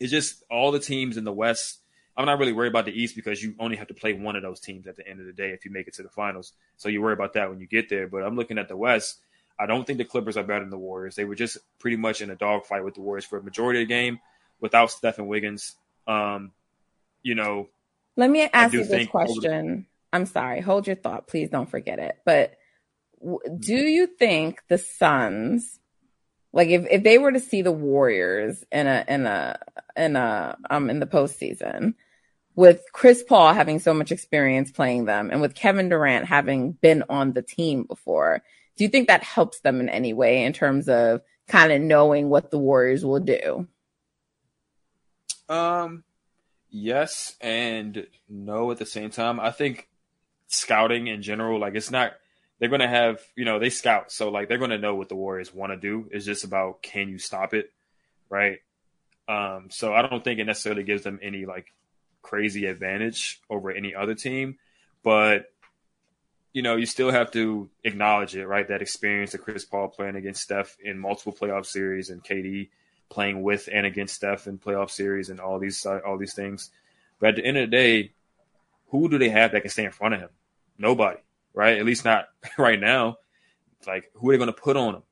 it's 0.00 0.10
just 0.10 0.42
all 0.50 0.72
the 0.72 0.80
teams 0.80 1.16
in 1.16 1.24
the 1.24 1.32
West 1.32 1.78
I'm 2.18 2.26
not 2.26 2.40
really 2.40 2.52
worried 2.52 2.72
about 2.72 2.84
the 2.84 3.00
East 3.00 3.14
because 3.14 3.40
you 3.40 3.54
only 3.60 3.76
have 3.76 3.86
to 3.88 3.94
play 3.94 4.12
one 4.12 4.34
of 4.34 4.42
those 4.42 4.58
teams 4.58 4.88
at 4.88 4.96
the 4.96 5.06
end 5.06 5.20
of 5.20 5.26
the 5.26 5.32
day 5.32 5.50
if 5.50 5.64
you 5.64 5.70
make 5.70 5.86
it 5.86 5.94
to 5.94 6.02
the 6.02 6.08
finals. 6.08 6.52
So 6.76 6.88
you 6.88 7.00
worry 7.00 7.12
about 7.12 7.34
that 7.34 7.48
when 7.48 7.60
you 7.60 7.68
get 7.68 7.88
there. 7.88 8.08
But 8.08 8.24
I'm 8.24 8.34
looking 8.34 8.58
at 8.58 8.68
the 8.68 8.76
West. 8.76 9.20
I 9.56 9.66
don't 9.66 9.86
think 9.86 9.98
the 9.98 10.04
Clippers 10.04 10.36
are 10.36 10.42
better 10.42 10.60
than 10.60 10.70
the 10.70 10.78
Warriors. 10.78 11.14
They 11.14 11.24
were 11.24 11.36
just 11.36 11.58
pretty 11.78 11.96
much 11.96 12.20
in 12.20 12.30
a 12.30 12.36
dogfight 12.36 12.84
with 12.84 12.94
the 12.94 13.02
Warriors 13.02 13.24
for 13.24 13.38
a 13.38 13.42
majority 13.42 13.82
of 13.82 13.88
the 13.88 13.94
game 13.94 14.18
without 14.60 14.90
Stephen 14.90 15.28
Wiggins. 15.28 15.76
Um, 16.08 16.50
you 17.22 17.36
know, 17.36 17.68
let 18.16 18.30
me 18.30 18.48
ask 18.52 18.72
you 18.72 18.84
this 18.84 19.06
question. 19.06 19.86
I'm 20.12 20.26
sorry. 20.26 20.60
Hold 20.60 20.88
your 20.88 20.96
thought, 20.96 21.28
please. 21.28 21.50
Don't 21.50 21.70
forget 21.70 22.00
it. 22.00 22.16
But 22.24 22.56
w- 23.20 23.38
do 23.60 23.76
you 23.76 24.08
think 24.08 24.60
the 24.68 24.78
Suns, 24.78 25.78
like 26.52 26.68
if, 26.68 26.84
if 26.90 27.04
they 27.04 27.18
were 27.18 27.30
to 27.30 27.40
see 27.40 27.62
the 27.62 27.70
Warriors 27.70 28.64
in 28.72 28.88
a 28.88 29.04
in 29.06 29.26
a 29.26 29.60
in 29.96 30.16
a 30.16 30.56
um 30.68 30.90
in 30.90 30.98
the 30.98 31.06
postseason, 31.06 31.94
with 32.58 32.82
Chris 32.92 33.22
Paul 33.22 33.54
having 33.54 33.78
so 33.78 33.94
much 33.94 34.10
experience 34.10 34.72
playing 34.72 35.04
them 35.04 35.30
and 35.30 35.40
with 35.40 35.54
Kevin 35.54 35.88
Durant 35.88 36.26
having 36.26 36.72
been 36.72 37.04
on 37.08 37.32
the 37.32 37.40
team 37.40 37.84
before, 37.84 38.42
do 38.76 38.82
you 38.82 38.90
think 38.90 39.06
that 39.06 39.22
helps 39.22 39.60
them 39.60 39.78
in 39.78 39.88
any 39.88 40.12
way 40.12 40.42
in 40.42 40.52
terms 40.52 40.88
of 40.88 41.22
kind 41.46 41.70
of 41.70 41.80
knowing 41.80 42.28
what 42.28 42.50
the 42.50 42.58
Warriors 42.58 43.04
will 43.04 43.20
do? 43.20 43.68
Um, 45.48 46.02
yes 46.68 47.36
and 47.40 48.08
no 48.28 48.72
at 48.72 48.78
the 48.78 48.86
same 48.86 49.10
time. 49.10 49.38
I 49.38 49.52
think 49.52 49.86
scouting 50.48 51.06
in 51.06 51.22
general, 51.22 51.60
like 51.60 51.76
it's 51.76 51.92
not 51.92 52.14
they're 52.58 52.68
gonna 52.68 52.88
have, 52.88 53.20
you 53.36 53.44
know, 53.44 53.60
they 53.60 53.70
scout, 53.70 54.10
so 54.10 54.30
like 54.30 54.48
they're 54.48 54.58
gonna 54.58 54.78
know 54.78 54.96
what 54.96 55.08
the 55.08 55.14
Warriors 55.14 55.54
want 55.54 55.70
to 55.70 55.76
do. 55.76 56.08
It's 56.10 56.26
just 56.26 56.42
about 56.42 56.82
can 56.82 57.08
you 57.08 57.18
stop 57.18 57.54
it, 57.54 57.72
right? 58.28 58.58
Um, 59.28 59.68
so 59.70 59.94
I 59.94 60.02
don't 60.02 60.24
think 60.24 60.40
it 60.40 60.44
necessarily 60.44 60.82
gives 60.82 61.04
them 61.04 61.20
any 61.22 61.46
like 61.46 61.72
crazy 62.28 62.66
advantage 62.66 63.40
over 63.48 63.70
any 63.70 63.94
other 63.94 64.14
team, 64.14 64.56
but 65.02 65.46
you 66.52 66.62
know, 66.62 66.76
you 66.76 66.86
still 66.86 67.10
have 67.10 67.30
to 67.32 67.70
acknowledge 67.84 68.34
it, 68.34 68.46
right? 68.46 68.66
That 68.66 68.82
experience 68.82 69.34
of 69.34 69.42
Chris 69.42 69.64
Paul 69.64 69.88
playing 69.88 70.16
against 70.16 70.42
Steph 70.42 70.76
in 70.82 70.98
multiple 70.98 71.32
playoff 71.32 71.66
series 71.66 72.10
and 72.10 72.24
KD 72.24 72.70
playing 73.10 73.42
with 73.42 73.68
and 73.72 73.86
against 73.86 74.14
Steph 74.14 74.46
in 74.46 74.58
playoff 74.58 74.90
series 74.90 75.30
and 75.30 75.40
all 75.40 75.58
these 75.58 75.86
all 75.86 76.18
these 76.18 76.34
things. 76.34 76.70
But 77.20 77.30
at 77.30 77.36
the 77.36 77.44
end 77.44 77.58
of 77.58 77.70
the 77.70 77.76
day, 77.76 78.12
who 78.88 79.08
do 79.08 79.18
they 79.18 79.28
have 79.28 79.52
that 79.52 79.62
can 79.62 79.70
stay 79.70 79.84
in 79.84 79.90
front 79.90 80.14
of 80.14 80.20
him? 80.20 80.30
Nobody, 80.78 81.18
right? 81.54 81.78
At 81.78 81.86
least 81.86 82.04
not 82.04 82.28
right 82.58 82.80
now. 82.80 83.16
Like, 83.86 84.10
who 84.14 84.28
are 84.28 84.32
they 84.32 84.38
going 84.38 84.52
to 84.52 84.60
put 84.60 84.76
on 84.76 84.96
him? 84.96 85.02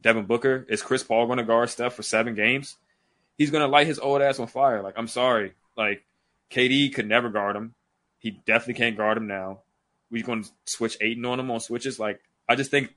Devin 0.00 0.26
Booker? 0.26 0.64
Is 0.68 0.82
Chris 0.82 1.02
Paul 1.02 1.26
going 1.26 1.38
to 1.38 1.44
guard 1.44 1.70
Steph 1.70 1.94
for 1.94 2.02
seven 2.02 2.34
games? 2.34 2.76
He's 3.36 3.50
going 3.50 3.62
to 3.62 3.68
light 3.68 3.86
his 3.86 3.98
old 3.98 4.22
ass 4.22 4.38
on 4.38 4.46
fire. 4.46 4.82
Like, 4.82 4.94
I'm 4.96 5.08
sorry. 5.08 5.54
Like, 5.76 6.04
KD 6.50 6.94
could 6.94 7.08
never 7.08 7.28
guard 7.28 7.56
him. 7.56 7.74
He 8.18 8.30
definitely 8.30 8.74
can't 8.74 8.96
guard 8.96 9.16
him 9.16 9.26
now. 9.26 9.60
We're 10.10 10.24
going 10.24 10.44
to 10.44 10.50
switch 10.64 10.96
Ayton 11.00 11.24
on 11.24 11.38
him 11.38 11.50
on 11.50 11.60
switches. 11.60 11.98
Like, 11.98 12.20
I 12.48 12.56
just 12.56 12.70
think 12.70 12.94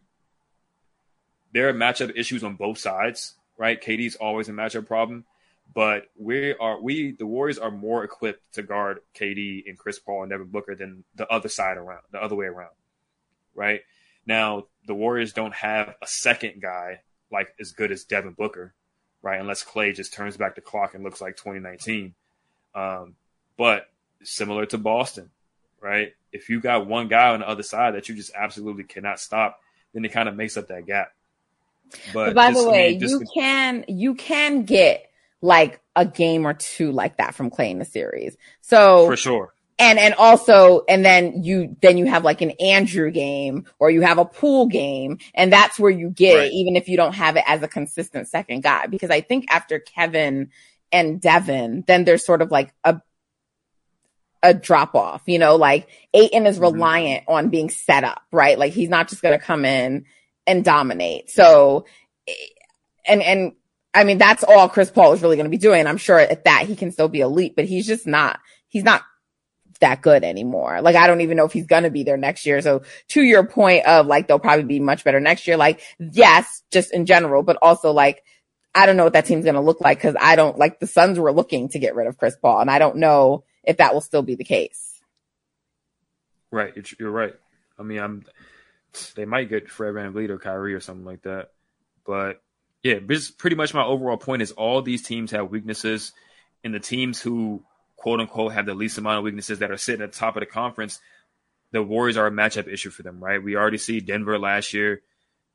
there 1.54 1.70
are 1.70 1.74
matchup 1.74 2.14
issues 2.16 2.44
on 2.44 2.56
both 2.56 2.78
sides 2.78 3.36
right? 3.62 3.80
KD's 3.80 4.16
always 4.16 4.50
a 4.50 4.54
matchup 4.54 4.88
problem, 4.88 5.24
but 5.72 6.06
we 6.18 6.56
are 6.56 6.82
we 6.82 7.12
the 7.12 7.28
Warriors 7.28 7.60
are 7.60 7.70
more 7.70 8.04
equipped 8.04 8.56
to 8.56 8.64
guard 8.64 9.02
KD 9.16 9.70
and 9.70 9.78
Chris 9.78 10.00
Paul 10.00 10.24
and 10.24 10.32
Devin 10.32 10.48
Booker 10.48 10.74
than 10.74 11.04
the 11.14 11.28
other 11.28 11.48
side 11.48 11.78
around, 11.78 12.02
the 12.12 12.22
other 12.22 12.36
way 12.36 12.48
around, 12.48 12.74
right? 13.54 13.82
Now 14.26 14.66
the 14.88 14.96
Warriors 14.96 15.32
don't 15.32 15.54
have 15.54 15.94
a 16.02 16.08
second 16.08 16.60
guy 16.60 17.02
like 17.32 17.54
as 17.60 17.72
good 17.72 17.92
as 17.92 18.04
Devin 18.04 18.34
Booker, 18.34 18.74
right? 19.22 19.40
Unless 19.40 19.64
Klay 19.64 19.94
just 19.94 20.12
turns 20.12 20.38
back 20.38 20.56
the 20.56 20.62
clock 20.62 20.96
and 20.96 21.04
looks 21.04 21.22
like 21.22 21.38
2019. 21.38 22.16
Um, 22.74 23.16
but 23.62 23.92
similar 24.24 24.66
to 24.66 24.80
Boston, 24.80 25.30
right? 25.80 26.16
If 26.32 26.50
you 26.50 26.60
got 26.60 26.88
one 26.88 27.08
guy 27.10 27.30
on 27.30 27.42
the 27.42 27.48
other 27.48 27.62
side 27.62 27.94
that 27.94 28.10
you 28.10 28.16
just 28.16 28.32
absolutely 28.34 28.86
cannot 28.86 29.20
stop, 29.20 29.60
then 29.94 30.04
it 30.04 30.12
kind 30.12 30.28
of 30.28 30.36
makes 30.36 30.58
up 30.58 30.70
that 30.70 30.88
gap. 30.88 31.14
But, 32.12 32.34
but 32.34 32.34
by 32.34 32.52
the 32.54 32.68
way, 32.68 32.88
I 32.88 32.98
mean, 32.98 33.02
you 33.02 33.24
can 33.32 33.86
you 33.88 34.16
can 34.16 34.64
get 34.64 35.12
like 35.44 35.80
a 35.96 36.08
game 36.08 36.48
or 36.48 36.56
two 36.56 36.92
like 36.92 37.18
that 37.18 37.36
from 37.36 37.52
Klay 37.52 37.70
in 37.70 37.78
the 37.78 37.86
series. 37.86 38.36
So 38.62 39.06
for 39.06 39.16
sure. 39.16 39.54
And 39.78 40.00
and 40.00 40.16
also 40.16 40.82
and 40.90 41.06
then 41.06 41.44
you 41.44 41.78
then 41.84 42.00
you 42.00 42.08
have 42.08 42.24
like 42.24 42.42
an 42.42 42.54
Andrew 42.60 43.12
game 43.12 43.68
or 43.78 43.92
you 43.92 44.02
have 44.02 44.18
a 44.18 44.26
Poole 44.26 44.70
game 44.70 45.20
and 45.36 45.54
that's 45.54 45.78
where 45.78 45.92
you 45.92 46.10
get 46.10 46.36
right. 46.36 46.48
it, 46.48 46.54
even 46.54 46.76
if 46.76 46.90
you 46.90 46.98
don't 46.98 47.14
have 47.14 47.38
it 47.38 47.44
as 47.46 47.62
a 47.62 47.68
consistent 47.68 48.28
second 48.28 48.64
guy 48.64 48.88
because 48.88 49.12
I 49.12 49.22
think 49.22 49.46
after 49.52 49.78
Kevin 49.78 50.50
and 50.92 51.22
Devin 51.22 51.84
then 51.86 52.06
there's 52.06 52.26
sort 52.26 52.42
of 52.42 52.50
like 52.50 52.74
a 52.84 53.02
a 54.44 54.54
drop 54.54 54.96
off, 54.96 55.24
you 55.28 55.40
know, 55.40 55.56
like 55.56 55.88
Ayton 56.14 56.46
is 56.46 56.56
mm-hmm. 56.56 56.74
reliant 56.74 57.24
mm-hmm. 57.24 57.34
on 57.34 57.50
being 57.50 57.70
set 57.70 58.04
up, 58.04 58.22
right? 58.32 58.58
Like 58.58 58.74
he's 58.74 58.90
not 58.90 59.08
just 59.08 59.22
going 59.22 59.38
to 59.38 59.44
come 59.44 59.66
in 59.66 60.06
and 60.48 60.66
dominate. 60.66 61.30
So, 61.30 61.86
and, 63.06 63.22
and 63.22 63.54
I 63.94 64.04
mean, 64.04 64.18
that's 64.18 64.44
all 64.44 64.70
Chris 64.70 64.90
Paul 64.90 65.14
is 65.14 65.22
really 65.22 65.36
going 65.36 65.46
to 65.46 65.52
be 65.52 65.58
doing. 65.58 65.86
I'm 65.86 65.98
sure 65.98 66.20
at 66.20 66.46
that 66.46 66.66
he 66.68 66.76
can 66.76 66.92
still 66.92 67.10
be 67.10 67.20
elite, 67.20 67.56
but 67.56 67.66
he's 67.66 67.86
just 67.86 68.08
not, 68.08 68.40
he's 68.68 68.84
not 68.84 69.04
that 69.82 70.02
good 70.02 70.24
anymore. 70.24 70.82
Like, 70.82 70.96
I 70.96 71.08
don't 71.08 71.22
even 71.22 71.38
know 71.38 71.46
if 71.46 71.54
he's 71.54 71.68
going 71.68 71.84
to 71.84 71.90
be 71.90 72.04
there 72.04 72.18
next 72.18 72.46
year. 72.46 72.62
So 72.62 72.84
to 73.10 73.22
your 73.22 73.46
point 73.46 73.86
of 73.86 74.08
like, 74.08 74.28
they'll 74.28 74.40
probably 74.40 74.66
be 74.66 74.80
much 74.80 75.04
better 75.04 75.20
next 75.20 75.48
year. 75.48 75.58
Like, 75.58 75.82
yes, 76.00 76.64
just 76.72 76.94
in 76.94 77.06
general, 77.06 77.44
but 77.44 77.58
also 77.62 77.92
like, 77.92 78.24
I 78.74 78.86
don't 78.86 78.98
know 78.98 79.04
what 79.04 79.14
that 79.14 79.26
team's 79.26 79.44
going 79.44 79.56
to 79.56 79.62
look 79.62 79.82
like 79.82 79.98
because 79.98 80.16
I 80.20 80.36
don't 80.36 80.58
like 80.58 80.80
the 80.80 80.88
Suns 80.88 81.20
were 81.20 81.34
looking 81.34 81.70
to 81.70 81.80
get 81.80 81.96
rid 81.96 82.08
of 82.08 82.18
Chris 82.18 82.38
Paul 82.42 82.62
and 82.62 82.72
I 82.72 82.80
don't 82.80 82.98
know 82.98 83.44
if 83.64 83.78
that 83.78 83.94
will 83.94 84.02
still 84.02 84.22
be 84.22 84.36
the 84.36 84.44
case. 84.44 85.00
Right. 86.52 86.74
You're 87.00 87.12
right. 87.12 87.34
I 87.80 87.84
mean, 87.84 88.00
I'm, 88.00 88.26
they 89.16 89.26
might 89.26 89.50
get 89.50 89.70
Fred 89.70 89.94
VanVleet 89.94 90.30
or 90.30 90.38
Kyrie 90.38 90.74
or 90.74 90.80
something 90.80 91.06
like 91.06 91.24
that. 91.24 91.52
But 92.06 92.42
yeah, 92.84 93.00
this 93.06 93.32
pretty 93.32 93.56
much 93.56 93.74
my 93.74 93.84
overall 93.84 94.18
point 94.18 94.42
is 94.42 94.52
all 94.52 94.82
these 94.82 95.04
teams 95.04 95.32
have 95.32 95.50
weaknesses, 95.50 96.12
and 96.64 96.74
the 96.74 96.80
teams 96.80 97.22
who 97.22 97.64
quote 97.96 98.20
unquote 98.20 98.54
have 98.54 98.66
the 98.66 98.74
least 98.74 98.98
amount 98.98 99.20
of 99.20 99.24
weaknesses 99.24 99.60
that 99.60 99.72
are 99.72 99.78
sitting 99.78 100.02
at 100.02 100.12
the 100.12 100.18
top 100.18 100.36
of 100.36 100.42
the 100.42 100.48
conference, 100.48 101.00
the 101.72 101.84
Warriors 101.84 102.18
are 102.18 102.28
a 102.28 102.32
matchup 102.32 102.68
issue 102.68 102.90
for 102.90 103.04
them, 103.04 103.24
right? 103.24 103.42
We 103.42 103.56
already 103.56 103.78
see 103.78 104.00
Denver 104.00 104.40
last 104.40 104.74
year. 104.74 105.02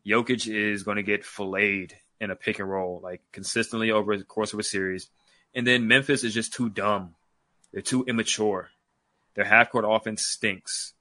Jokic 0.07 0.46
is 0.48 0.84
going 0.84 0.96
to 0.96 1.02
get 1.02 1.24
filleted 1.24 1.94
in 2.20 2.30
a 2.30 2.36
pick 2.36 2.61
and 2.61 2.70
roll, 2.70 3.00
like 3.02 3.20
consistently 3.32 3.90
over 3.90 4.16
the 4.16 4.24
course 4.24 4.52
of 4.52 4.61
a 4.61 4.62
series. 4.62 5.09
And 5.54 5.66
then 5.66 5.88
Memphis 5.88 6.22
is 6.22 6.32
just 6.32 6.52
too 6.52 6.68
dumb. 6.68 7.16
They're 7.72 7.82
too 7.82 8.04
immature. 8.04 8.70
Their 9.34 9.44
half 9.44 9.70
court 9.70 9.84
offense 9.86 10.24
stinks. 10.24 10.94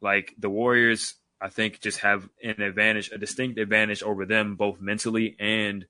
Like 0.00 0.34
the 0.38 0.50
Warriors 0.50 1.14
I 1.40 1.48
think 1.48 1.80
just 1.80 2.00
have 2.00 2.28
an 2.42 2.60
advantage, 2.60 3.10
a 3.10 3.18
distinct 3.18 3.58
advantage 3.58 4.02
over 4.02 4.26
them, 4.26 4.56
both 4.56 4.80
mentally 4.80 5.36
and 5.38 5.86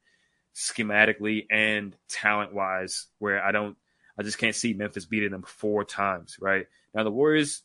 schematically 0.55 1.47
and 1.51 1.97
talent 2.09 2.55
wise, 2.55 3.07
where 3.19 3.43
I 3.43 3.51
don't, 3.51 3.77
I 4.17 4.23
just 4.23 4.39
can't 4.39 4.55
see 4.55 4.75
Memphis 4.75 5.07
beating 5.07 5.33
them 5.33 5.43
four 5.43 5.85
times, 5.85 6.37
right? 6.41 6.67
Now, 6.95 7.03
the 7.03 7.11
Warriors, 7.11 7.63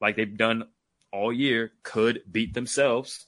like 0.00 0.16
they've 0.16 0.36
done 0.36 0.64
all 1.10 1.32
year, 1.32 1.72
could 1.82 2.22
beat 2.30 2.52
themselves, 2.52 3.26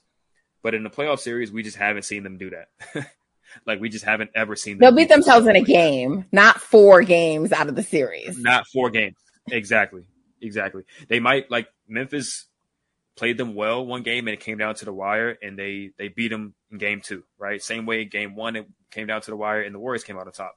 but 0.63 0.75
in 0.75 0.83
the 0.83 0.91
playoff 0.91 1.21
series, 1.21 1.51
we 1.51 1.63
just 1.63 1.77
haven't 1.77 2.05
seen 2.05 2.25
them 2.25 2.37
do 2.37 2.51
that. 2.51 2.69
like 3.67 3.81
we 3.81 3.89
just 3.89 4.05
haven't 4.05 4.31
ever 4.35 4.57
seen 4.57 4.79
them. 4.79 4.81
They'll 4.81 4.97
beat 4.97 5.09
themselves 5.09 5.47
in 5.47 5.57
a 5.57 5.63
game, 5.63 6.27
not 6.33 6.61
four 6.61 7.03
games 7.03 7.53
out 7.53 7.69
of 7.69 7.77
the 7.77 7.83
series. 7.83 8.39
Not 8.39 8.67
four 8.73 8.91
games. 8.91 9.17
Exactly. 9.51 10.03
Exactly. 10.41 10.83
They 11.09 11.21
might 11.21 11.51
like 11.51 11.69
Memphis 11.89 12.47
played 13.17 13.39
them 13.39 13.55
well 13.55 13.85
one 13.87 14.03
game 14.03 14.27
and 14.27 14.35
it 14.35 14.41
came 14.41 14.59
down 14.59 14.75
to 14.75 14.85
the 14.85 14.93
wire 14.93 15.39
and 15.43 15.59
they 15.59 15.91
they 15.99 16.09
beat 16.09 16.29
them 16.29 16.55
in 16.71 16.79
game 16.79 17.01
two, 17.01 17.25
right? 17.39 17.63
Same 17.63 17.87
way 17.87 18.05
game 18.05 18.35
one 18.35 18.57
it 18.57 18.67
came 18.91 19.07
down 19.07 19.21
to 19.23 19.31
the 19.31 19.37
wire 19.37 19.63
and 19.63 19.75
the 19.75 19.79
Warriors 19.79 20.05
came 20.05 20.19
out 20.19 20.27
on 20.27 20.33
top. 20.33 20.55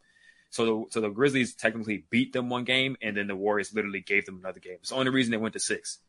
So 0.50 0.66
the 0.66 0.86
so 0.92 1.02
the 1.02 1.10
Grizzlies 1.10 1.56
technically 1.56 2.06
beat 2.10 2.34
them 2.34 2.50
one 2.50 2.64
game 2.64 2.96
and 3.02 3.16
then 3.16 3.28
the 3.28 3.36
Warriors 3.36 3.74
literally 3.74 4.02
gave 4.02 4.26
them 4.26 4.40
another 4.44 4.60
game. 4.60 4.78
It's 4.80 4.90
the 4.90 4.96
only 4.96 5.12
reason 5.12 5.32
they 5.32 5.38
went 5.38 5.54
to 5.54 5.60
six. 5.60 6.00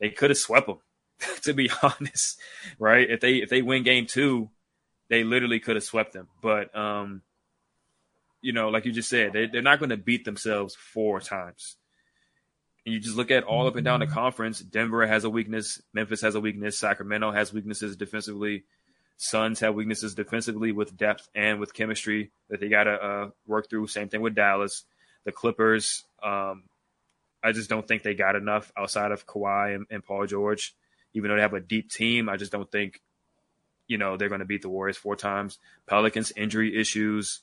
They 0.00 0.10
could 0.10 0.30
have 0.30 0.38
swept 0.38 0.68
them, 0.68 0.78
to 1.42 1.52
be 1.52 1.70
honest, 1.82 2.40
right? 2.78 3.08
If 3.08 3.20
they 3.20 3.36
if 3.36 3.50
they 3.50 3.62
win 3.62 3.82
game 3.82 4.06
two, 4.06 4.50
they 5.08 5.24
literally 5.24 5.60
could 5.60 5.76
have 5.76 5.84
swept 5.84 6.12
them. 6.12 6.28
But 6.40 6.74
um, 6.76 7.22
you 8.40 8.52
know, 8.52 8.68
like 8.68 8.84
you 8.84 8.92
just 8.92 9.08
said, 9.08 9.32
they, 9.32 9.46
they're 9.46 9.62
not 9.62 9.78
going 9.78 9.90
to 9.90 9.96
beat 9.96 10.24
themselves 10.24 10.74
four 10.74 11.20
times 11.20 11.76
and 12.88 12.94
you 12.94 13.00
just 13.00 13.16
look 13.16 13.30
at 13.30 13.44
all 13.44 13.66
up 13.66 13.76
and 13.76 13.84
down 13.84 14.00
the 14.00 14.06
conference, 14.06 14.60
Denver 14.60 15.06
has 15.06 15.24
a 15.24 15.28
weakness, 15.28 15.82
Memphis 15.92 16.22
has 16.22 16.34
a 16.34 16.40
weakness, 16.40 16.78
Sacramento 16.78 17.32
has 17.32 17.52
weaknesses 17.52 17.96
defensively, 17.96 18.64
Suns 19.18 19.60
have 19.60 19.74
weaknesses 19.74 20.14
defensively 20.14 20.72
with 20.72 20.96
depth 20.96 21.28
and 21.34 21.60
with 21.60 21.74
chemistry 21.74 22.30
that 22.48 22.60
they 22.60 22.70
got 22.70 22.84
to 22.84 22.92
uh, 22.92 23.28
work 23.46 23.68
through. 23.68 23.88
Same 23.88 24.08
thing 24.08 24.22
with 24.22 24.34
Dallas, 24.34 24.84
the 25.24 25.32
Clippers. 25.32 26.04
Um, 26.22 26.62
I 27.44 27.52
just 27.52 27.68
don't 27.68 27.86
think 27.86 28.02
they 28.02 28.14
got 28.14 28.36
enough 28.36 28.72
outside 28.74 29.12
of 29.12 29.26
Kawhi 29.26 29.74
and, 29.74 29.86
and 29.90 30.02
Paul 30.02 30.26
George. 30.26 30.74
Even 31.12 31.28
though 31.28 31.36
they 31.36 31.42
have 31.42 31.52
a 31.52 31.60
deep 31.60 31.90
team, 31.90 32.30
I 32.30 32.38
just 32.38 32.52
don't 32.52 32.70
think, 32.72 33.02
you 33.88 33.98
know, 33.98 34.16
they're 34.16 34.28
going 34.28 34.40
to 34.40 34.46
beat 34.46 34.62
the 34.62 34.68
Warriors 34.68 34.96
four 34.96 35.16
times. 35.16 35.58
Pelicans 35.86 36.32
injury 36.36 36.78
issues 36.78 37.40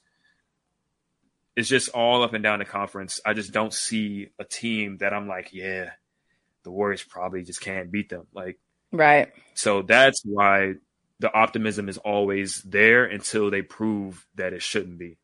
it's 1.56 1.70
just 1.70 1.89
all 1.89 2.24
up 2.24 2.34
and 2.34 2.43
down 2.43 2.60
the 2.60 2.66
conference. 2.66 3.22
I 3.26 3.34
just 3.34 3.54
don't 3.54 3.74
see 3.74 4.30
a 4.38 4.43
team 4.43 4.98
that 4.98 5.14
I'm 5.14 5.28
like, 5.28 5.54
yeah, 5.54 5.91
the 6.64 6.72
Warriors 6.72 7.04
probably 7.04 7.43
just 7.43 7.62
can't 7.62 7.91
beat 7.91 8.10
them. 8.10 8.28
Like, 8.34 8.60
right. 8.91 9.32
So 9.54 9.82
that's 9.82 10.22
why 10.26 10.74
the 11.20 11.34
optimism 11.34 11.88
is 11.88 11.98
always 11.98 12.62
there 12.64 13.06
until 13.06 13.50
they 13.50 13.62
prove 13.62 14.26
that 14.36 14.54
it 14.54 14.62
shouldn't 14.62 14.98
be. 14.98 15.18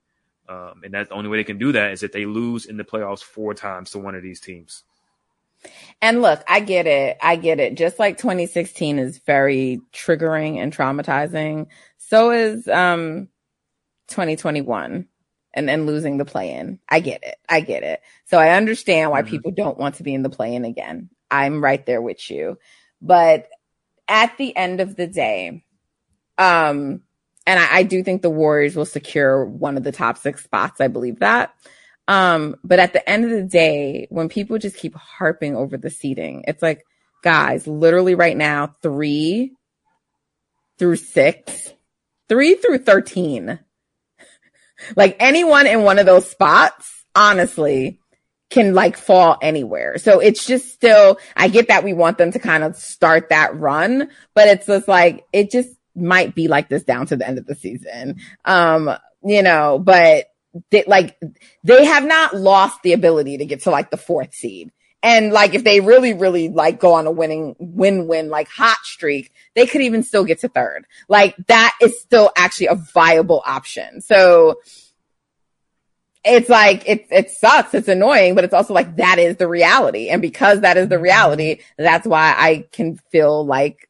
Um, 0.48 0.82
and 0.84 0.94
that's 0.94 1.10
the 1.10 1.16
only 1.16 1.30
way 1.30 1.38
they 1.38 1.44
can 1.44 1.58
do 1.58 1.74
that 1.74 1.92
is 1.92 2.04
if 2.04 2.12
they 2.12 2.26
lose 2.26 2.66
in 2.66 2.78
the 2.78 2.84
playoffs 2.84 3.24
four 3.24 3.54
times 3.54 3.92
to 3.92 4.00
one 4.00 4.16
of 4.16 4.24
these 4.24 4.40
teams. 4.40 4.84
And 6.02 6.22
look, 6.22 6.44
I 6.48 6.60
get 6.60 6.88
it. 6.88 7.18
I 7.22 7.36
get 7.36 7.60
it. 7.60 7.76
Just 7.76 8.00
like 8.00 8.18
2016 8.18 9.00
is 9.00 9.20
very 9.20 9.82
triggering 9.94 10.58
and 10.58 10.76
traumatizing, 10.76 11.68
so 11.98 12.32
is 12.32 12.68
um 12.68 13.30
2021 14.08 15.08
and 15.54 15.70
then 15.70 15.86
losing 15.86 16.18
the 16.18 16.26
play 16.26 16.54
in. 16.54 16.80
I 16.90 17.00
get 17.00 17.24
it. 17.24 17.36
I 17.50 17.62
get 17.62 17.84
it. 17.84 18.02
So 18.26 18.38
I 18.38 18.52
understand 18.52 19.12
why 19.12 19.22
mm-hmm. 19.22 19.32
people 19.32 19.52
don't 19.52 19.78
want 19.78 19.96
to 19.96 20.04
be 20.04 20.14
in 20.14 20.24
the 20.24 20.30
play 20.30 20.56
in 20.56 20.66
again. 20.66 21.10
I'm 21.30 21.64
right 21.64 21.86
there 21.86 22.02
with 22.02 22.30
you. 22.30 22.58
But 23.02 23.48
at 24.08 24.38
the 24.38 24.56
end 24.56 24.80
of 24.80 24.96
the 24.96 25.08
day, 25.08 25.64
um, 26.38 27.02
and 27.48 27.60
I, 27.60 27.78
I, 27.78 27.84
do 27.84 28.04
think 28.04 28.22
the 28.22 28.30
Warriors 28.30 28.76
will 28.76 28.86
secure 28.86 29.46
one 29.46 29.78
of 29.78 29.84
the 29.84 29.92
top 29.92 30.18
six 30.18 30.44
spots. 30.44 30.80
I 30.80 30.88
believe 30.88 31.20
that. 31.20 31.54
Um, 32.08 32.56
but 32.64 32.80
at 32.80 32.94
the 32.94 33.08
end 33.10 33.26
of 33.26 33.32
the 33.32 33.44
day, 33.44 34.08
when 34.10 34.30
people 34.30 34.58
just 34.58 34.76
keep 34.76 34.96
harping 34.96 35.56
over 35.56 35.78
the 35.78 35.90
seating, 35.90 36.44
it's 36.48 36.62
like, 36.62 36.84
guys, 37.24 37.68
literally 37.68 38.16
right 38.16 38.36
now, 38.36 38.76
three 38.82 39.54
through 40.78 40.96
six, 40.96 41.72
three 42.28 42.56
through 42.56 42.80
13. 42.80 43.60
like 44.96 45.16
anyone 45.20 45.68
in 45.68 45.84
one 45.84 46.00
of 46.00 46.06
those 46.06 46.30
spots, 46.30 47.06
honestly, 47.16 48.00
can 48.50 48.74
like 48.74 48.98
fall 48.98 49.38
anywhere. 49.42 49.98
So 49.98 50.20
it's 50.20 50.46
just 50.46 50.74
still, 50.74 51.18
I 51.38 51.48
get 51.48 51.70
that 51.70 51.84
we 51.84 51.94
want 51.94 52.18
them 52.18 52.32
to 52.34 52.40
kind 52.40 52.64
of 52.64 52.76
start 52.76 53.30
that 53.30 53.58
run, 53.58 54.10
but 54.36 54.48
it's 54.48 54.66
just 54.66 54.88
like, 54.88 55.26
it 55.32 55.52
just 55.52 55.70
might 55.96 56.36
be 56.36 56.48
like 56.48 56.68
this 56.70 56.84
down 56.84 57.06
to 57.08 57.16
the 57.16 57.28
end 57.28 57.38
of 57.38 57.46
the 57.46 57.56
season. 57.56 58.18
Um, 58.44 58.90
you 59.24 59.44
know, 59.44 59.80
but 59.80 60.26
they, 60.70 60.84
like 60.86 61.20
they 61.64 61.86
have 61.86 62.06
not 62.06 62.36
lost 62.36 62.82
the 62.84 62.94
ability 62.94 63.38
to 63.38 63.46
get 63.46 63.62
to 63.62 63.72
like 63.72 63.90
the 63.92 63.98
fourth 63.98 64.34
seed. 64.34 64.72
And 65.04 65.32
like 65.34 65.56
if 65.56 65.64
they 65.64 65.80
really, 65.80 66.14
really 66.14 66.50
like 66.50 66.80
go 66.80 66.94
on 66.94 67.08
a 67.08 67.12
winning 67.12 67.56
win 67.60 68.08
win 68.08 68.30
like 68.30 68.48
hot 68.48 68.78
streak, 68.84 69.32
they 69.56 69.66
could 69.66 69.82
even 69.82 70.04
still 70.04 70.26
get 70.26 70.40
to 70.42 70.48
third. 70.48 70.86
Like 71.10 71.36
that 71.48 71.76
is 71.82 72.00
still 72.00 72.32
actually 72.36 72.68
a 72.68 72.76
viable 72.76 73.42
option. 73.46 74.02
So 74.02 74.60
it's 76.24 76.50
like 76.50 76.88
it 76.88 77.08
it 77.10 77.32
sucks, 77.32 77.74
it's 77.74 77.88
annoying, 77.88 78.36
but 78.36 78.44
it's 78.44 78.54
also 78.54 78.76
like 78.76 78.98
that 78.98 79.18
is 79.18 79.38
the 79.38 79.48
reality. 79.48 80.10
And 80.10 80.22
because 80.22 80.62
that 80.62 80.78
is 80.78 80.88
the 80.88 81.00
reality, 81.00 81.62
that's 81.78 82.06
why 82.06 82.36
I 82.38 82.68
can 82.72 82.98
feel 83.12 83.44
like 83.44 83.90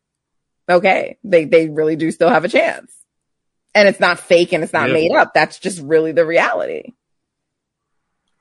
okay, 0.69 1.17
they 1.25 1.43
they 1.43 1.67
really 1.67 1.97
do 1.97 2.11
still 2.11 2.29
have 2.29 2.45
a 2.45 2.49
chance. 2.49 3.00
And 3.73 3.87
it's 3.87 3.99
not 3.99 4.19
fake 4.19 4.51
and 4.51 4.63
it's 4.63 4.73
not 4.73 4.89
made 4.89 5.11
up. 5.13 5.33
That's 5.33 5.59
just 5.59 5.81
really 5.81 6.11
the 6.11 6.25
reality. 6.25 6.93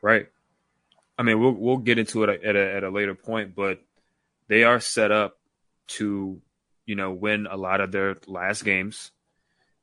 Right. 0.03 0.27
I 1.19 1.23
mean, 1.23 1.39
we'll 1.39 1.53
we'll 1.53 1.77
get 1.77 1.99
into 1.99 2.25
it 2.25 2.43
at 2.43 2.57
a 2.57 2.75
at 2.77 2.83
a 2.83 2.89
later 2.89 3.15
point, 3.15 3.55
but 3.55 3.81
they 4.49 4.65
are 4.65 4.81
set 4.81 5.13
up 5.13 5.39
to, 5.89 6.41
you 6.87 6.95
know, 6.95 7.13
win 7.13 7.47
a 7.47 7.59
lot 7.59 7.83
of 7.83 7.93
their 7.93 8.17
last 8.27 8.65
games, 8.65 9.11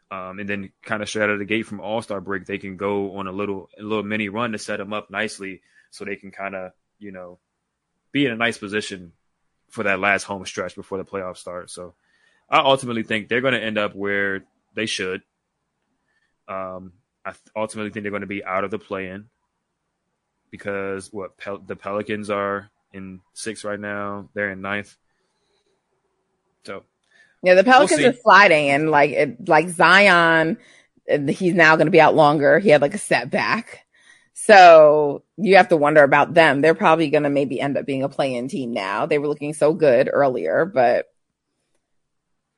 um, 0.09 0.39
and 0.39 0.49
then 0.49 0.71
kind 0.81 1.03
of 1.03 1.09
straight 1.09 1.25
out 1.25 1.29
of 1.29 1.39
the 1.39 1.45
gate 1.45 1.67
from 1.67 1.79
All 1.79 2.01
Star 2.01 2.21
break, 2.21 2.45
they 2.45 2.57
can 2.57 2.75
go 2.75 3.17
on 3.17 3.27
a 3.27 3.31
little 3.31 3.69
a 3.77 3.83
little 3.83 4.03
mini 4.03 4.29
run 4.29 4.53
to 4.53 4.57
set 4.57 4.77
them 4.77 4.93
up 4.93 5.11
nicely, 5.11 5.61
so 5.91 6.05
they 6.05 6.15
can 6.15 6.31
kind 6.31 6.55
of 6.55 6.71
you 6.97 7.11
know 7.11 7.37
be 8.11 8.25
in 8.25 8.31
a 8.31 8.35
nice 8.35 8.57
position 8.57 9.11
for 9.69 9.83
that 9.83 9.99
last 9.99 10.23
home 10.23 10.45
stretch 10.45 10.75
before 10.75 10.97
the 10.97 11.05
playoffs 11.05 11.37
start. 11.37 11.69
So, 11.69 11.93
I 12.49 12.59
ultimately 12.59 13.03
think 13.03 13.27
they're 13.27 13.41
going 13.41 13.53
to 13.53 13.63
end 13.63 13.77
up 13.77 13.95
where 13.95 14.43
they 14.73 14.87
should. 14.87 15.21
Um, 16.47 16.93
I 17.25 17.33
ultimately 17.55 17.91
think 17.91 18.03
they're 18.03 18.11
going 18.11 18.21
to 18.21 18.27
be 18.27 18.43
out 18.43 18.63
of 18.63 18.71
the 18.71 18.79
play-in 18.79 19.25
because 20.49 21.11
what 21.11 21.37
Pel- 21.37 21.59
the 21.59 21.75
Pelicans 21.75 22.29
are 22.29 22.69
in 22.93 23.21
sixth 23.33 23.63
right 23.63 23.79
now. 23.79 24.29
They're 24.33 24.51
in 24.51 24.61
ninth. 24.61 24.95
So 26.65 26.83
yeah, 27.43 27.53
the 27.53 27.63
Pelicans 27.63 27.99
we'll 27.99 28.09
are 28.09 28.21
sliding, 28.21 28.69
and 28.69 28.91
like 28.91 29.11
it, 29.11 29.47
like 29.47 29.69
Zion, 29.69 30.57
he's 31.07 31.53
now 31.53 31.75
going 31.75 31.87
to 31.87 31.91
be 31.91 32.01
out 32.01 32.15
longer. 32.15 32.59
He 32.59 32.69
had 32.69 32.81
like 32.81 32.93
a 32.93 32.99
setback, 32.99 33.85
so 34.33 35.23
you 35.37 35.57
have 35.57 35.69
to 35.69 35.77
wonder 35.77 36.03
about 36.03 36.33
them. 36.33 36.61
They're 36.61 36.75
probably 36.75 37.09
going 37.09 37.23
to 37.23 37.29
maybe 37.29 37.61
end 37.61 37.77
up 37.77 37.85
being 37.85 38.03
a 38.03 38.09
play-in 38.09 38.47
team 38.47 38.73
now. 38.73 39.05
They 39.05 39.19
were 39.19 39.27
looking 39.27 39.53
so 39.53 39.73
good 39.73 40.09
earlier, 40.11 40.65
but 40.65 41.05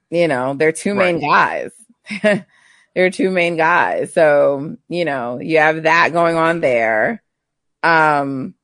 you 0.10 0.28
know 0.28 0.54
they're 0.56 0.72
two 0.72 0.96
main 0.96 1.22
right. 1.22 1.72
guys. 2.12 2.46
they're 3.00 3.10
two 3.10 3.32
main 3.32 3.56
guys, 3.56 4.14
so 4.14 4.76
you 4.90 5.06
know 5.06 5.40
you 5.40 5.60
have 5.60 5.84
that 5.84 6.12
going 6.12 6.36
on 6.36 6.60
there. 6.60 7.24
Um, 7.82 8.56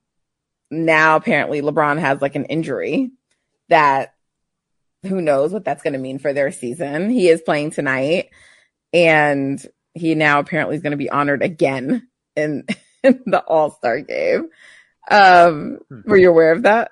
now 0.69 1.15
apparently 1.15 1.61
LeBron 1.61 1.99
has 1.99 2.21
like 2.21 2.35
an 2.35 2.43
injury 2.43 3.11
that 3.69 4.13
who 5.03 5.21
knows 5.21 5.53
what 5.53 5.63
that's 5.63 5.83
going 5.83 5.93
to 5.93 5.99
mean 5.99 6.19
for 6.19 6.33
their 6.33 6.51
season. 6.51 7.09
He 7.09 7.29
is 7.29 7.41
playing 7.41 7.71
tonight 7.71 8.29
and 8.91 9.65
he 9.93 10.15
now 10.15 10.39
apparently 10.39 10.75
is 10.75 10.81
going 10.81 10.91
to 10.91 10.97
be 10.97 11.09
honored 11.09 11.41
again 11.41 12.05
in, 12.35 12.65
in 13.03 13.21
the 13.25 13.39
All 13.39 13.71
Star 13.71 14.01
game. 14.01 14.49
Um, 15.09 15.79
were 15.89 16.17
you 16.17 16.29
aware 16.29 16.51
of 16.51 16.63
that? 16.63 16.91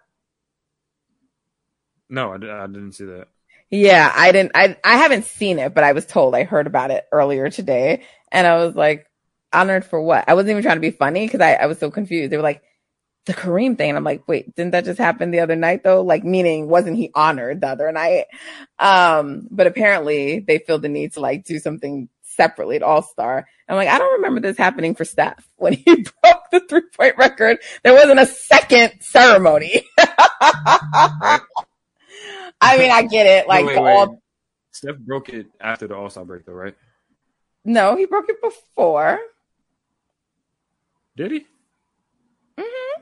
No, 2.10 2.32
I, 2.32 2.36
I 2.36 2.68
didn't 2.68 2.94
see 2.94 3.06
that. 3.06 3.28
Yeah, 3.74 4.12
I 4.16 4.32
didn't. 4.32 4.52
I 4.56 4.78
I 4.84 4.98
haven't 4.98 5.26
seen 5.26 5.58
it, 5.60 5.74
but 5.74 5.84
I 5.84 5.94
was 5.94 6.06
told 6.06 6.36
I 6.36 6.44
heard 6.44 6.68
about 6.68 6.92
it 6.92 7.06
earlier 7.12 7.50
today, 7.50 8.04
and 8.32 8.46
I 8.46 8.58
was 8.58 8.76
like, 8.76 9.08
honored 9.52 9.84
for 9.86 10.00
what? 10.02 10.26
I 10.28 10.36
wasn't 10.36 10.52
even 10.52 10.64
trying 10.64 10.78
to 10.78 10.82
be 10.82 10.92
funny 10.92 11.26
because 11.26 11.42
I, 11.42 11.56
I 11.56 11.66
was 11.66 11.80
so 11.80 11.90
confused. 11.92 12.32
They 12.32 12.38
were 12.38 12.44
like, 12.44 12.62
the 13.26 13.34
Kareem 13.34 13.78
thing. 13.78 13.90
And 13.90 13.98
I'm 13.98 14.04
like, 14.06 14.28
wait, 14.28 14.56
didn't 14.56 14.74
that 14.74 14.86
just 14.86 15.00
happen 15.00 15.32
the 15.32 15.42
other 15.42 15.56
night 15.58 15.84
though? 15.84 16.04
Like, 16.04 16.24
meaning 16.26 16.70
wasn't 16.70 16.98
he 16.98 17.12
honored 17.16 17.62
the 17.62 17.70
other 17.70 17.92
night? 17.94 18.26
Um, 18.80 19.48
but 19.52 19.68
apparently 19.68 20.42
they 20.42 20.60
feel 20.60 20.80
the 20.80 20.90
need 20.90 21.14
to 21.14 21.22
like 21.22 21.46
do 21.46 21.60
something 21.60 22.10
separately 22.24 22.78
at 22.78 22.84
All 22.84 23.04
Star. 23.04 23.48
I'm 23.70 23.78
like, 23.78 23.90
I 23.90 24.00
don't 24.00 24.14
remember 24.16 24.42
this 24.42 24.58
happening 24.58 24.96
for 24.96 25.06
Steph 25.06 25.48
when 25.58 25.74
he 25.74 25.84
broke 26.24 26.44
the 26.52 26.62
three 26.70 26.84
point 26.98 27.18
record. 27.18 27.60
There 27.84 27.94
wasn't 27.94 28.20
a 28.20 28.28
second 28.28 28.94
ceremony. 29.02 29.86
I 32.64 32.78
mean, 32.78 32.92
I 32.92 33.04
get 33.04 33.26
it. 33.26 33.48
Like, 33.54 33.66
wait, 33.66 33.82
wait, 33.82 33.92
all... 33.92 34.22
Steph 34.72 34.98
broke 34.98 35.30
it 35.30 35.48
after 35.60 35.88
the 35.88 35.96
All 35.96 36.10
Star 36.10 36.26
break, 36.26 36.46
though, 36.46 36.54
right? 36.54 36.76
No, 37.66 37.96
he 37.96 38.06
broke 38.06 38.30
it 38.30 38.42
before. 38.42 39.20
Did 41.16 41.32
he? 41.32 41.46
Mm-hmm. 42.58 43.02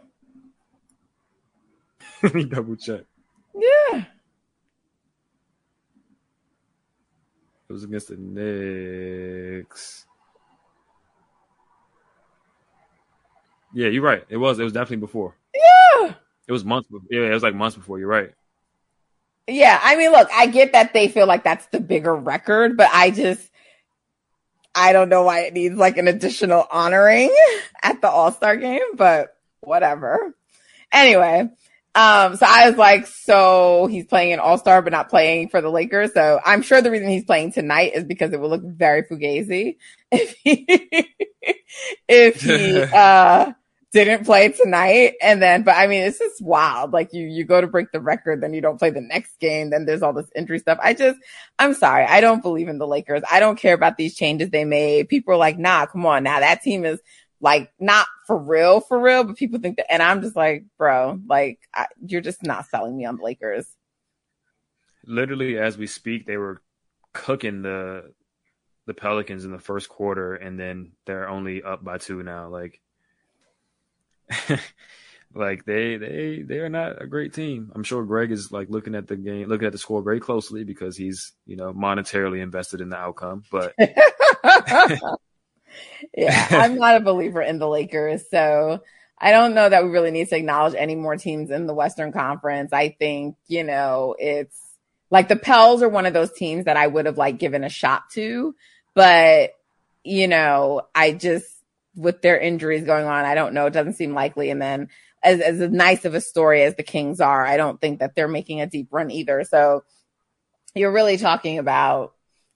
Let 2.23 2.33
me 2.33 2.43
double 2.43 2.75
check. 2.75 3.01
Yeah. 3.55 4.05
It 7.69 7.73
was 7.73 7.83
against 7.85 8.09
the 8.09 8.17
Knicks. 8.17 10.05
Yeah, 13.73 13.87
you're 13.87 14.03
right. 14.03 14.25
It 14.27 14.35
was. 14.35 14.59
It 14.59 14.63
was 14.63 14.73
definitely 14.73 14.97
before. 14.97 15.35
Yeah. 15.55 16.13
It 16.47 16.51
was 16.51 16.65
months. 16.65 16.89
Before. 16.89 17.07
Yeah, 17.09 17.27
it 17.27 17.33
was 17.33 17.43
like 17.43 17.55
months 17.55 17.77
before. 17.77 17.97
You're 17.97 18.09
right. 18.09 18.33
Yeah, 19.47 19.79
I 19.81 19.95
mean, 19.95 20.11
look, 20.11 20.29
I 20.31 20.47
get 20.47 20.73
that 20.73 20.93
they 20.93 21.07
feel 21.07 21.27
like 21.27 21.43
that's 21.43 21.65
the 21.67 21.79
bigger 21.79 22.15
record, 22.15 22.77
but 22.77 22.89
I 22.93 23.11
just 23.11 23.49
I 24.73 24.93
don't 24.93 25.09
know 25.09 25.23
why 25.23 25.41
it 25.41 25.53
needs 25.53 25.75
like 25.75 25.97
an 25.97 26.07
additional 26.07 26.65
honoring 26.71 27.35
at 27.83 28.01
the 28.01 28.09
All 28.09 28.31
Star 28.31 28.55
game, 28.55 28.95
but 28.95 29.35
whatever. 29.59 30.35
Anyway, 30.93 31.49
um, 31.93 32.35
so 32.37 32.45
I 32.47 32.69
was 32.69 32.77
like, 32.77 33.07
so 33.07 33.87
he's 33.87 34.05
playing 34.05 34.33
an 34.33 34.39
All 34.39 34.57
Star, 34.57 34.81
but 34.81 34.93
not 34.93 35.09
playing 35.09 35.49
for 35.49 35.61
the 35.61 35.69
Lakers. 35.69 36.13
So 36.13 36.39
I'm 36.45 36.61
sure 36.61 36.81
the 36.81 36.91
reason 36.91 37.09
he's 37.09 37.25
playing 37.25 37.51
tonight 37.51 37.93
is 37.95 38.05
because 38.05 38.31
it 38.31 38.39
will 38.39 38.49
look 38.49 38.63
very 38.63 39.03
fugazi 39.03 39.77
if 40.11 40.35
he 40.43 40.65
if 42.07 42.41
he 42.41 42.81
uh 42.93 43.51
didn't 43.91 44.25
play 44.25 44.49
tonight 44.49 45.15
and 45.21 45.41
then 45.41 45.63
but 45.63 45.75
I 45.75 45.87
mean 45.87 46.03
it's 46.03 46.19
just 46.19 46.41
wild. 46.41 46.93
Like 46.93 47.13
you 47.13 47.25
you 47.25 47.43
go 47.43 47.59
to 47.59 47.67
break 47.67 47.91
the 47.91 47.99
record, 47.99 48.41
then 48.41 48.53
you 48.53 48.61
don't 48.61 48.79
play 48.79 48.89
the 48.89 49.01
next 49.01 49.39
game, 49.39 49.69
then 49.69 49.85
there's 49.85 50.01
all 50.01 50.13
this 50.13 50.29
injury 50.35 50.59
stuff. 50.59 50.79
I 50.81 50.93
just 50.93 51.19
I'm 51.59 51.73
sorry. 51.73 52.05
I 52.05 52.21
don't 52.21 52.41
believe 52.41 52.69
in 52.69 52.77
the 52.77 52.87
Lakers. 52.87 53.21
I 53.29 53.39
don't 53.39 53.59
care 53.59 53.73
about 53.73 53.97
these 53.97 54.15
changes 54.15 54.49
they 54.49 54.65
made. 54.65 55.09
People 55.09 55.33
are 55.33 55.37
like, 55.37 55.57
nah, 55.57 55.85
come 55.85 56.05
on 56.05 56.23
now. 56.23 56.39
That 56.39 56.61
team 56.61 56.85
is 56.85 57.01
like 57.41 57.71
not 57.79 58.07
for 58.27 58.37
real, 58.37 58.79
for 58.79 58.99
real, 58.99 59.25
but 59.25 59.35
people 59.35 59.59
think 59.59 59.77
that 59.77 59.91
and 59.91 60.01
I'm 60.01 60.21
just 60.21 60.35
like, 60.35 60.63
bro, 60.77 61.19
like 61.27 61.59
I, 61.73 61.87
you're 62.05 62.21
just 62.21 62.43
not 62.43 62.67
selling 62.67 62.95
me 62.95 63.05
on 63.05 63.17
the 63.17 63.23
Lakers. 63.23 63.65
Literally 65.05 65.57
as 65.57 65.77
we 65.77 65.87
speak, 65.87 66.25
they 66.25 66.37
were 66.37 66.61
cooking 67.13 67.61
the 67.61 68.13
the 68.87 68.93
Pelicans 68.93 69.43
in 69.43 69.51
the 69.51 69.59
first 69.59 69.89
quarter 69.89 70.35
and 70.35 70.57
then 70.57 70.93
they're 71.05 71.27
only 71.27 71.61
up 71.61 71.83
by 71.83 71.97
two 71.97 72.23
now. 72.23 72.47
Like 72.47 72.79
like 75.33 75.65
they 75.65 75.97
they 75.97 76.41
they 76.41 76.59
are 76.59 76.69
not 76.69 77.01
a 77.01 77.07
great 77.07 77.33
team. 77.33 77.71
I'm 77.73 77.83
sure 77.83 78.03
Greg 78.03 78.31
is 78.31 78.51
like 78.51 78.69
looking 78.69 78.95
at 78.95 79.07
the 79.07 79.15
game, 79.15 79.47
looking 79.47 79.67
at 79.67 79.71
the 79.71 79.77
score 79.77 80.01
very 80.01 80.19
closely 80.19 80.63
because 80.63 80.97
he's 80.97 81.31
you 81.45 81.55
know 81.55 81.73
monetarily 81.73 82.41
invested 82.41 82.81
in 82.81 82.89
the 82.89 82.97
outcome. 82.97 83.43
But 83.51 83.73
yeah, 86.15 86.47
I'm 86.51 86.75
not 86.75 86.97
a 86.97 87.01
believer 87.01 87.41
in 87.41 87.59
the 87.59 87.67
Lakers, 87.67 88.29
so 88.29 88.81
I 89.17 89.31
don't 89.31 89.53
know 89.53 89.69
that 89.69 89.83
we 89.83 89.89
really 89.89 90.11
need 90.11 90.29
to 90.29 90.37
acknowledge 90.37 90.75
any 90.75 90.95
more 90.95 91.15
teams 91.15 91.51
in 91.51 91.67
the 91.67 91.73
Western 91.73 92.11
Conference. 92.11 92.73
I 92.73 92.89
think 92.89 93.35
you 93.47 93.63
know 93.63 94.15
it's 94.19 94.59
like 95.09 95.27
the 95.27 95.35
Pels 95.35 95.81
are 95.81 95.89
one 95.89 96.05
of 96.05 96.13
those 96.13 96.31
teams 96.31 96.65
that 96.65 96.77
I 96.77 96.87
would 96.87 97.05
have 97.05 97.17
like 97.17 97.37
given 97.37 97.63
a 97.63 97.69
shot 97.69 98.03
to, 98.13 98.55
but 98.93 99.53
you 100.03 100.27
know 100.27 100.81
I 100.93 101.13
just 101.13 101.47
with 101.95 102.21
their 102.21 102.39
injuries 102.39 102.83
going 102.83 103.05
on, 103.05 103.25
I 103.25 103.35
don't 103.35 103.53
know. 103.53 103.65
It 103.65 103.73
doesn't 103.73 103.93
seem 103.93 104.13
likely. 104.13 104.49
And 104.49 104.61
then 104.61 104.89
as, 105.23 105.39
as 105.41 105.59
nice 105.59 106.05
of 106.05 106.13
a 106.13 106.21
story 106.21 106.63
as 106.63 106.75
the 106.75 106.83
Kings 106.83 107.19
are, 107.19 107.45
I 107.45 107.57
don't 107.57 107.79
think 107.81 107.99
that 107.99 108.15
they're 108.15 108.27
making 108.27 108.61
a 108.61 108.67
deep 108.67 108.87
run 108.91 109.11
either. 109.11 109.43
So 109.43 109.83
you're 110.73 110.91
really 110.93 111.17
talking 111.17 111.57
about 111.59 112.13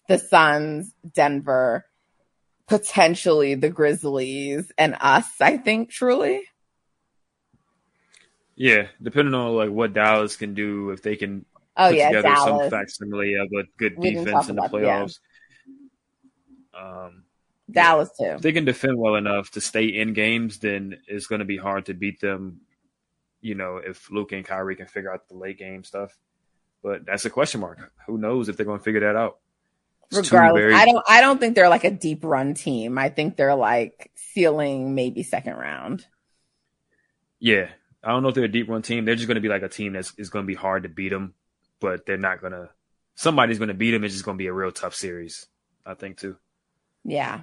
the 0.07 0.17
Suns, 0.17 0.93
Denver, 1.13 1.85
potentially 2.67 3.55
the 3.55 3.69
Grizzlies 3.69 4.71
and 4.77 4.95
us, 4.99 5.27
I 5.41 5.57
think, 5.57 5.89
truly. 5.89 6.43
Yeah, 8.55 8.87
depending 9.03 9.33
on 9.33 9.53
like 9.53 9.69
what 9.69 9.93
Dallas 9.93 10.37
can 10.37 10.53
do, 10.53 10.91
if 10.91 11.01
they 11.01 11.17
can 11.17 11.45
Oh 11.75 11.89
put 11.89 11.97
yeah, 11.97 12.07
together 12.07 12.29
Dallas. 12.29 12.61
some 12.61 12.69
facsimile 12.69 13.33
of 13.35 13.47
a 13.51 13.63
good 13.77 13.97
We 13.97 14.11
defense 14.13 14.47
in 14.47 14.55
the 14.55 14.63
about- 14.63 14.81
yeah. 14.81 15.03
playoffs. 15.03 15.19
Um, 16.73 17.24
Dallas 17.69 18.09
too. 18.17 18.25
if 18.25 18.41
they 18.41 18.51
can 18.51 18.65
defend 18.65 18.97
well 18.97 19.15
enough 19.15 19.51
to 19.51 19.61
stay 19.61 19.85
in 19.87 20.13
games, 20.13 20.59
then 20.59 20.97
it's 21.07 21.27
going 21.27 21.39
to 21.39 21.45
be 21.45 21.57
hard 21.57 21.87
to 21.87 21.93
beat 21.93 22.19
them. 22.19 22.61
You 23.41 23.55
know, 23.55 23.77
if 23.77 24.09
Luke 24.11 24.31
and 24.31 24.45
Kyrie 24.45 24.75
can 24.75 24.87
figure 24.87 25.11
out 25.13 25.27
the 25.27 25.35
late 25.35 25.57
game 25.57 25.83
stuff, 25.83 26.17
but 26.83 27.05
that's 27.05 27.25
a 27.25 27.29
question 27.29 27.61
mark. 27.61 27.91
Who 28.07 28.17
knows 28.17 28.49
if 28.49 28.57
they're 28.57 28.65
going 28.65 28.79
to 28.79 28.83
figure 28.83 29.01
that 29.01 29.15
out? 29.15 29.39
It's 30.11 30.31
Regardless, 30.31 30.61
very- 30.61 30.73
I 30.75 30.85
don't. 30.85 31.03
I 31.07 31.21
don't 31.21 31.39
think 31.39 31.55
they're 31.55 31.69
like 31.69 31.83
a 31.83 31.91
deep 31.91 32.23
run 32.23 32.53
team. 32.53 32.97
I 32.99 33.09
think 33.09 33.35
they're 33.37 33.55
like 33.55 34.11
ceiling 34.15 34.93
maybe 34.93 35.23
second 35.23 35.53
round. 35.55 36.05
Yeah, 37.39 37.69
I 38.03 38.09
don't 38.11 38.21
know 38.21 38.29
if 38.29 38.35
they're 38.35 38.43
a 38.43 38.47
deep 38.47 38.69
run 38.69 38.83
team. 38.83 39.05
They're 39.05 39.15
just 39.15 39.27
going 39.27 39.35
to 39.35 39.41
be 39.41 39.49
like 39.49 39.63
a 39.63 39.69
team 39.69 39.93
that's 39.93 40.13
is 40.17 40.29
going 40.29 40.43
to 40.43 40.47
be 40.47 40.53
hard 40.55 40.83
to 40.83 40.89
beat 40.89 41.09
them, 41.09 41.33
but 41.79 42.05
they're 42.05 42.17
not 42.17 42.39
going 42.39 42.53
to. 42.53 42.69
Somebody's 43.15 43.57
going 43.57 43.69
to 43.69 43.73
beat 43.73 43.91
them. 43.91 44.03
It's 44.03 44.13
just 44.13 44.25
going 44.25 44.37
to 44.37 44.41
be 44.41 44.47
a 44.47 44.53
real 44.53 44.71
tough 44.71 44.93
series. 44.93 45.47
I 45.85 45.95
think 45.95 46.17
too. 46.17 46.37
Yeah. 47.03 47.41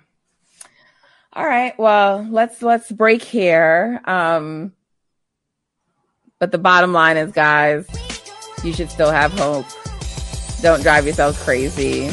All 1.35 1.47
right. 1.47 1.79
Well, 1.79 2.27
let's 2.31 2.63
let's 2.63 2.93
break 2.93 3.23
here. 3.23 4.01
Um 4.05 4.73
but 6.39 6.51
the 6.51 6.59
bottom 6.59 6.93
line 6.93 7.17
is 7.17 7.33
guys, 7.33 7.87
you 8.65 8.73
should 8.73 8.91
still 8.91 9.11
have 9.11 9.33
hope. 9.33 9.67
Don't 10.61 10.83
drive 10.83 11.05
yourselves 11.05 11.43
crazy. 11.43 12.09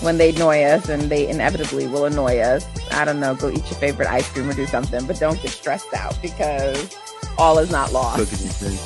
When 0.00 0.16
they 0.16 0.30
annoy 0.30 0.62
us 0.62 0.88
and 0.88 1.02
they 1.10 1.28
inevitably 1.28 1.88
will 1.88 2.04
annoy 2.04 2.38
us, 2.38 2.64
I 2.92 3.04
don't 3.04 3.18
know, 3.18 3.34
go 3.34 3.50
eat 3.50 3.68
your 3.68 3.80
favorite 3.80 4.08
ice 4.08 4.30
cream 4.30 4.48
or 4.48 4.54
do 4.54 4.64
something, 4.66 5.04
but 5.06 5.18
don't 5.18 5.42
get 5.42 5.50
stressed 5.50 5.92
out 5.92 6.16
because 6.22 6.96
all 7.36 7.58
is 7.58 7.70
not 7.70 7.92
lost. 7.92 8.18
Cookies 8.18 8.42
and 8.42 8.54
cream. 8.54 8.78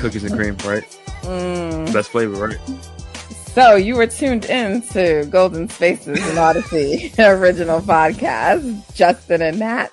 Cookies 0.00 0.24
and 0.24 0.34
cream, 0.34 0.56
right? 0.64 0.84
Mm. 1.22 1.92
Best 1.92 2.10
flavor, 2.10 2.46
right? 2.46 2.58
So 3.54 3.76
you 3.76 3.96
were 3.96 4.06
tuned 4.06 4.46
in 4.46 4.80
to 4.92 5.26
Golden 5.26 5.68
Spaces 5.68 6.18
and 6.26 6.38
Audacy 6.38 7.12
original 7.38 7.82
podcast. 7.82 8.94
Justin 8.94 9.42
and 9.42 9.58
Nat. 9.58 9.88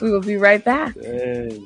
We 0.00 0.12
will 0.12 0.20
be 0.20 0.36
right 0.36 0.64
back. 0.64 0.94
Hey. 0.94 1.60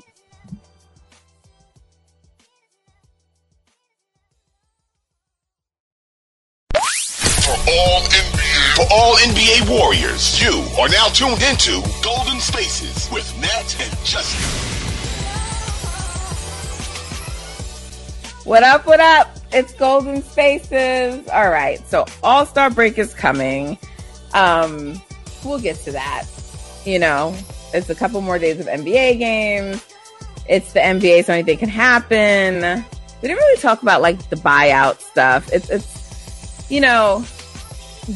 For 6.73 7.57
all 7.69 8.01
NBA, 8.09 8.77
for 8.77 8.87
all 8.91 9.17
NBA 9.17 9.69
warriors, 9.69 10.41
you 10.41 10.65
are 10.81 10.89
now 10.89 11.09
tuned 11.09 11.43
into 11.43 11.83
Golden 12.03 12.41
Spaces 12.41 13.07
with 13.13 13.31
Nat 13.39 13.77
and 13.83 13.99
Justin. 14.03 14.41
What 18.45 18.63
up? 18.63 18.87
What 18.87 19.01
up? 19.01 19.38
It's 19.53 19.73
Golden 19.75 20.23
Spaces. 20.23 21.27
All 21.29 21.51
right. 21.51 21.79
So 21.89 22.05
All 22.23 22.45
Star 22.47 22.71
break 22.71 22.99
is 22.99 23.15
coming. 23.15 23.79
Um, 24.35 25.01
we'll 25.45 25.61
get 25.61 25.77
to 25.81 25.93
that. 25.93 26.27
You 26.85 26.99
know, 26.99 27.37
it's 27.73 27.91
a 27.91 27.95
couple 27.95 28.21
more 28.21 28.39
days 28.39 28.61
of 28.61 28.67
NBA 28.67 29.19
games. 29.19 29.85
It's 30.49 30.73
the 30.73 30.81
NBA, 30.81 31.25
so 31.25 31.35
anything 31.35 31.59
can 31.59 31.69
happen. 31.69 32.85
We 33.21 33.29
didn't 33.29 33.39
really 33.39 33.61
talk 33.61 33.83
about 33.83 34.01
like 34.01 34.31
the 34.31 34.37
buyout 34.37 35.01
stuff. 35.01 35.53
It's 35.53 35.69
it's 35.69 36.71
you 36.71 36.81
know, 36.81 37.25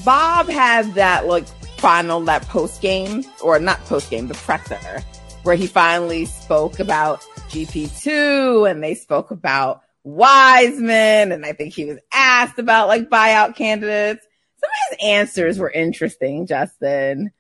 Bob 0.05 0.49
had 0.49 0.95
that 0.95 1.27
like 1.27 1.47
final 1.79 2.21
that 2.21 2.43
post 2.49 2.81
game 2.81 3.25
or 3.43 3.59
not 3.59 3.85
post 3.87 4.11
game, 4.11 4.29
the 4.29 4.35
presser, 4.35 5.03
where 5.43 5.57
he 5.57 5.67
finally 5.67 6.25
spoke 6.25 6.79
about 6.79 7.23
GP2 7.49 8.71
and 8.71 8.83
they 8.83 8.95
spoke 8.95 9.31
about 9.31 9.83
Wiseman. 10.05 11.33
And 11.33 11.45
I 11.45 11.53
think 11.53 11.75
he 11.75 11.85
was 11.85 11.99
asked 12.13 12.59
about 12.59 12.89
like 12.89 13.11
buyout 13.11 13.57
candidates. 13.57 14.27
Some 14.57 14.71
of 14.71 14.99
his 14.99 15.09
answers 15.09 15.59
were 15.59 15.71
interesting, 15.71 16.47
Justin. 16.47 17.31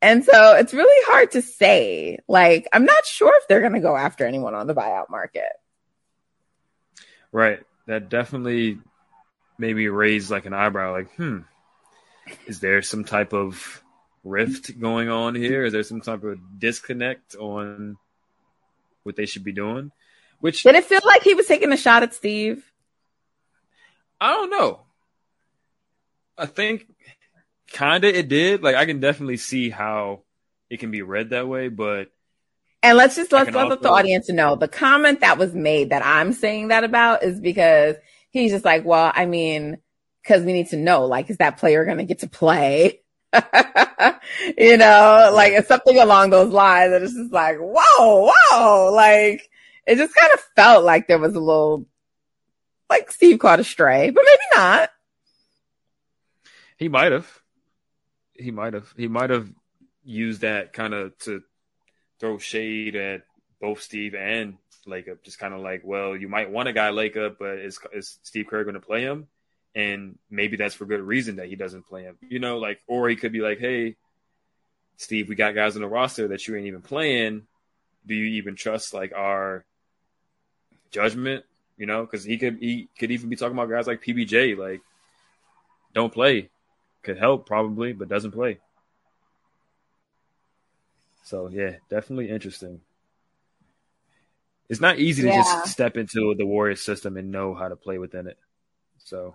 And 0.00 0.24
so 0.24 0.56
it's 0.56 0.74
really 0.74 1.04
hard 1.06 1.30
to 1.32 1.42
say. 1.42 2.18
Like, 2.26 2.68
I'm 2.72 2.84
not 2.84 3.06
sure 3.06 3.32
if 3.36 3.46
they're 3.46 3.60
going 3.60 3.74
to 3.74 3.80
go 3.80 3.96
after 3.96 4.26
anyone 4.26 4.54
on 4.54 4.66
the 4.66 4.74
buyout 4.74 5.10
market. 5.10 5.52
Right. 7.30 7.60
That 7.86 8.08
definitely 8.08 8.78
made 9.58 9.76
me 9.76 9.86
raise 9.86 10.30
like 10.30 10.46
an 10.46 10.54
eyebrow, 10.54 10.92
like, 10.92 11.14
hmm, 11.14 11.38
is 12.46 12.60
there 12.60 12.82
some 12.82 13.04
type 13.04 13.32
of 13.32 13.82
rift 14.24 14.78
going 14.78 15.08
on 15.08 15.34
here? 15.34 15.64
Is 15.64 15.72
there 15.72 15.82
some 15.82 16.00
type 16.00 16.24
of 16.24 16.38
disconnect 16.58 17.36
on 17.36 17.96
what 19.04 19.16
they 19.16 19.26
should 19.26 19.44
be 19.44 19.52
doing? 19.52 19.92
Which 20.42 20.64
Did 20.64 20.74
it 20.74 20.84
feel 20.84 21.00
like 21.04 21.22
he 21.22 21.34
was 21.34 21.46
taking 21.46 21.72
a 21.72 21.76
shot 21.76 22.02
at 22.02 22.14
Steve? 22.14 22.64
I 24.20 24.32
don't 24.32 24.50
know. 24.50 24.80
I 26.36 26.46
think 26.46 26.88
kinda 27.68 28.12
it 28.12 28.26
did. 28.26 28.60
Like 28.60 28.74
I 28.74 28.84
can 28.84 28.98
definitely 28.98 29.36
see 29.36 29.70
how 29.70 30.22
it 30.68 30.80
can 30.80 30.90
be 30.90 31.02
read 31.02 31.30
that 31.30 31.46
way, 31.46 31.68
but 31.68 32.10
And 32.82 32.98
let's 32.98 33.14
just 33.14 33.30
let's 33.30 33.52
let 33.52 33.82
the 33.82 33.88
audience 33.88 34.28
know 34.30 34.56
the 34.56 34.66
comment 34.66 35.20
that 35.20 35.38
was 35.38 35.54
made 35.54 35.90
that 35.90 36.04
I'm 36.04 36.32
saying 36.32 36.68
that 36.68 36.82
about 36.82 37.22
is 37.22 37.38
because 37.38 37.94
he's 38.32 38.50
just 38.50 38.64
like, 38.64 38.84
well, 38.84 39.12
I 39.14 39.26
mean, 39.26 39.78
because 40.24 40.42
we 40.42 40.52
need 40.52 40.70
to 40.70 40.76
know, 40.76 41.04
like, 41.04 41.30
is 41.30 41.36
that 41.36 41.58
player 41.58 41.84
going 41.84 41.98
to 41.98 42.04
get 42.04 42.18
to 42.18 42.28
play? 42.28 43.00
you 44.58 44.76
know, 44.76 45.30
like 45.32 45.52
it's 45.52 45.68
something 45.68 45.98
along 46.00 46.30
those 46.30 46.52
lines. 46.52 46.92
And 46.92 47.04
it's 47.04 47.14
just 47.14 47.32
like, 47.32 47.58
whoa, 47.60 48.32
whoa, 48.50 48.92
like 48.92 49.48
it 49.86 49.96
just 49.96 50.14
kind 50.14 50.32
of 50.34 50.40
felt 50.56 50.84
like 50.84 51.06
there 51.08 51.18
was 51.18 51.34
a 51.34 51.40
little, 51.40 51.86
like 52.88 53.10
Steve 53.10 53.38
caught 53.38 53.60
a 53.60 53.64
stray, 53.64 54.10
but 54.10 54.24
maybe 54.24 54.42
not. 54.54 54.90
he 56.76 56.88
might 56.88 57.12
have. 57.12 57.40
He 58.34 58.50
might 58.50 58.74
have. 58.74 58.92
He 58.96 59.08
might 59.08 59.30
have 59.30 59.48
used 60.04 60.40
that 60.40 60.72
kind 60.72 60.94
of 60.94 61.16
to 61.18 61.42
throw 62.18 62.38
shade 62.38 62.96
at 62.96 63.22
both 63.60 63.80
Steve 63.80 64.14
and 64.14 64.56
Lacob. 64.86 65.22
Just 65.22 65.38
kind 65.38 65.54
of 65.54 65.60
like, 65.60 65.82
well, 65.84 66.16
you 66.16 66.28
might 66.28 66.50
want 66.50 66.68
a 66.68 66.72
guy 66.72 66.90
Lacob, 66.90 67.36
but 67.38 67.58
is 67.58 67.78
is 67.92 68.18
Steve 68.22 68.46
Kerr 68.48 68.64
going 68.64 68.74
to 68.74 68.80
play 68.80 69.02
him? 69.02 69.28
And 69.74 70.18
maybe 70.30 70.56
that's 70.56 70.74
for 70.74 70.84
good 70.84 71.00
reason 71.00 71.36
that 71.36 71.48
he 71.48 71.56
doesn't 71.56 71.86
play 71.86 72.02
him. 72.02 72.18
You 72.20 72.40
know, 72.40 72.58
like, 72.58 72.80
or 72.86 73.08
he 73.08 73.16
could 73.16 73.32
be 73.32 73.40
like, 73.40 73.58
hey, 73.58 73.96
Steve, 74.98 75.28
we 75.28 75.34
got 75.34 75.54
guys 75.54 75.76
on 75.76 75.82
the 75.82 75.88
roster 75.88 76.28
that 76.28 76.46
you 76.46 76.56
ain't 76.56 76.66
even 76.66 76.82
playing. 76.82 77.46
Do 78.06 78.14
you 78.14 78.38
even 78.38 78.56
trust 78.56 78.92
like 78.92 79.12
our 79.14 79.64
judgment? 80.92 81.44
You 81.76 81.86
know, 81.86 82.02
because 82.02 82.22
he 82.24 82.38
could 82.38 82.58
he 82.60 82.88
could 82.98 83.10
even 83.10 83.28
be 83.28 83.36
talking 83.36 83.56
about 83.56 83.70
guys 83.70 83.86
like 83.88 84.04
PBJ, 84.04 84.56
like 84.56 84.80
don't 85.94 86.12
play, 86.12 86.50
could 87.02 87.18
help 87.18 87.46
probably, 87.46 87.92
but 87.92 88.08
doesn't 88.08 88.30
play. 88.32 88.58
So 91.24 91.48
yeah, 91.48 91.76
definitely 91.90 92.30
interesting. 92.30 92.80
It's 94.68 94.80
not 94.80 94.98
easy 94.98 95.22
to 95.22 95.28
Yeah. 95.28 95.42
just 95.42 95.66
step 95.66 95.96
into 95.96 96.34
the 96.36 96.46
Warriors 96.46 96.82
system 96.82 97.16
and 97.16 97.32
know 97.32 97.54
how 97.54 97.68
to 97.68 97.76
play 97.76 97.98
within 97.98 98.26
it. 98.26 98.38
So 99.04 99.34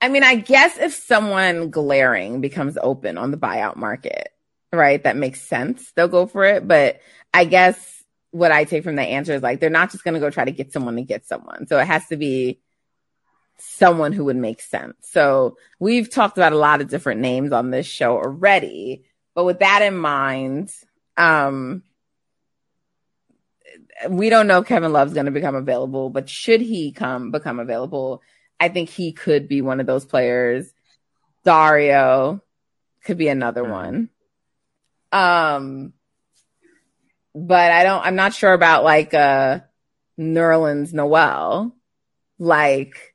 I 0.00 0.08
mean, 0.08 0.24
I 0.24 0.34
guess 0.36 0.78
if 0.78 0.92
someone 0.94 1.70
glaring 1.70 2.40
becomes 2.40 2.76
open 2.82 3.18
on 3.18 3.30
the 3.30 3.36
buyout 3.36 3.76
market, 3.76 4.30
right, 4.72 5.02
that 5.04 5.16
makes 5.16 5.40
sense. 5.40 5.92
They'll 5.92 6.08
go 6.08 6.26
for 6.26 6.44
it. 6.44 6.66
But 6.66 7.00
I 7.32 7.44
guess 7.44 8.01
what 8.32 8.50
I 8.50 8.64
take 8.64 8.82
from 8.82 8.96
the 8.96 9.02
answer 9.02 9.34
is 9.34 9.42
like 9.42 9.60
they're 9.60 9.70
not 9.70 9.92
just 9.92 10.04
going 10.04 10.14
to 10.14 10.20
go 10.20 10.30
try 10.30 10.44
to 10.44 10.50
get 10.50 10.72
someone 10.72 10.96
to 10.96 11.02
get 11.02 11.26
someone. 11.26 11.66
So 11.66 11.78
it 11.78 11.86
has 11.86 12.06
to 12.08 12.16
be 12.16 12.58
someone 13.58 14.12
who 14.12 14.24
would 14.24 14.36
make 14.36 14.60
sense. 14.60 14.96
So 15.02 15.56
we've 15.78 16.10
talked 16.10 16.36
about 16.36 16.52
a 16.52 16.58
lot 16.58 16.80
of 16.80 16.88
different 16.88 17.20
names 17.20 17.52
on 17.52 17.70
this 17.70 17.86
show 17.86 18.16
already. 18.16 19.04
But 19.34 19.44
with 19.44 19.60
that 19.60 19.82
in 19.82 19.96
mind, 19.96 20.72
um, 21.16 21.82
we 24.08 24.30
don't 24.30 24.46
know 24.46 24.60
if 24.60 24.66
Kevin 24.66 24.92
Love's 24.92 25.14
going 25.14 25.26
to 25.26 25.32
become 25.32 25.54
available, 25.54 26.10
but 26.10 26.28
should 26.28 26.60
he 26.60 26.90
come 26.90 27.30
become 27.30 27.60
available, 27.60 28.22
I 28.58 28.68
think 28.68 28.88
he 28.88 29.12
could 29.12 29.46
be 29.46 29.60
one 29.60 29.80
of 29.80 29.86
those 29.86 30.04
players. 30.04 30.72
Dario 31.44 32.42
could 33.04 33.18
be 33.18 33.28
another 33.28 33.62
Mhm. 33.62 33.70
one. 33.70 34.08
Um, 35.12 35.92
but 37.34 37.72
I 37.72 37.84
don't, 37.84 38.04
I'm 38.04 38.16
not 38.16 38.34
sure 38.34 38.52
about 38.52 38.84
like, 38.84 39.14
uh, 39.14 39.60
Nerlens 40.18 40.92
Noel. 40.92 41.74
Like, 42.38 43.14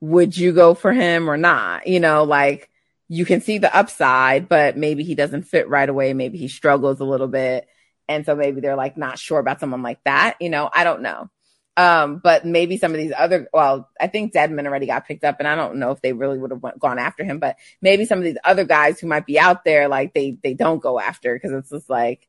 would 0.00 0.36
you 0.36 0.52
go 0.52 0.74
for 0.74 0.92
him 0.92 1.30
or 1.30 1.36
not? 1.36 1.86
You 1.86 2.00
know, 2.00 2.24
like 2.24 2.70
you 3.08 3.24
can 3.24 3.40
see 3.40 3.58
the 3.58 3.74
upside, 3.74 4.48
but 4.48 4.76
maybe 4.76 5.02
he 5.04 5.14
doesn't 5.14 5.44
fit 5.44 5.68
right 5.68 5.88
away. 5.88 6.14
Maybe 6.14 6.38
he 6.38 6.48
struggles 6.48 7.00
a 7.00 7.04
little 7.04 7.28
bit. 7.28 7.66
And 8.08 8.26
so 8.26 8.34
maybe 8.34 8.60
they're 8.60 8.76
like 8.76 8.96
not 8.96 9.18
sure 9.18 9.38
about 9.38 9.60
someone 9.60 9.82
like 9.82 10.02
that. 10.04 10.36
You 10.40 10.50
know, 10.50 10.68
I 10.72 10.84
don't 10.84 11.02
know. 11.02 11.30
Um, 11.76 12.20
but 12.22 12.44
maybe 12.44 12.76
some 12.76 12.92
of 12.92 12.98
these 12.98 13.12
other, 13.16 13.48
well, 13.52 13.88
I 14.00 14.06
think 14.06 14.32
Dedmon 14.32 14.66
already 14.66 14.86
got 14.86 15.08
picked 15.08 15.24
up, 15.24 15.36
and 15.40 15.48
I 15.48 15.56
don't 15.56 15.76
know 15.76 15.90
if 15.90 16.00
they 16.02 16.12
really 16.12 16.38
would 16.38 16.52
have 16.52 16.78
gone 16.78 17.00
after 17.00 17.24
him. 17.24 17.40
But 17.40 17.56
maybe 17.82 18.04
some 18.04 18.18
of 18.18 18.24
these 18.24 18.38
other 18.44 18.64
guys 18.64 19.00
who 19.00 19.08
might 19.08 19.26
be 19.26 19.40
out 19.40 19.64
there, 19.64 19.88
like 19.88 20.14
they 20.14 20.38
they 20.42 20.54
don't 20.54 20.80
go 20.80 21.00
after 21.00 21.34
because 21.34 21.50
it's 21.50 21.70
just 21.70 21.90
like, 21.90 22.28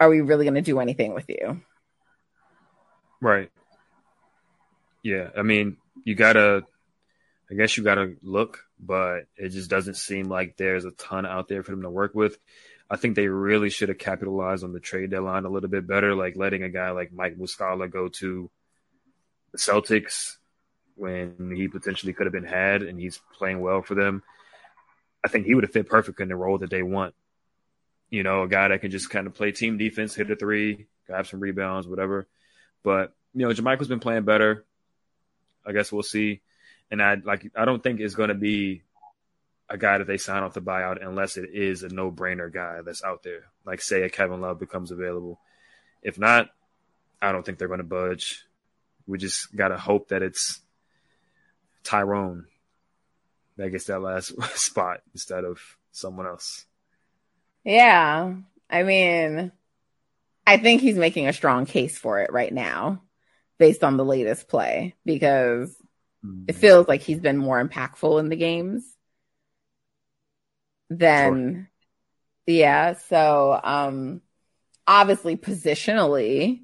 are 0.00 0.08
we 0.08 0.20
really 0.20 0.44
going 0.44 0.54
to 0.54 0.62
do 0.62 0.80
anything 0.80 1.14
with 1.14 1.28
you? 1.28 1.60
Right. 3.20 3.50
Yeah, 5.02 5.30
I 5.36 5.42
mean, 5.42 5.76
you 6.04 6.14
gotta. 6.14 6.64
I 7.50 7.54
guess 7.54 7.76
you 7.76 7.82
gotta 7.82 8.14
look, 8.22 8.66
but 8.78 9.22
it 9.36 9.50
just 9.50 9.70
doesn't 9.70 9.96
seem 9.96 10.28
like 10.28 10.56
there's 10.56 10.84
a 10.84 10.90
ton 10.90 11.24
out 11.24 11.48
there 11.48 11.62
for 11.62 11.70
them 11.70 11.82
to 11.82 11.90
work 11.90 12.14
with. 12.14 12.36
I 12.90 12.96
think 12.96 13.16
they 13.16 13.28
really 13.28 13.70
should 13.70 13.88
have 13.88 13.98
capitalized 13.98 14.64
on 14.64 14.72
the 14.72 14.80
trade 14.80 15.10
deadline 15.10 15.44
a 15.44 15.50
little 15.50 15.70
bit 15.70 15.86
better, 15.86 16.14
like 16.14 16.36
letting 16.36 16.62
a 16.62 16.68
guy 16.68 16.90
like 16.90 17.12
Mike 17.12 17.38
Muscala 17.38 17.90
go 17.90 18.08
to 18.08 18.50
the 19.52 19.58
Celtics 19.58 20.36
when 20.94 21.52
he 21.54 21.68
potentially 21.68 22.12
could 22.12 22.26
have 22.26 22.32
been 22.32 22.44
had 22.44 22.82
and 22.82 23.00
he's 23.00 23.20
playing 23.36 23.60
well 23.60 23.82
for 23.82 23.94
them. 23.94 24.22
I 25.24 25.28
think 25.28 25.46
he 25.46 25.54
would 25.54 25.64
have 25.64 25.72
fit 25.72 25.88
perfect 25.88 26.20
in 26.20 26.28
the 26.28 26.36
role 26.36 26.58
that 26.58 26.70
they 26.70 26.82
want. 26.82 27.14
You 28.10 28.22
know, 28.22 28.42
a 28.42 28.48
guy 28.48 28.68
that 28.68 28.80
can 28.80 28.90
just 28.90 29.10
kind 29.10 29.26
of 29.26 29.34
play 29.34 29.52
team 29.52 29.76
defense, 29.78 30.14
hit 30.14 30.30
a 30.30 30.36
three, 30.36 30.86
grab 31.06 31.26
some 31.26 31.40
rebounds, 31.40 31.86
whatever. 31.86 32.26
But, 32.82 33.12
you 33.34 33.46
know, 33.46 33.52
JaMychal's 33.52 33.88
been 33.88 34.00
playing 34.00 34.24
better. 34.24 34.64
I 35.66 35.72
guess 35.72 35.92
we'll 35.92 36.02
see. 36.02 36.40
And 36.90 37.02
I 37.02 37.16
like 37.22 37.50
I 37.54 37.66
don't 37.66 37.82
think 37.82 38.00
it's 38.00 38.14
gonna 38.14 38.34
be 38.34 38.82
a 39.68 39.76
guy 39.76 39.98
that 39.98 40.06
they 40.06 40.16
sign 40.16 40.42
off 40.42 40.54
the 40.54 40.62
buyout 40.62 41.04
unless 41.04 41.36
it 41.36 41.50
is 41.52 41.82
a 41.82 41.88
no 41.88 42.10
brainer 42.10 42.52
guy 42.52 42.80
that's 42.84 43.04
out 43.04 43.22
there. 43.22 43.44
Like 43.66 43.82
say 43.82 44.02
a 44.02 44.08
Kevin 44.08 44.40
Love 44.40 44.58
becomes 44.58 44.90
available. 44.90 45.38
If 46.02 46.18
not, 46.18 46.48
I 47.20 47.32
don't 47.32 47.44
think 47.44 47.58
they're 47.58 47.68
going 47.68 47.78
to 47.78 47.84
budge. 47.84 48.44
We 49.06 49.18
just 49.18 49.54
got 49.54 49.68
to 49.68 49.76
hope 49.78 50.08
that 50.08 50.22
it's 50.22 50.60
Ty 51.84 52.00
Jerome 52.00 52.46
that 53.56 53.70
gets 53.70 53.86
that 53.86 54.00
last 54.00 54.32
spot 54.54 55.00
instead 55.12 55.44
of 55.44 55.58
someone 55.92 56.26
else. 56.26 56.64
Yeah. 57.64 58.34
I 58.70 58.82
mean, 58.82 59.52
I 60.46 60.56
think 60.56 60.80
he's 60.80 60.96
making 60.96 61.28
a 61.28 61.32
strong 61.32 61.66
case 61.66 61.98
for 61.98 62.20
it 62.20 62.32
right 62.32 62.52
now 62.52 63.02
based 63.58 63.84
on 63.84 63.96
the 63.96 64.04
latest 64.04 64.48
play 64.48 64.94
because 65.04 65.76
mm-hmm. 66.24 66.44
it 66.48 66.54
feels 66.54 66.88
like 66.88 67.02
he's 67.02 67.20
been 67.20 67.36
more 67.36 67.62
impactful 67.62 68.18
in 68.20 68.28
the 68.28 68.36
games 68.36 68.84
than 70.90 71.68
sure. 72.46 72.54
yeah 72.54 72.94
so 72.94 73.60
um 73.62 74.22
obviously 74.86 75.36
positionally 75.36 76.62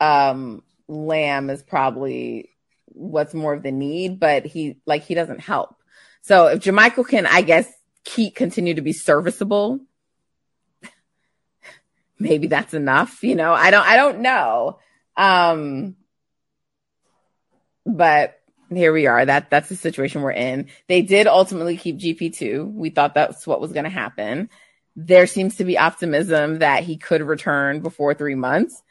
um 0.00 0.62
Lamb 0.88 1.50
is 1.50 1.62
probably 1.62 2.50
what's 2.86 3.34
more 3.34 3.54
of 3.54 3.62
the 3.62 3.70
need 3.70 4.18
but 4.18 4.44
he 4.44 4.80
like 4.86 5.04
he 5.04 5.14
doesn't 5.14 5.40
help 5.40 5.76
so 6.22 6.46
if 6.48 6.60
JaMychal 6.60 7.06
can 7.06 7.26
i 7.26 7.42
guess 7.42 7.70
keep 8.04 8.34
continue 8.34 8.74
to 8.74 8.82
be 8.82 8.92
serviceable 8.92 9.78
maybe 12.18 12.46
that's 12.46 12.74
enough 12.74 13.22
you 13.22 13.34
know 13.34 13.52
i 13.52 13.70
don't 13.70 13.86
i 13.86 13.96
don't 13.96 14.20
know 14.20 14.78
um 15.16 15.96
but 17.88 18.38
here 18.70 18.92
we 18.92 19.06
are. 19.06 19.24
That 19.24 19.50
that's 19.50 19.68
the 19.68 19.76
situation 19.76 20.22
we're 20.22 20.32
in. 20.32 20.68
They 20.88 21.02
did 21.02 21.26
ultimately 21.26 21.76
keep 21.76 21.98
GP2. 21.98 22.72
We 22.72 22.90
thought 22.90 23.14
that's 23.14 23.46
what 23.46 23.60
was 23.60 23.72
going 23.72 23.84
to 23.84 23.90
happen. 23.90 24.50
There 24.94 25.26
seems 25.26 25.56
to 25.56 25.64
be 25.64 25.78
optimism 25.78 26.58
that 26.58 26.82
he 26.82 26.96
could 26.96 27.22
return 27.22 27.80
before 27.80 28.14
three 28.14 28.34
months. 28.34 28.82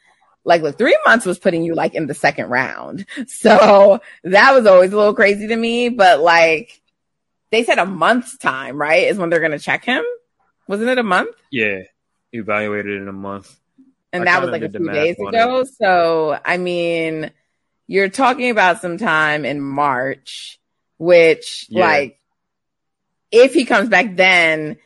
Like, 0.44 0.62
look, 0.62 0.78
three 0.78 0.98
months 1.06 1.26
was 1.26 1.38
putting 1.38 1.62
you 1.62 1.74
like 1.74 1.94
in 1.94 2.06
the 2.06 2.14
second 2.14 2.48
round. 2.48 3.06
So 3.28 4.00
that 4.24 4.54
was 4.54 4.66
always 4.66 4.92
a 4.92 4.96
little 4.96 5.14
crazy 5.14 5.48
to 5.48 5.56
me. 5.56 5.90
But 5.90 6.20
like, 6.20 6.80
they 7.50 7.64
said 7.64 7.78
a 7.78 7.86
month's 7.86 8.36
time, 8.38 8.80
right? 8.80 9.06
Is 9.06 9.18
when 9.18 9.30
they're 9.30 9.40
going 9.40 9.52
to 9.52 9.58
check 9.58 9.84
him. 9.84 10.02
Wasn't 10.66 10.88
it 10.88 10.98
a 10.98 11.02
month? 11.02 11.34
Yeah. 11.50 11.82
Evaluated 12.32 13.00
in 13.00 13.08
a 13.08 13.12
month. 13.12 13.54
And 14.12 14.22
I 14.22 14.26
that 14.26 14.42
was 14.42 14.50
like 14.50 14.62
a 14.62 14.70
few 14.70 14.90
days 14.90 15.16
ago. 15.18 15.64
So, 15.64 16.38
I 16.44 16.56
mean, 16.56 17.30
you're 17.86 18.08
talking 18.08 18.50
about 18.50 18.80
some 18.80 18.98
time 18.98 19.44
in 19.44 19.60
March, 19.60 20.58
which 20.98 21.66
yeah. 21.68 21.86
like 21.86 22.20
if 23.30 23.54
he 23.54 23.64
comes 23.64 23.88
back 23.88 24.16
then, 24.16 24.76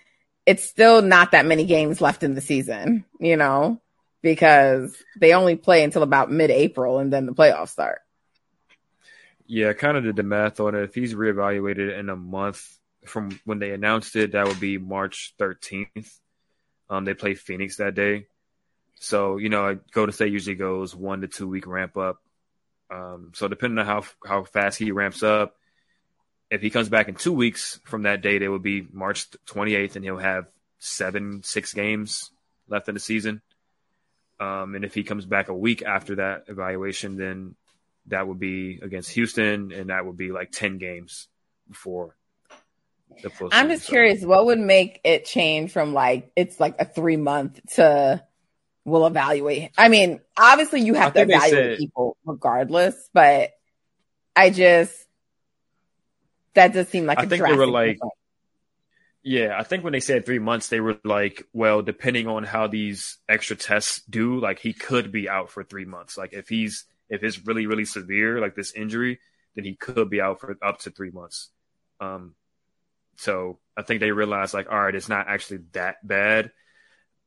it's 0.46 0.64
still 0.64 1.02
not 1.02 1.32
that 1.32 1.46
many 1.46 1.64
games 1.64 2.00
left 2.00 2.22
in 2.22 2.34
the 2.34 2.40
season, 2.40 3.04
you 3.20 3.36
know, 3.36 3.80
because 4.22 4.96
they 5.18 5.34
only 5.34 5.56
play 5.56 5.84
until 5.84 6.02
about 6.02 6.30
mid 6.30 6.50
April 6.50 6.98
and 6.98 7.12
then 7.12 7.26
the 7.26 7.34
playoffs 7.34 7.68
start. 7.68 8.00
Yeah, 9.46 9.72
kind 9.72 9.96
of 9.96 10.04
did 10.04 10.16
the 10.16 10.22
math 10.22 10.60
on 10.60 10.74
it. 10.74 10.84
If 10.84 10.94
he's 10.94 11.14
reevaluated 11.14 11.98
in 11.98 12.08
a 12.08 12.16
month 12.16 12.78
from 13.04 13.38
when 13.44 13.58
they 13.58 13.72
announced 13.72 14.16
it, 14.16 14.32
that 14.32 14.46
would 14.46 14.60
be 14.60 14.78
March 14.78 15.34
13th. 15.38 16.18
Um, 16.92 17.06
they 17.06 17.14
play 17.14 17.34
Phoenix 17.34 17.76
that 17.78 17.94
day. 17.94 18.26
So, 18.96 19.38
you 19.38 19.48
know, 19.48 19.78
Golden 19.92 20.12
State 20.12 20.30
usually 20.30 20.56
goes 20.56 20.94
one 20.94 21.22
to 21.22 21.26
two 21.26 21.48
week 21.48 21.66
ramp 21.66 21.96
up. 21.96 22.20
Um, 22.90 23.32
so 23.34 23.48
depending 23.48 23.78
on 23.78 23.86
how 23.86 24.04
how 24.26 24.44
fast 24.44 24.78
he 24.78 24.92
ramps 24.92 25.22
up, 25.22 25.56
if 26.50 26.60
he 26.60 26.68
comes 26.68 26.90
back 26.90 27.08
in 27.08 27.14
two 27.14 27.32
weeks 27.32 27.80
from 27.84 28.02
that 28.02 28.20
date, 28.20 28.42
it 28.42 28.50
will 28.50 28.58
be 28.58 28.86
March 28.92 29.30
28th, 29.46 29.96
and 29.96 30.04
he'll 30.04 30.18
have 30.18 30.48
seven 30.80 31.42
six 31.42 31.72
games 31.72 32.30
left 32.68 32.88
in 32.88 32.94
the 32.94 33.00
season. 33.00 33.40
Um, 34.38 34.74
and 34.74 34.84
if 34.84 34.92
he 34.92 35.02
comes 35.02 35.24
back 35.24 35.48
a 35.48 35.54
week 35.54 35.82
after 35.82 36.16
that 36.16 36.44
evaluation, 36.48 37.16
then 37.16 37.54
that 38.08 38.28
would 38.28 38.38
be 38.38 38.80
against 38.82 39.12
Houston, 39.12 39.72
and 39.72 39.88
that 39.88 40.04
would 40.04 40.18
be 40.18 40.30
like 40.30 40.52
ten 40.52 40.76
games 40.76 41.28
before 41.70 42.16
I'm 43.52 43.68
just 43.68 43.86
so. 43.86 43.90
curious, 43.90 44.24
what 44.24 44.46
would 44.46 44.58
make 44.58 45.00
it 45.04 45.24
change 45.24 45.72
from 45.72 45.94
like 45.94 46.30
it's 46.36 46.58
like 46.60 46.76
a 46.80 46.84
three 46.84 47.16
month 47.16 47.60
to 47.74 48.22
we'll 48.84 49.06
evaluate. 49.06 49.70
I 49.78 49.88
mean, 49.88 50.20
obviously 50.36 50.80
you 50.80 50.94
have 50.94 51.14
to 51.14 51.22
evaluate 51.22 51.50
said, 51.50 51.78
people 51.78 52.16
regardless, 52.24 53.08
but 53.12 53.50
I 54.34 54.50
just 54.50 54.94
that 56.54 56.72
does 56.72 56.88
seem 56.88 57.06
like 57.06 57.18
I 57.18 57.26
think 57.26 57.44
they 57.44 57.54
were 57.54 57.66
like 57.66 57.98
Yeah, 59.22 59.56
I 59.58 59.62
think 59.62 59.84
when 59.84 59.92
they 59.92 60.00
said 60.00 60.26
three 60.26 60.40
months, 60.40 60.68
they 60.68 60.80
were 60.80 60.98
like, 61.04 61.46
well, 61.52 61.82
depending 61.82 62.26
on 62.26 62.44
how 62.44 62.66
these 62.66 63.18
extra 63.28 63.56
tests 63.56 64.02
do, 64.10 64.40
like 64.40 64.58
he 64.58 64.72
could 64.72 65.12
be 65.12 65.28
out 65.28 65.50
for 65.50 65.62
three 65.62 65.84
months. 65.84 66.18
Like 66.18 66.32
if 66.32 66.48
he's 66.48 66.84
if 67.08 67.22
it's 67.22 67.46
really, 67.46 67.66
really 67.66 67.84
severe, 67.84 68.40
like 68.40 68.54
this 68.54 68.72
injury, 68.72 69.20
then 69.54 69.64
he 69.64 69.76
could 69.76 70.10
be 70.10 70.20
out 70.20 70.40
for 70.40 70.56
up 70.62 70.80
to 70.80 70.90
three 70.90 71.10
months. 71.10 71.50
Um 72.00 72.34
so 73.16 73.58
I 73.76 73.82
think 73.82 74.00
they 74.00 74.10
realized 74.10 74.54
like, 74.54 74.70
all 74.70 74.80
right, 74.80 74.94
it's 74.94 75.08
not 75.08 75.28
actually 75.28 75.60
that 75.72 76.06
bad 76.06 76.50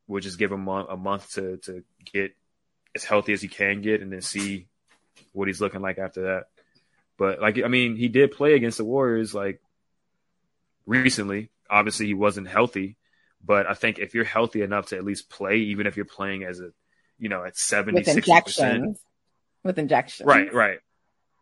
we'll 0.06 0.20
just 0.20 0.38
give 0.38 0.52
him 0.52 0.68
a, 0.68 0.96
month 0.96 1.32
to 1.34 1.56
to 1.58 1.82
get 2.12 2.34
as 2.94 3.04
healthy 3.04 3.32
as 3.32 3.42
he 3.42 3.48
can 3.48 3.82
get, 3.82 4.02
and 4.02 4.12
then 4.12 4.22
see 4.22 4.66
what 5.32 5.48
he's 5.48 5.60
looking 5.60 5.82
like 5.82 5.98
after 5.98 6.22
that. 6.22 6.44
But 7.18 7.40
like, 7.40 7.62
I 7.62 7.68
mean, 7.68 7.96
he 7.96 8.08
did 8.08 8.32
play 8.32 8.54
against 8.54 8.78
the 8.78 8.84
Warriors 8.84 9.34
like 9.34 9.60
recently. 10.86 11.50
Obviously, 11.68 12.06
he 12.06 12.14
wasn't 12.14 12.48
healthy, 12.48 12.96
but 13.44 13.66
I 13.66 13.74
think 13.74 13.98
if 13.98 14.14
you're 14.14 14.24
healthy 14.24 14.62
enough 14.62 14.88
to 14.88 14.96
at 14.96 15.04
least 15.04 15.28
play, 15.28 15.56
even 15.56 15.86
if 15.86 15.96
you're 15.96 16.04
playing 16.04 16.44
as 16.44 16.60
a, 16.60 16.70
you 17.18 17.28
know, 17.28 17.42
at 17.42 17.56
70, 17.56 17.98
with 17.98 18.08
injections, 18.08 19.00
with 19.64 19.78
injections, 19.78 20.26
right, 20.26 20.52
right, 20.52 20.78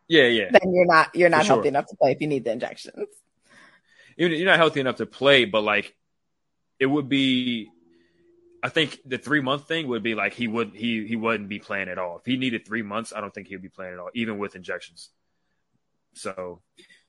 yeah, 0.09 0.27
yeah. 0.29 0.51
Then 0.51 0.73
you're 0.73 0.87
not 0.87 1.15
you're 1.15 1.29
not 1.29 1.43
For 1.43 1.49
healthy 1.49 1.63
sure. 1.65 1.69
enough 1.69 1.87
to 1.87 1.97
play 1.97 2.13
if 2.13 2.21
you 2.21 2.29
need 2.29 2.45
the 2.45 2.53
injections. 2.53 3.09
You're 4.17 4.47
not 4.47 4.57
healthy 4.59 4.81
enough 4.81 4.97
to 4.97 5.07
play, 5.07 5.45
but 5.45 5.63
like, 5.63 5.95
it 6.79 6.87
would 6.87 7.09
be 7.09 7.71
I 8.65 8.71
think 8.71 8.99
the 9.05 9.19
three 9.19 9.43
month 9.43 9.69
thing 9.69 9.89
would 9.89 10.03
be 10.03 10.15
like 10.15 10.33
he 10.33 10.49
would 10.49 10.71
he 10.75 11.07
he 11.07 11.17
wouldn't 11.17 11.51
be 11.51 11.59
playing 11.59 11.91
at 11.91 11.99
all. 11.99 12.17
If 12.17 12.25
he 12.25 12.39
needed 12.39 12.65
three 12.65 12.81
months, 12.81 13.13
I 13.15 13.21
don't 13.21 13.33
think 13.33 13.49
he'd 13.49 13.61
be 13.61 13.69
playing 13.69 13.93
at 13.93 13.99
all, 13.99 14.09
even 14.15 14.39
with 14.39 14.57
injections. 14.57 15.11
So 16.15 16.63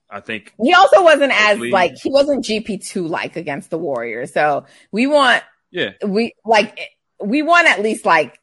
I 0.09 0.19
think 0.19 0.53
he 0.61 0.73
also 0.73 1.01
wasn't 1.01 1.31
as 1.33 1.57
like 1.59 1.93
he 1.95 2.11
wasn't 2.11 2.43
GP 2.43 2.85
two 2.85 3.07
like 3.07 3.37
against 3.37 3.69
the 3.69 3.77
Warriors. 3.77 4.33
So 4.33 4.65
we 4.91 5.07
want 5.07 5.43
yeah 5.71 5.91
we 6.05 6.33
like 6.43 6.77
we 7.23 7.41
want 7.41 7.69
at 7.69 7.81
least 7.81 8.05
like 8.05 8.37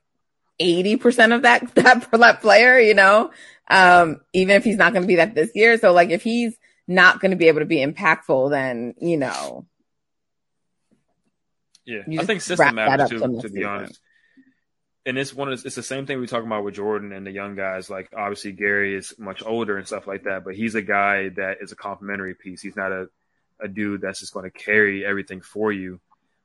eighty 0.58 0.96
percent 0.96 1.34
of 1.34 1.42
that 1.42 1.74
that 1.74 2.10
that 2.12 2.40
player, 2.40 2.78
you 2.78 2.94
know, 2.94 3.30
um, 3.68 4.22
even 4.32 4.56
if 4.56 4.64
he's 4.64 4.78
not 4.78 4.94
going 4.94 5.02
to 5.02 5.08
be 5.08 5.16
that 5.16 5.34
this 5.34 5.50
year. 5.54 5.76
So 5.76 5.92
like 5.92 6.08
if 6.08 6.22
he's 6.22 6.56
not 6.88 7.20
going 7.20 7.30
to 7.30 7.36
be 7.36 7.48
able 7.48 7.60
to 7.60 7.66
be 7.66 7.84
impactful, 7.84 8.50
then 8.50 8.94
you 9.00 9.16
know 9.16 9.66
yeah, 11.84 12.02
I 12.18 12.24
think 12.24 12.40
system 12.40 12.74
matters 12.74 13.10
too. 13.10 13.40
To 13.40 13.48
be 13.48 13.64
honest, 13.64 14.00
and 15.04 15.18
it's 15.18 15.34
one 15.34 15.52
of 15.52 15.64
it's 15.64 15.74
the 15.74 15.82
same 15.82 16.06
thing 16.06 16.20
we 16.20 16.26
talk 16.26 16.44
about 16.44 16.64
with 16.64 16.74
Jordan 16.74 17.12
and 17.12 17.26
the 17.26 17.32
young 17.32 17.56
guys. 17.56 17.90
Like 17.90 18.10
obviously 18.16 18.52
Gary 18.52 18.94
is 18.94 19.14
much 19.18 19.42
older 19.44 19.76
and 19.76 19.86
stuff 19.86 20.06
like 20.06 20.24
that, 20.24 20.44
but 20.44 20.54
he's 20.54 20.74
a 20.74 20.82
guy 20.82 21.30
that 21.30 21.58
is 21.60 21.72
a 21.72 21.76
complimentary 21.76 22.34
piece. 22.34 22.62
He's 22.62 22.76
not 22.76 22.92
a 22.92 23.08
a 23.60 23.68
dude 23.68 24.00
that's 24.00 24.20
just 24.20 24.34
going 24.34 24.50
to 24.50 24.58
carry 24.58 25.04
everything 25.04 25.40
for 25.40 25.72
you, 25.72 26.00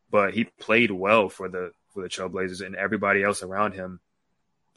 but 0.09 0.33
he 0.33 0.43
played 0.43 0.91
well 0.91 1.29
for 1.29 1.49
the 1.49 1.71
for 1.93 2.01
the 2.01 2.09
Trailblazers 2.09 2.65
and 2.65 2.75
everybody 2.75 3.23
else 3.23 3.43
around 3.43 3.73
him 3.73 3.99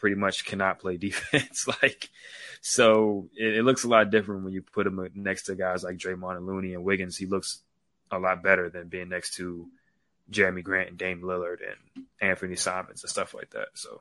pretty 0.01 0.17
much 0.17 0.45
cannot 0.45 0.81
play 0.81 0.97
defense. 0.97 1.69
like, 1.83 2.09
so 2.61 3.29
it, 3.37 3.59
it, 3.59 3.63
looks 3.63 3.85
a 3.85 3.89
lot 3.89 4.11
different 4.11 4.45
when 4.45 4.53
you 4.53 4.63
put 4.63 4.87
him 4.87 5.09
next 5.15 5.45
to 5.45 5.55
guys 5.55 5.85
like 5.85 5.99
Draymond 5.99 6.39
and 6.39 6.47
Looney 6.47 6.75
and 6.75 6.83
Wiggins. 6.83 7.17
He 7.17 7.27
looks 7.27 7.61
a 8.11 8.19
lot 8.19 8.43
better 8.43 8.69
than 8.69 8.89
being 8.89 9.09
next 9.09 9.35
to 9.35 9.69
Jerami 10.31 10.63
Grant 10.65 10.89
and 10.89 10.99
Dame 10.99 11.23
Lillard 11.23 11.59
and 11.61 12.07
Anfernee 12.21 12.59
Simons 12.59 13.03
and 13.03 13.11
stuff 13.11 13.35
like 13.35 13.51
that. 13.51 13.69
So, 13.75 14.01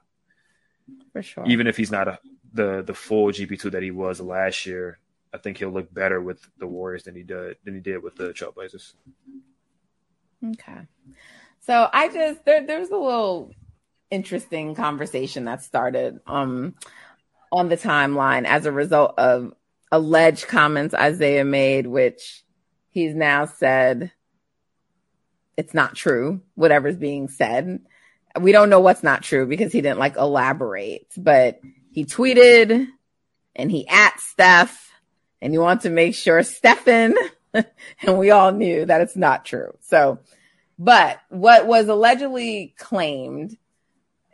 for 1.14 1.22
sure, 1.22 1.46
even 1.46 1.68
if 1.68 1.78
he's 1.78 1.92
not 1.92 2.08
a, 2.08 2.20
the 2.54 2.82
the 2.82 2.94
full 2.94 3.28
GP 3.28 3.60
two 3.60 3.70
that 3.72 3.84
he 3.84 3.92
was 3.92 4.20
last 4.20 4.66
year, 4.66 5.00
I 5.34 5.38
think 5.38 5.58
he'll 5.58 5.70
look 5.70 5.94
better 5.94 6.22
with 6.22 6.40
the 6.58 6.68
Warriors 6.68 7.04
than 7.04 7.16
he 7.16 7.24
did 7.24 7.58
than 7.64 7.76
he 7.76 7.82
did 7.82 8.02
with 8.02 8.16
the 8.16 8.30
Trailblazers. 8.30 8.94
Okay. 10.44 10.88
So 11.62 11.90
I 11.92 12.10
just 12.10 12.46
there 12.46 12.66
there's 12.66 12.90
a 12.90 12.98
little 12.98 13.52
interesting 14.12 14.76
conversation 14.76 15.46
that 15.46 15.64
started 15.64 16.20
um 16.26 16.74
on 17.52 17.70
the 17.70 17.78
timeline 17.78 18.46
as 18.46 18.66
a 18.66 18.72
result 18.72 19.16
of 19.18 19.54
alleged 19.92 20.48
comments 20.48 20.94
Isiah 21.00 21.46
made, 21.46 21.88
which 21.88 22.44
he's 22.92 23.16
now 23.16 23.46
said 23.46 24.12
it's 25.58 25.74
not 25.74 25.96
true, 25.96 26.42
whatever's 26.56 26.96
being 26.96 27.28
said. 27.28 27.82
We 28.40 28.52
don't 28.52 28.70
know 28.70 28.80
what's 28.80 29.04
not 29.04 29.24
true 29.24 29.46
because 29.48 29.74
he 29.74 29.82
didn't 29.82 30.00
like 30.00 30.16
elaborate, 30.16 31.08
but 31.18 31.60
he 31.92 32.06
tweeted 32.06 32.88
and 33.56 33.72
he 33.72 33.88
at 33.88 34.20
Steph 34.20 34.92
and 35.42 35.54
you 35.54 35.60
want 35.60 35.82
to 35.82 35.90
make 35.90 36.16
sure 36.16 36.44
Stefan 36.44 37.16
and 37.54 38.18
we 38.18 38.32
all 38.32 38.52
knew 38.52 38.86
that 38.86 39.02
it's 39.02 39.18
not 39.18 39.44
true. 39.44 39.76
So, 39.82 40.20
but 40.78 41.20
what 41.30 41.68
was 41.68 41.88
allegedly 41.88 42.74
claimed 42.78 43.58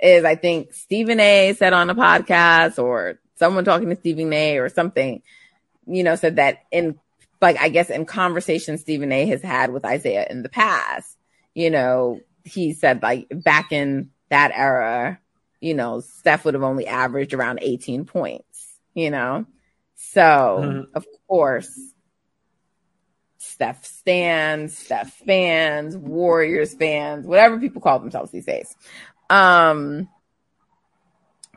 is 0.01 0.23
I 0.23 0.35
think 0.35 0.73
Stephen 0.73 1.19
A 1.19 1.53
said 1.53 1.73
on 1.73 1.89
a 1.89 1.95
podcast 1.95 2.81
or 2.81 3.19
someone 3.35 3.65
talking 3.65 3.89
to 3.89 3.95
Stephen 3.95 4.31
A 4.33 4.57
or 4.57 4.69
something, 4.69 5.21
you 5.87 6.03
know, 6.03 6.15
said 6.15 6.37
that 6.37 6.59
in 6.71 6.99
like, 7.41 7.59
I 7.59 7.69
guess 7.69 7.89
in 7.89 8.05
conversations 8.05 8.81
Stephen 8.81 9.11
A 9.11 9.25
has 9.27 9.41
had 9.41 9.71
with 9.71 9.85
Isiah 9.85 10.25
in 10.29 10.43
the 10.43 10.49
past, 10.49 11.17
you 11.53 11.69
know, 11.69 12.21
he 12.43 12.73
said 12.73 13.01
like 13.01 13.27
back 13.31 13.71
in 13.71 14.09
that 14.29 14.51
era, 14.53 15.19
you 15.59 15.73
know, 15.73 15.99
Steph 15.99 16.45
would 16.45 16.53
have 16.53 16.63
only 16.63 16.87
averaged 16.87 17.33
around 17.33 17.59
18 17.61 18.05
points, 18.05 18.77
you 18.93 19.09
know? 19.09 19.45
So, 19.95 20.21
mm-hmm. 20.21 20.95
of 20.95 21.05
course, 21.27 21.79
Steph 23.37 23.85
stands, 23.85 24.77
Steph 24.77 25.13
fans, 25.13 25.95
Warriors 25.95 26.73
fans, 26.73 27.25
whatever 27.25 27.59
people 27.59 27.81
call 27.81 27.99
themselves 27.99 28.31
these 28.31 28.45
days. 28.45 28.75
Um, 29.29 30.09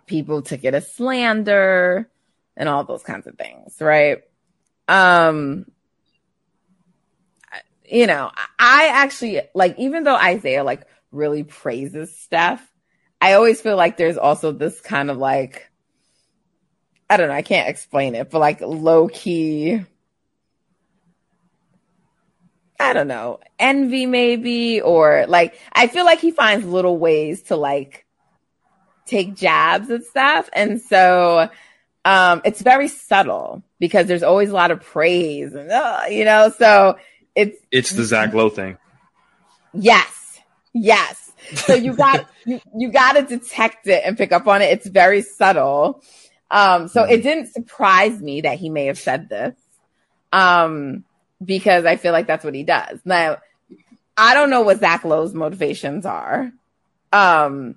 people 0.07 0.43
took 0.43 0.65
it 0.65 0.75
as 0.75 0.93
slander 0.93 2.11
and 2.57 2.69
all 2.69 2.85
those 2.85 3.03
kinds 3.03 3.27
of 3.27 3.37
things, 3.37 3.77
right? 3.81 4.23
Um, 4.89 5.67
you 7.85 8.07
know, 8.07 8.31
I 8.59 8.89
actually 8.93 9.43
like, 9.55 9.79
even 9.79 10.05
though 10.05 10.19
Isiah 10.21 10.65
like 10.65 10.83
really 11.13 11.45
praises 11.45 12.15
Steph, 12.17 12.67
I 13.21 13.35
always 13.35 13.61
feel 13.61 13.77
like 13.77 13.97
there's 13.97 14.19
also 14.19 14.53
this 14.53 14.81
kind 14.81 15.11
of 15.11 15.17
like, 15.17 15.71
I 17.11 17.17
don't 17.17 17.29
know, 17.29 17.35
I 17.35 17.43
can't 17.43 17.69
explain 17.69 18.15
it, 18.15 18.31
but 18.31 18.39
like 18.41 18.61
low 18.61 19.09
key, 19.09 19.85
I 22.81 22.93
don't 22.93 23.09
know, 23.09 23.41
envy 23.59 24.07
maybe, 24.07 24.81
or 24.81 25.27
like, 25.29 25.59
I 25.73 25.89
feel 25.89 26.05
like 26.05 26.21
he 26.21 26.31
finds 26.31 26.65
little 26.65 26.97
ways 26.97 27.43
to 27.45 27.57
like 27.57 28.07
take 29.07 29.35
jabs 29.35 29.91
at 29.91 30.05
stuff. 30.05 30.49
And 30.53 30.81
so, 30.81 31.51
um, 32.05 32.41
it's 32.45 32.63
very 32.63 32.89
subtle 32.89 33.63
because 33.81 34.07
there's 34.07 34.23
always 34.23 34.51
a 34.51 34.55
lot 34.55 34.71
of 34.71 34.81
praise 34.81 35.55
and, 35.55 35.71
uh, 35.71 36.03
you 36.09 36.25
know, 36.25 36.53
so 36.57 36.99
it's, 37.35 37.59
it's 37.71 37.91
the 37.91 38.05
Zach 38.05 38.33
Lowe 38.33 38.49
thing. 38.49 38.79
Yes. 39.75 40.41
Yes. 40.73 41.33
So 41.55 41.75
you 41.75 41.95
got, 41.95 42.29
you, 42.47 42.61
you 42.77 42.91
got 42.93 43.13
to 43.15 43.23
detect 43.23 43.89
it 43.89 44.03
and 44.05 44.17
pick 44.17 44.31
up 44.33 44.47
on 44.47 44.63
it. 44.63 44.67
It's 44.67 44.87
very 44.87 45.23
subtle. 45.23 46.03
Um, 46.51 46.89
so 46.89 47.03
it 47.03 47.23
didn't 47.23 47.49
surprise 47.53 48.21
me 48.23 48.43
that 48.43 48.59
he 48.59 48.71
may 48.71 48.87
have 48.87 48.99
said 48.99 49.29
this. 49.29 49.55
Um, 50.33 51.05
because 51.45 51.85
I 51.85 51.97
feel 51.97 52.13
like 52.13 52.27
that's 52.27 52.45
what 52.45 52.55
he 52.55 52.65
does. 52.65 53.01
Now, 53.05 53.39
I 54.17 54.35
don't 54.35 54.51
know 54.51 54.63
what 54.63 54.81
Zach 54.81 55.05
Lowe's 55.05 55.35
motivations 55.35 56.05
are. 56.05 56.51
Um, 57.13 57.77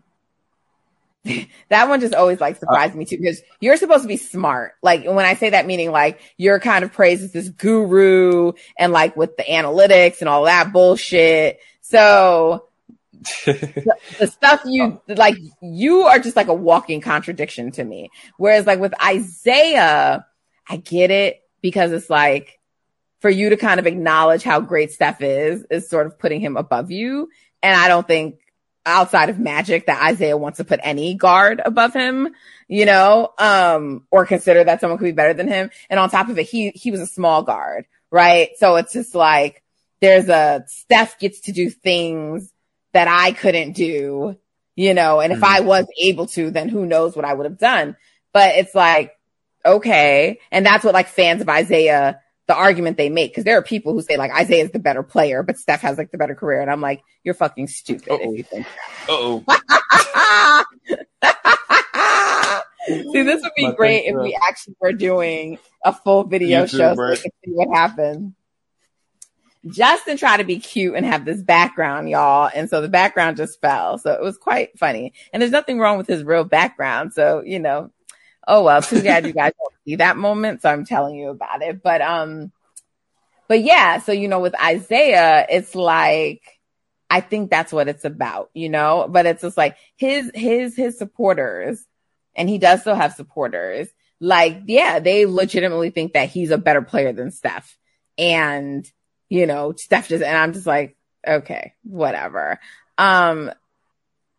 that 1.70 1.88
one 1.88 2.02
just 2.02 2.16
always 2.16 2.42
like 2.42 2.58
surprised 2.58 2.96
me 2.96 3.06
too 3.06 3.18
because 3.18 3.42
you're 3.60 3.78
supposed 3.78 4.04
to 4.04 4.08
be 4.08 4.18
smart. 4.18 4.74
Like 4.82 5.06
when 5.06 5.26
I 5.26 5.36
say 5.36 5.52
that, 5.52 5.68
meaning 5.68 5.92
like 5.92 6.20
you're 6.38 6.60
kind 6.60 6.84
of 6.84 6.92
praised 6.92 7.24
as 7.24 7.32
this 7.32 7.50
guru 7.50 8.54
and 8.78 8.92
like 8.92 9.16
with 9.16 9.38
the 9.38 9.44
analytics 9.44 10.22
and 10.22 10.30
all 10.30 10.46
that 10.46 10.74
bullshit. 10.74 11.60
So 11.82 12.66
the, 13.46 13.96
the, 14.20 14.28
stuff 14.28 14.62
you 14.66 15.00
like, 15.08 15.38
you 15.62 16.02
are 16.04 16.18
just 16.18 16.36
like 16.36 16.48
a 16.48 16.54
walking 16.54 17.02
contradiction 17.02 17.72
to 17.74 17.84
me. 17.84 18.10
Whereas 18.38 18.66
like 18.66 18.80
with 18.80 18.94
Isiah, 19.08 20.26
I 20.68 20.78
get 20.78 21.12
it 21.12 21.44
because 21.62 21.92
it's 21.92 22.10
like 22.10 22.60
for 23.22 23.30
you 23.30 23.52
to 23.52 23.58
kind 23.58 23.80
of 23.80 23.88
acknowledge 23.88 24.44
how 24.44 24.60
great 24.60 24.92
Steph 24.92 25.22
is, 25.22 25.64
is 25.70 25.88
sort 25.88 26.08
of 26.08 26.20
putting 26.20 26.42
him 26.42 26.58
above 26.58 26.92
you. 26.92 27.30
And 27.62 27.80
I 27.80 27.88
don't 27.88 28.06
think 28.06 28.40
outside 28.84 29.30
of 29.30 29.40
Magic 29.40 29.86
that 29.86 30.12
Isiah 30.12 30.36
wants 30.36 30.58
to 30.58 30.64
put 30.64 30.80
any 30.82 31.14
guard 31.14 31.62
above 31.64 31.94
him, 31.94 32.30
you 32.68 32.86
know, 32.86 33.30
um, 33.38 34.08
or 34.10 34.26
consider 34.26 34.64
that 34.64 34.82
someone 34.82 34.98
could 34.98 35.06
be 35.06 35.12
better 35.12 35.36
than 35.36 35.48
him. 35.48 35.70
And 35.88 36.00
on 36.00 36.10
top 36.10 36.30
of 36.30 36.40
it, 36.40 36.48
he, 36.48 36.72
he 36.72 36.90
was 36.90 37.00
a 37.00 37.06
small 37.06 37.44
guard, 37.44 37.86
right? 38.10 38.50
So 38.58 38.78
it's 38.78 38.92
just 38.92 39.14
like, 39.14 39.62
there's 40.00 40.28
a 40.28 40.66
Steph 40.68 41.20
gets 41.20 41.42
to 41.42 41.52
do 41.52 41.70
things 41.70 42.52
that 42.94 43.08
I 43.08 43.34
couldn't 43.34 43.74
do, 43.74 44.36
you 44.76 44.94
know, 44.96 45.20
and 45.20 45.32
if 45.32 45.44
I 45.44 45.60
was 45.60 45.86
able 46.00 46.26
to, 46.28 46.50
then 46.50 46.70
who 46.70 46.88
knows 46.88 47.16
what 47.16 47.24
I 47.24 47.36
would 47.36 47.46
have 47.46 47.60
done. 47.60 47.96
But 48.34 48.56
it's 48.56 48.74
like, 48.74 49.16
okay. 49.64 50.40
And 50.52 50.66
that's 50.66 50.84
what 50.84 50.96
like 50.96 51.08
fans 51.08 51.42
of 51.42 51.50
Isiah 51.50 52.20
the 52.52 52.58
argument 52.58 52.98
they 52.98 53.08
make 53.08 53.32
because 53.32 53.46
there 53.46 53.58
are 53.58 53.62
people 53.62 53.94
who 53.94 54.02
say 54.02 54.18
like 54.18 54.30
Isiah 54.38 54.66
is 54.66 54.72
the 54.72 54.80
better 54.80 55.04
player, 55.04 55.42
but 55.42 55.58
Steph 55.58 55.80
has 55.82 55.98
like 55.98 56.12
the 56.12 56.18
better 56.18 56.36
career, 56.36 56.60
and 56.60 56.70
I'm 56.70 56.82
like, 56.82 57.02
you're 57.24 57.34
fucking 57.34 57.68
stupid 57.68 58.12
Uh-oh. 58.12 58.34
if 58.34 58.38
you 58.38 58.44
think. 58.44 58.68
Oh. 59.08 59.42
see, 63.14 63.22
this 63.22 63.42
would 63.42 63.54
be 63.56 63.68
My 63.68 63.74
great 63.74 64.04
if 64.04 64.18
we 64.18 64.38
actually 64.44 64.76
were 64.82 64.92
doing 64.92 65.60
a 65.86 65.94
full 65.94 66.26
video 66.26 66.66
YouTube, 66.66 66.72
show 66.72 66.96
so 66.96 67.10
we 67.10 67.16
could 67.16 67.32
see 67.46 67.52
what 67.52 67.74
happened. 67.74 68.34
Justin 69.68 70.18
tried 70.18 70.38
to 70.38 70.44
be 70.44 70.60
cute 70.60 70.96
and 70.96 71.06
have 71.06 71.24
this 71.24 71.42
background, 71.42 72.10
y'all. 72.10 72.50
And 72.54 72.70
so 72.70 72.82
the 72.82 72.90
background 72.90 73.38
just 73.38 73.62
fell. 73.62 73.98
So 73.98 74.12
it 74.12 74.22
was 74.22 74.38
quite 74.38 74.78
funny. 74.78 75.14
And 75.32 75.40
there's 75.40 75.54
nothing 75.54 75.80
wrong 75.80 75.98
with 75.98 76.08
his 76.08 76.24
real 76.24 76.44
background. 76.44 77.14
So, 77.14 77.44
you 77.46 77.60
know, 77.60 77.92
oh 78.48 78.64
well, 78.64 78.82
too 78.82 79.04
bad 79.04 79.26
you 79.26 79.34
guys 79.34 79.54
don't 79.60 79.74
see 79.86 79.96
that 79.96 80.18
moment. 80.18 80.62
So 80.62 80.70
I'm 80.70 80.86
telling 80.86 81.16
you 81.16 81.30
about 81.30 81.62
it. 81.62 81.82
But 81.82 82.02
um, 82.02 82.52
but 83.48 83.62
yeah, 83.62 84.00
so 84.00 84.12
you 84.12 84.28
know, 84.28 84.40
with 84.40 84.56
Isiah, 84.62 85.46
it's 85.50 85.76
like 85.76 86.42
I 87.10 87.20
think 87.20 87.50
that's 87.50 87.74
what 87.74 87.90
it's 87.90 88.06
about, 88.06 88.50
you 88.54 88.70
know. 88.70 89.08
But 89.10 89.26
it's 89.26 89.42
just 89.42 89.58
like 89.58 89.76
his 89.98 90.32
his 90.34 90.76
his 90.76 90.98
supporters, 90.98 91.86
and 92.36 92.50
he 92.50 92.58
does 92.58 92.82
still 92.82 92.96
have 92.96 93.14
supporters. 93.14 93.90
Like, 94.22 94.62
yeah, 94.68 95.00
they 95.00 95.26
legitimately 95.26 95.90
think 95.90 96.14
that 96.14 96.30
he's 96.30 96.52
a 96.52 96.58
better 96.58 96.82
player 96.82 97.12
than 97.12 97.32
Steph, 97.32 97.78
and 98.18 98.90
you 99.30 99.46
know, 99.48 99.74
Steph 99.76 100.08
just 100.08 100.24
and 100.24 100.38
I'm 100.38 100.54
just 100.54 100.68
like, 100.68 100.96
okay, 101.28 101.74
whatever. 101.84 102.60
Um, 102.98 103.52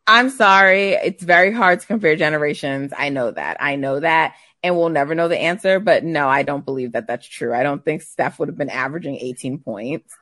I'm 0.07 0.31
sorry. 0.31 0.91
It's 0.93 1.23
very 1.23 1.53
hard 1.53 1.81
to 1.81 1.87
compare 1.87 2.17
generations. 2.17 2.93
I 2.97 3.11
know 3.11 3.31
that. 3.31 3.59
I 3.61 3.77
know 3.77 4.01
that. 4.01 4.35
And 4.63 4.77
we'll 4.77 4.89
never 4.89 5.15
know 5.15 5.29
the 5.29 5.39
answer. 5.39 5.81
But 5.81 6.05
no, 6.05 6.29
I 6.29 6.43
don't 6.43 6.65
believe 6.65 6.93
that 6.93 7.07
that's 7.07 7.27
true. 7.27 7.55
I 7.55 7.63
don't 7.63 7.85
think 7.85 8.03
Steph 8.03 8.39
would 8.39 8.49
have 8.49 8.59
been 8.59 8.71
averaging 8.71 9.17
18 9.17 9.59
points. 9.59 10.17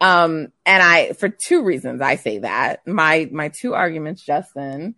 Um, 0.00 0.52
and 0.64 0.82
I, 0.82 1.12
for 1.12 1.28
two 1.28 1.62
reasons, 1.64 2.00
I 2.02 2.16
say 2.16 2.38
that. 2.38 2.86
My, 2.86 3.28
my 3.30 3.48
two 3.48 3.74
arguments, 3.74 4.22
Justin, 4.22 4.94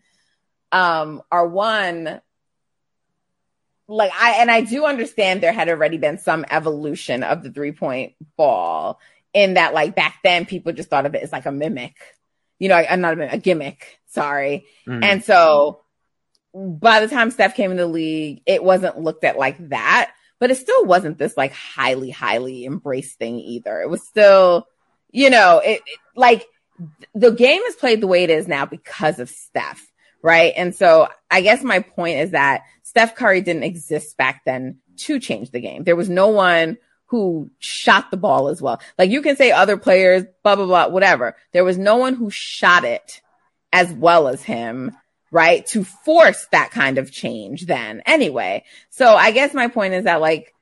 um, 0.73 1.23
are 1.31 1.47
one, 1.47 2.21
like 3.87 4.13
I, 4.19 4.33
and 4.41 4.51
I 4.51 4.61
do 4.63 4.85
understand 4.85 5.41
there 5.41 5.53
had 5.53 5.69
already 5.69 5.99
been 5.99 6.19
some 6.19 6.45
evolution 6.51 7.23
of 7.23 7.43
the 7.43 7.51
three 7.51 7.73
point 7.73 8.15
ball 8.37 9.01
in 9.33 9.55
that, 9.55 9.73
like 9.73 9.95
back 9.95 10.19
then 10.25 10.47
people 10.47 10.73
just 10.73 10.91
thought 10.91 11.07
of 11.07 11.15
it 11.15 11.23
as 11.23 11.33
like 11.33 11.47
a 11.47 11.53
mimic, 11.53 11.95
you 12.59 12.69
know, 12.69 12.77
I'm 12.77 13.01
not 13.01 13.19
a, 13.19 13.35
a 13.35 13.39
gimmick 13.39 13.99
sorry. 14.09 14.67
Mm. 14.87 15.05
And 15.05 15.25
so 15.25 15.83
by 16.55 17.01
the 17.01 17.09
time 17.09 17.31
Steph 17.31 17.55
came 17.55 17.71
in 17.71 17.77
the 17.77 17.87
league, 17.87 18.43
it 18.47 18.63
wasn't 18.63 18.99
looked 18.99 19.25
at 19.25 19.39
like 19.39 19.69
that, 19.69 20.13
but 20.39 20.51
it 20.51 20.57
still 20.57 20.85
wasn't 20.85 21.19
this 21.19 21.37
like 21.37 21.53
highly, 21.53 22.11
highly 22.11 22.65
embraced 22.65 23.19
thing 23.19 23.39
either. 23.39 23.81
It 23.81 23.89
was 23.89 24.07
still, 24.07 24.67
you 25.11 25.31
know, 25.31 25.61
it, 25.65 25.83
it 25.87 25.99
like 26.17 26.47
the 27.15 27.31
game 27.31 27.63
is 27.63 27.77
played 27.77 28.01
the 28.01 28.07
way 28.07 28.25
it 28.25 28.31
is 28.31 28.49
now 28.49 28.67
because 28.67 29.19
of 29.19 29.29
Steph, 29.29 29.85
right? 30.23 30.53
And 30.57 30.75
so 30.75 31.09
I 31.31 31.41
guess 31.43 31.63
my 31.63 31.81
point 31.81 32.19
is 32.19 32.31
that 32.33 32.63
Steph 32.83 33.15
Curry 33.15 33.41
didn't 33.41 33.65
exist 33.65 34.17
back 34.17 34.43
then 34.45 34.79
to 34.97 35.21
change 35.21 35.51
the 35.51 35.61
game. 35.61 35.85
There 35.85 35.97
was 35.97 36.09
no 36.09 36.29
one 36.29 36.79
who 37.09 37.51
shot 37.59 38.11
the 38.11 38.17
ball 38.17 38.49
as 38.49 38.61
well. 38.61 38.81
Like 38.99 39.11
you 39.11 39.23
can 39.23 39.37
say 39.37 39.51
other 39.51 39.77
players, 39.77 40.25
blah, 40.43 40.57
blah, 40.57 40.67
blah, 40.67 40.89
whatever. 40.89 41.37
There 41.53 41.65
was 41.65 41.79
no 41.79 41.97
one 41.97 42.15
who 42.15 42.31
shot 42.31 42.85
it 42.85 43.23
as 43.73 43.91
well 43.93 44.29
as 44.29 44.43
him, 44.43 44.95
right? 45.31 45.65
To 45.69 45.85
force 45.85 46.47
that 46.53 46.71
kind 46.71 46.99
of 46.99 47.11
change 47.11 47.67
then 47.67 48.03
anyway. 48.05 48.65
So 48.91 49.15
I 49.15 49.31
guess 49.31 49.55
my 49.55 49.69
point 49.69 49.95
is 49.95 50.05
that 50.05 50.21
like, 50.21 50.55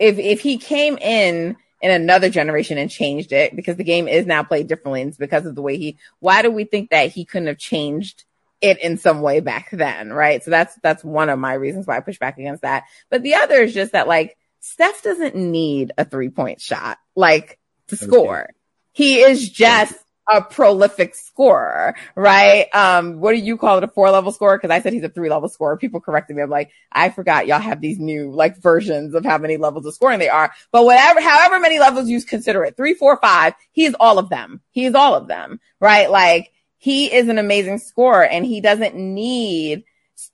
if, 0.00 0.18
if 0.18 0.40
he 0.40 0.58
came 0.58 0.98
in 0.98 1.56
in 1.80 1.90
another 1.90 2.28
generation 2.28 2.76
and 2.76 2.90
changed 2.90 3.32
it 3.32 3.54
because 3.54 3.76
the 3.76 3.84
game 3.84 4.08
is 4.08 4.26
now 4.26 4.42
played 4.42 4.66
differently 4.66 5.02
and 5.02 5.10
it's 5.10 5.18
because 5.18 5.46
of 5.46 5.54
the 5.54 5.62
way 5.62 5.76
he, 5.78 5.96
why 6.18 6.42
do 6.42 6.50
we 6.50 6.64
think 6.64 6.90
that 6.90 7.10
he 7.12 7.24
couldn't 7.24 7.48
have 7.48 7.58
changed 7.58 8.24
it 8.60 8.80
in 8.80 8.96
some 8.96 9.20
way 9.20 9.38
back 9.38 9.70
then? 9.70 10.12
Right. 10.12 10.42
So 10.42 10.50
that's, 10.50 10.74
that's 10.82 11.04
one 11.04 11.28
of 11.28 11.38
my 11.38 11.54
reasons 11.54 11.86
why 11.86 11.96
I 11.96 12.00
push 12.00 12.18
back 12.18 12.38
against 12.38 12.62
that. 12.62 12.82
But 13.10 13.22
the 13.22 13.36
other 13.36 13.62
is 13.62 13.72
just 13.72 13.92
that 13.92 14.08
like, 14.08 14.36
Steph 14.62 15.02
doesn't 15.02 15.34
need 15.34 15.92
a 15.98 16.04
three 16.04 16.30
point 16.30 16.60
shot 16.60 16.98
like 17.16 17.58
to 17.88 17.96
score. 17.96 18.48
He 18.92 19.20
is 19.20 19.50
just 19.50 19.94
a 20.30 20.40
prolific 20.40 21.16
scorer, 21.16 21.96
right? 22.14 22.68
Um, 22.72 23.18
what 23.20 23.32
do 23.32 23.38
you 23.38 23.56
call 23.56 23.78
it? 23.78 23.84
A 23.84 23.88
four 23.88 24.08
level 24.12 24.30
scorer? 24.30 24.56
Cause 24.60 24.70
I 24.70 24.80
said 24.80 24.92
he's 24.92 25.02
a 25.02 25.08
three 25.08 25.28
level 25.28 25.48
scorer. 25.48 25.76
People 25.76 26.00
corrected 26.00 26.36
me. 26.36 26.42
I'm 26.42 26.48
like, 26.48 26.70
I 26.92 27.10
forgot 27.10 27.48
y'all 27.48 27.58
have 27.58 27.80
these 27.80 27.98
new 27.98 28.30
like 28.30 28.56
versions 28.62 29.14
of 29.14 29.24
how 29.24 29.36
many 29.36 29.56
levels 29.56 29.84
of 29.84 29.94
scoring 29.94 30.20
they 30.20 30.28
are. 30.28 30.52
But 30.70 30.84
whatever, 30.84 31.20
however 31.20 31.58
many 31.58 31.80
levels 31.80 32.08
you 32.08 32.22
consider 32.22 32.64
it, 32.64 32.76
three, 32.76 32.94
four, 32.94 33.16
five, 33.16 33.54
he's 33.72 33.94
all 33.98 34.20
of 34.20 34.28
them. 34.28 34.60
He's 34.70 34.94
all 34.94 35.14
of 35.16 35.26
them, 35.26 35.58
right? 35.80 36.08
Like 36.08 36.52
he 36.78 37.12
is 37.12 37.28
an 37.28 37.38
amazing 37.38 37.78
scorer 37.78 38.24
and 38.24 38.46
he 38.46 38.60
doesn't 38.60 38.94
need 38.94 39.82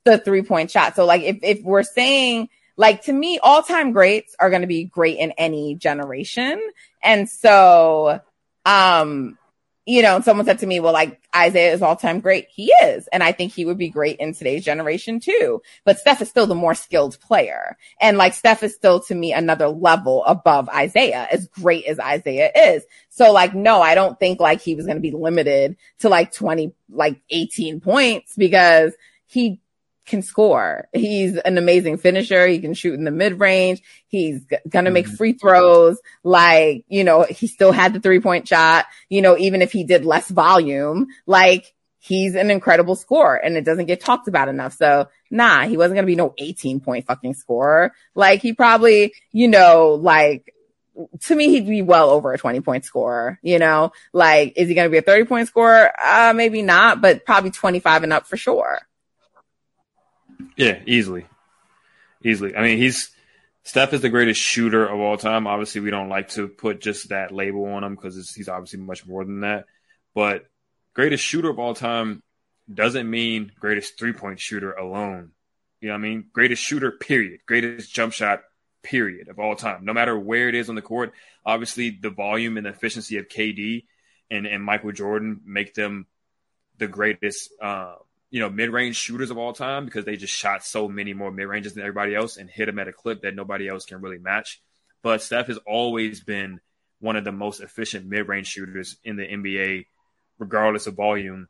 the 0.04 0.18
three 0.18 0.42
point 0.42 0.70
shot. 0.70 0.96
So 0.96 1.06
like 1.06 1.22
if, 1.22 1.38
if 1.42 1.62
we're 1.62 1.82
saying 1.82 2.50
like 2.78 3.02
to 3.02 3.12
me, 3.12 3.38
all 3.42 3.62
time 3.62 3.92
greats 3.92 4.34
are 4.38 4.48
going 4.48 4.62
to 4.62 4.68
be 4.68 4.84
great 4.84 5.18
in 5.18 5.32
any 5.32 5.74
generation. 5.74 6.62
And 7.02 7.28
so, 7.28 8.20
um, 8.64 9.36
you 9.84 10.02
know, 10.02 10.20
someone 10.20 10.46
said 10.46 10.60
to 10.60 10.66
me, 10.66 10.80
well, 10.80 10.92
like 10.92 11.20
Isiah 11.34 11.72
is 11.72 11.82
all 11.82 11.96
time 11.96 12.20
great. 12.20 12.46
He 12.54 12.66
is. 12.84 13.08
And 13.08 13.22
I 13.22 13.32
think 13.32 13.52
he 13.52 13.64
would 13.64 13.78
be 13.78 13.88
great 13.88 14.18
in 14.18 14.32
today's 14.32 14.64
generation 14.64 15.18
too. 15.18 15.60
But 15.84 15.98
Steph 15.98 16.22
is 16.22 16.28
still 16.28 16.46
the 16.46 16.54
more 16.54 16.74
skilled 16.74 17.18
player. 17.20 17.76
And 18.00 18.16
like 18.16 18.34
Steph 18.34 18.62
is 18.62 18.74
still 18.74 19.00
to 19.00 19.14
me 19.14 19.32
another 19.32 19.66
level 19.66 20.24
above 20.26 20.68
Isiah, 20.68 21.26
as 21.32 21.48
great 21.48 21.86
as 21.86 21.98
Isiah 21.98 22.50
is. 22.54 22.84
So 23.08 23.32
like, 23.32 23.54
no, 23.54 23.80
I 23.80 23.96
don't 23.96 24.20
think 24.20 24.40
like 24.40 24.60
he 24.60 24.76
was 24.76 24.84
going 24.84 24.98
to 24.98 25.02
be 25.02 25.10
limited 25.10 25.76
to 26.00 26.08
like 26.08 26.32
20, 26.32 26.72
like 26.90 27.20
18 27.30 27.80
points 27.80 28.34
because 28.36 28.92
he 29.26 29.60
can 30.08 30.22
score. 30.22 30.88
He's 30.92 31.36
an 31.36 31.58
amazing 31.58 31.98
finisher. 31.98 32.46
He 32.46 32.58
can 32.58 32.74
shoot 32.74 32.94
in 32.94 33.04
the 33.04 33.10
mid 33.10 33.38
range. 33.38 33.82
He's 34.08 34.44
g- 34.44 34.56
gonna 34.68 34.90
make 34.90 35.06
mm-hmm. 35.06 35.16
free 35.16 35.32
throws. 35.34 35.98
Like, 36.24 36.84
you 36.88 37.04
know, 37.04 37.24
he 37.24 37.46
still 37.46 37.72
had 37.72 37.92
the 37.92 38.00
three 38.00 38.20
point 38.20 38.48
shot, 38.48 38.86
you 39.08 39.22
know, 39.22 39.36
even 39.38 39.62
if 39.62 39.72
he 39.72 39.84
did 39.84 40.04
less 40.04 40.28
volume, 40.28 41.08
like 41.26 41.74
he's 42.00 42.34
an 42.34 42.50
incredible 42.50 42.96
scorer 42.96 43.36
and 43.36 43.56
it 43.56 43.64
doesn't 43.64 43.86
get 43.86 44.00
talked 44.00 44.28
about 44.28 44.48
enough. 44.48 44.74
So 44.74 45.08
nah, 45.30 45.66
he 45.66 45.76
wasn't 45.76 45.98
to 45.98 46.04
be 46.04 46.16
no 46.16 46.34
18 46.38 46.80
point 46.80 47.06
fucking 47.06 47.34
scorer. 47.34 47.92
Like 48.14 48.40
he 48.40 48.52
probably, 48.52 49.12
you 49.32 49.48
know, 49.48 49.94
like 49.94 50.54
to 51.20 51.34
me, 51.34 51.48
he'd 51.48 51.66
be 51.66 51.82
well 51.82 52.10
over 52.10 52.32
a 52.32 52.38
20 52.38 52.60
point 52.60 52.84
scorer, 52.84 53.38
you 53.42 53.58
know, 53.58 53.92
like, 54.12 54.54
is 54.56 54.68
he 54.68 54.74
going 54.74 54.86
to 54.86 54.90
be 54.90 54.98
a 54.98 55.02
30 55.02 55.24
point 55.24 55.48
scorer? 55.48 55.92
Uh, 56.02 56.32
maybe 56.34 56.62
not, 56.62 57.00
but 57.00 57.24
probably 57.24 57.50
25 57.50 58.02
and 58.02 58.12
up 58.12 58.26
for 58.26 58.36
sure. 58.36 58.80
Yeah, 60.58 60.80
easily, 60.86 61.24
easily. 62.22 62.56
I 62.56 62.62
mean, 62.62 62.78
he's 62.78 63.10
Steph 63.62 63.92
is 63.92 64.00
the 64.00 64.08
greatest 64.08 64.40
shooter 64.40 64.84
of 64.86 64.98
all 64.98 65.16
time. 65.16 65.46
Obviously, 65.46 65.80
we 65.80 65.90
don't 65.90 66.08
like 66.08 66.30
to 66.30 66.48
put 66.48 66.80
just 66.80 67.10
that 67.10 67.30
label 67.30 67.64
on 67.66 67.84
him 67.84 67.94
because 67.94 68.34
he's 68.34 68.48
obviously 68.48 68.80
much 68.80 69.06
more 69.06 69.24
than 69.24 69.40
that. 69.40 69.66
But 70.14 70.46
greatest 70.94 71.22
shooter 71.22 71.48
of 71.48 71.60
all 71.60 71.74
time 71.74 72.24
doesn't 72.72 73.08
mean 73.08 73.52
greatest 73.60 73.98
three 73.98 74.12
point 74.12 74.40
shooter 74.40 74.72
alone. 74.72 75.30
You 75.80 75.88
know 75.88 75.94
what 75.94 75.98
I 75.98 76.02
mean? 76.02 76.24
Greatest 76.32 76.60
shooter, 76.60 76.90
period. 76.90 77.40
Greatest 77.46 77.94
jump 77.94 78.12
shot, 78.12 78.42
period, 78.82 79.28
of 79.28 79.38
all 79.38 79.54
time. 79.54 79.84
No 79.84 79.92
matter 79.92 80.18
where 80.18 80.48
it 80.48 80.56
is 80.56 80.68
on 80.68 80.74
the 80.74 80.82
court, 80.82 81.12
obviously 81.46 81.90
the 81.90 82.10
volume 82.10 82.56
and 82.56 82.66
the 82.66 82.70
efficiency 82.70 83.18
of 83.18 83.28
KD 83.28 83.84
and, 84.28 84.44
and 84.44 84.64
Michael 84.64 84.90
Jordan 84.90 85.40
make 85.44 85.74
them 85.74 86.06
the 86.78 86.88
greatest 86.88 87.50
uh, 87.62 87.94
you 88.30 88.40
know, 88.40 88.50
mid-range 88.50 88.96
shooters 88.96 89.30
of 89.30 89.38
all 89.38 89.52
time 89.52 89.84
because 89.84 90.04
they 90.04 90.16
just 90.16 90.34
shot 90.34 90.64
so 90.64 90.88
many 90.88 91.14
more 91.14 91.30
mid-ranges 91.30 91.74
than 91.74 91.82
everybody 91.82 92.14
else 92.14 92.36
and 92.36 92.50
hit 92.50 92.66
them 92.66 92.78
at 92.78 92.88
a 92.88 92.92
clip 92.92 93.22
that 93.22 93.34
nobody 93.34 93.68
else 93.68 93.86
can 93.86 94.00
really 94.00 94.18
match. 94.18 94.60
But 95.02 95.22
Steph 95.22 95.46
has 95.46 95.58
always 95.66 96.22
been 96.22 96.60
one 97.00 97.16
of 97.16 97.24
the 97.24 97.32
most 97.32 97.60
efficient 97.60 98.06
mid-range 98.06 98.48
shooters 98.48 98.96
in 99.02 99.16
the 99.16 99.26
NBA, 99.26 99.86
regardless 100.38 100.86
of 100.86 100.94
volume, 100.94 101.48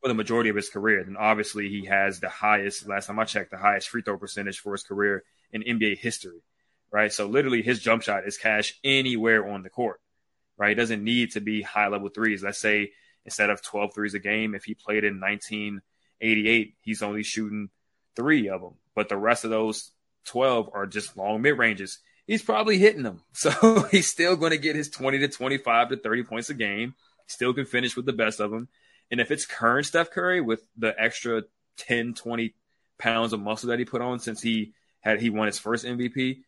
for 0.00 0.08
the 0.08 0.14
majority 0.14 0.50
of 0.50 0.56
his 0.56 0.70
career. 0.70 1.00
And 1.00 1.16
obviously, 1.16 1.68
he 1.68 1.86
has 1.86 2.18
the 2.18 2.28
highest. 2.28 2.88
Last 2.88 3.06
time 3.06 3.18
I 3.18 3.24
checked, 3.24 3.52
the 3.52 3.58
highest 3.58 3.88
free 3.88 4.02
throw 4.02 4.18
percentage 4.18 4.58
for 4.58 4.72
his 4.72 4.82
career 4.82 5.22
in 5.52 5.62
NBA 5.62 5.98
history. 5.98 6.42
Right, 6.90 7.12
so 7.12 7.26
literally, 7.26 7.62
his 7.62 7.80
jump 7.80 8.02
shot 8.02 8.26
is 8.26 8.36
cash 8.36 8.78
anywhere 8.82 9.48
on 9.48 9.62
the 9.62 9.70
court. 9.70 10.00
Right, 10.56 10.72
it 10.72 10.80
doesn't 10.80 11.04
need 11.04 11.32
to 11.32 11.40
be 11.40 11.62
high-level 11.62 12.08
threes. 12.08 12.42
Let's 12.42 12.58
say 12.58 12.90
instead 13.24 13.50
of 13.50 13.62
12 13.62 13.94
threes 13.94 14.14
a 14.14 14.18
game, 14.18 14.54
if 14.54 14.64
he 14.64 14.74
played 14.74 15.04
in 15.04 15.20
19- 15.20 15.78
88, 16.22 16.74
he's 16.82 17.02
only 17.02 17.22
shooting 17.22 17.68
three 18.16 18.48
of 18.48 18.60
them, 18.60 18.74
but 18.94 19.08
the 19.08 19.16
rest 19.16 19.44
of 19.44 19.50
those 19.50 19.90
12 20.26 20.70
are 20.72 20.86
just 20.86 21.16
long 21.16 21.42
mid 21.42 21.58
ranges. 21.58 21.98
He's 22.26 22.42
probably 22.42 22.78
hitting 22.78 23.02
them. 23.02 23.22
So 23.32 23.82
he's 23.90 24.06
still 24.06 24.36
going 24.36 24.52
to 24.52 24.58
get 24.58 24.76
his 24.76 24.88
20 24.88 25.18
to 25.18 25.28
25 25.28 25.88
to 25.90 25.96
30 25.96 26.22
points 26.22 26.50
a 26.50 26.54
game. 26.54 26.94
Still 27.26 27.52
can 27.52 27.64
finish 27.64 27.96
with 27.96 28.06
the 28.06 28.12
best 28.12 28.40
of 28.40 28.50
them. 28.50 28.68
And 29.10 29.20
if 29.20 29.30
it's 29.30 29.46
current 29.46 29.86
Steph 29.86 30.10
Curry 30.10 30.40
with 30.40 30.60
the 30.76 30.94
extra 30.98 31.42
10, 31.78 32.14
20 32.14 32.54
pounds 32.98 33.32
of 33.32 33.40
muscle 33.40 33.70
that 33.70 33.78
he 33.78 33.84
put 33.84 34.00
on 34.00 34.20
since 34.20 34.40
he 34.40 34.72
had 35.00 35.20
he 35.20 35.30
won 35.30 35.46
his 35.46 35.58
first 35.58 35.84
MVP, 35.84 36.42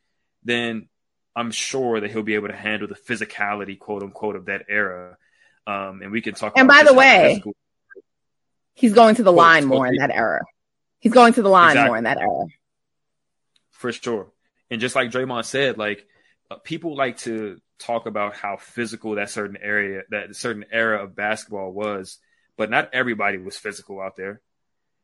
then 0.45 0.89
I'm 1.35 1.51
sure 1.51 2.01
that 2.01 2.11
he'll 2.11 2.22
be 2.22 2.37
able 2.37 2.49
to 2.49 2.57
handle 2.57 2.87
the 2.87 2.95
physicality, 2.95 3.79
quote 3.79 4.03
unquote, 4.03 4.37
of 4.37 4.47
that 4.47 4.66
era. 4.68 5.16
Um, 5.66 6.01
and 6.03 6.12
we 6.12 6.20
can 6.20 6.35
talk. 6.35 6.53
And 6.57 6.68
by 6.68 6.85
the 6.85 6.95
way, 6.95 7.35
physical- 7.35 7.57
He's 8.75 8.93
going 8.93 9.14
to 9.16 9.22
the 9.22 9.33
line 9.33 9.64
more 9.66 9.87
in 9.87 9.97
that 9.97 10.11
era. 10.11 10.43
He's 10.99 11.12
going 11.12 11.35
to 11.35 11.43
the 11.43 11.49
line 11.49 11.72
exactly. 11.72 11.89
more 11.89 11.99
in 11.99 12.05
that 12.05 12.18
era. 12.18 12.47
For 13.70 13.93
sure. 13.93 14.33
And 14.70 14.81
just 14.81 14.97
like 14.97 15.11
Draymond 15.11 15.45
said, 15.45 15.79
like 15.79 16.07
uh, 16.51 16.57
people 16.57 16.97
like 16.97 17.18
to 17.18 17.61
talk 17.79 18.07
about 18.07 18.37
how 18.37 18.57
physical 18.57 19.14
that 19.14 19.31
certain 19.31 19.57
area, 19.61 20.03
that 20.11 20.35
certain 20.35 20.64
era 20.72 21.05
of 21.05 21.14
basketball 21.14 21.72
was, 21.72 22.18
but 22.57 22.70
not 22.70 22.91
everybody 22.93 23.39
was 23.39 23.57
physical 23.57 24.01
out 24.01 24.16
there, 24.16 24.41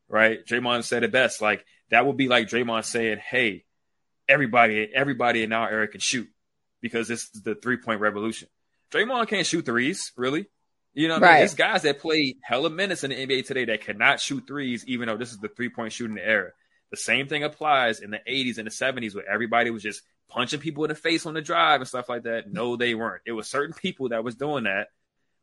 right? 0.07 0.45
Draymond 0.45 0.83
said 0.83 1.03
it 1.03 1.11
best. 1.11 1.41
Like 1.41 1.65
that 1.89 2.05
would 2.05 2.17
be 2.17 2.27
like 2.27 2.47
Draymond 2.47 2.85
saying, 2.85 3.19
"Hey, 3.19 3.65
everybody, 4.27 4.89
everybody 4.93 5.43
in 5.43 5.53
our 5.53 5.69
era 5.69 5.87
can 5.87 5.99
shoot 5.99 6.29
because 6.81 7.07
this 7.07 7.29
is 7.33 7.43
the 7.43 7.55
three 7.55 7.77
point 7.77 8.01
revolution." 8.01 8.47
Draymond 8.91 9.27
can't 9.27 9.47
shoot 9.47 9.65
threes, 9.65 10.11
really. 10.17 10.47
You 10.93 11.07
know, 11.07 11.19
right. 11.19 11.23
I 11.23 11.31
mean? 11.33 11.39
there's 11.39 11.55
guys 11.55 11.83
that 11.83 11.99
play 11.99 12.35
hella 12.41 12.69
minutes 12.69 13.03
in 13.03 13.11
the 13.11 13.15
NBA 13.15 13.45
today 13.45 13.65
that 13.65 13.81
cannot 13.81 14.19
shoot 14.19 14.45
threes, 14.45 14.83
even 14.87 15.07
though 15.07 15.17
this 15.17 15.31
is 15.31 15.37
the 15.37 15.47
three 15.47 15.69
point 15.69 15.93
shooting 15.93 16.17
era. 16.17 16.51
The 16.89 16.97
same 16.97 17.27
thing 17.27 17.43
applies 17.43 18.01
in 18.01 18.11
the 18.11 18.19
80s 18.27 18.57
and 18.57 18.67
the 18.67 18.71
70s 18.71 19.15
where 19.15 19.27
everybody 19.29 19.69
was 19.69 19.81
just 19.81 20.01
punching 20.27 20.59
people 20.59 20.83
in 20.83 20.89
the 20.89 20.95
face 20.95 21.25
on 21.25 21.33
the 21.33 21.41
drive 21.41 21.79
and 21.79 21.87
stuff 21.87 22.09
like 22.09 22.23
that. 22.23 22.51
No, 22.51 22.75
they 22.75 22.95
weren't. 22.95 23.21
It 23.25 23.31
was 23.31 23.47
certain 23.47 23.73
people 23.73 24.09
that 24.09 24.23
was 24.23 24.35
doing 24.35 24.65
that 24.65 24.89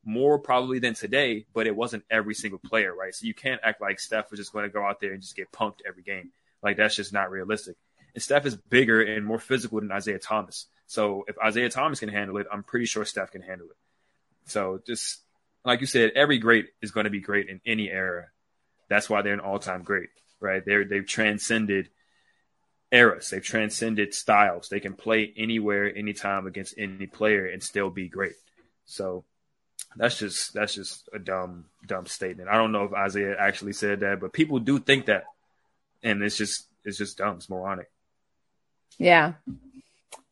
more 0.05 0.39
probably 0.39 0.79
than 0.79 0.95
today, 0.95 1.47
but 1.55 1.67
it 1.67 1.75
wasn't 1.75 2.05
every 2.11 2.35
single 2.35 2.59
player, 2.59 2.95
right? 2.95 3.15
So 3.15 3.27
you 3.27 3.35
can't 3.35 3.61
act 3.65 3.81
like 3.81 4.01
Steph 4.01 4.31
was 4.31 4.39
just 4.39 4.53
going 4.53 4.65
to 4.65 4.71
go 4.71 4.85
out 4.85 5.01
there 5.01 5.13
and 5.13 5.23
just 5.23 5.37
get 5.37 5.51
punked 5.53 5.81
every 5.87 6.03
game. 6.03 6.33
Like 6.63 6.77
that's 6.77 6.97
just 6.97 7.13
not 7.13 7.31
realistic. 7.31 7.77
And 8.15 8.23
Steph 8.23 8.47
is 8.47 8.57
bigger 8.57 9.01
and 9.03 9.25
more 9.25 9.39
physical 9.39 9.81
than 9.81 9.93
Isiah 9.93 10.19
Thomas. 10.19 10.67
So 10.87 11.25
if 11.29 11.37
Isiah 11.47 11.69
Thomas 11.71 12.01
can 12.01 12.09
handle 12.09 12.39
it, 12.39 12.47
I'm 12.51 12.63
pretty 12.63 12.87
sure 12.87 13.05
Steph 13.05 13.33
can 13.33 13.43
handle 13.43 13.69
it. 13.69 13.77
So 14.47 14.81
just 14.87 15.21
like 15.69 15.83
you 15.83 15.87
said, 15.87 16.13
every 16.15 16.39
great 16.39 16.69
is 16.81 16.93
going 16.93 17.05
to 17.05 17.11
be 17.11 17.21
great 17.21 17.51
in 17.51 17.61
any 17.67 17.91
era. 17.91 18.29
That's 18.89 19.11
why 19.11 19.21
they're 19.21 19.35
an 19.35 19.41
all-time 19.41 19.83
great, 19.83 20.09
right? 20.41 20.65
They're 20.65 20.87
they've 20.87 21.07
transcended 21.07 21.91
eras. 22.91 23.29
They've 23.29 23.45
transcended 23.45 24.15
styles. 24.15 24.71
They 24.71 24.81
can 24.81 24.95
play 24.95 25.31
anywhere, 25.37 25.95
anytime 25.95 26.47
against 26.47 26.75
any 26.79 27.07
player 27.07 27.47
and 27.47 27.63
still 27.63 27.91
be 27.91 28.09
great. 28.09 28.33
So 28.87 29.25
that's 29.95 30.19
just 30.19 30.55
that's 30.55 30.75
just 30.75 31.07
a 31.13 31.19
dumb 31.19 31.67
dumb 31.87 32.07
statement. 32.07 32.49
I 32.49 32.57
don't 32.57 32.73
know 32.73 32.85
if 32.85 33.07
Isiah 33.07 33.37
actually 33.39 33.75
said 33.75 34.01
that, 34.01 34.21
but 34.21 34.33
people 34.33 34.61
do 34.61 34.79
think 34.79 35.05
that, 35.07 35.25
and 36.03 36.23
it's 36.23 36.39
just 36.39 36.67
it's 36.83 36.97
just 36.97 37.19
dumb. 37.19 37.37
It's 37.37 37.51
moronic. 37.51 37.91
Yeah, 38.97 39.35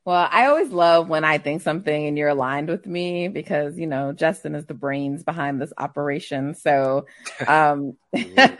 Well, 0.06 0.26
I 0.30 0.46
always 0.46 0.70
love 0.70 1.08
when 1.08 1.24
I 1.24 1.38
think 1.38 1.62
something 1.62 2.06
and 2.06 2.16
you're 2.16 2.28
aligned 2.28 2.68
with 2.68 2.86
me 2.86 3.26
because, 3.26 3.76
you 3.76 3.88
know, 3.88 4.12
Justin 4.12 4.54
is 4.54 4.64
the 4.64 4.72
brains 4.72 5.24
behind 5.24 5.60
this 5.60 5.72
operation. 5.76 6.54
So, 6.54 7.06
um, 7.48 7.96
if 8.12 8.54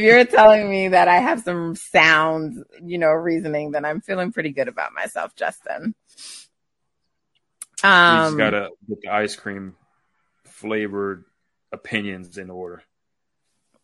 you're 0.00 0.24
telling 0.24 0.70
me 0.70 0.88
that 0.88 1.06
I 1.06 1.16
have 1.16 1.42
some 1.42 1.76
sound, 1.76 2.64
you 2.82 2.96
know, 2.96 3.10
reasoning, 3.10 3.72
then 3.72 3.84
I'm 3.84 4.00
feeling 4.00 4.32
pretty 4.32 4.52
good 4.52 4.68
about 4.68 4.94
myself, 4.94 5.36
Justin. 5.36 5.94
Um, 7.84 8.14
you 8.14 8.20
just 8.22 8.38
gotta 8.38 8.70
get 8.88 9.02
the 9.02 9.10
ice 9.10 9.36
cream 9.36 9.76
flavored 10.46 11.26
opinions 11.72 12.38
in 12.38 12.48
order. 12.48 12.82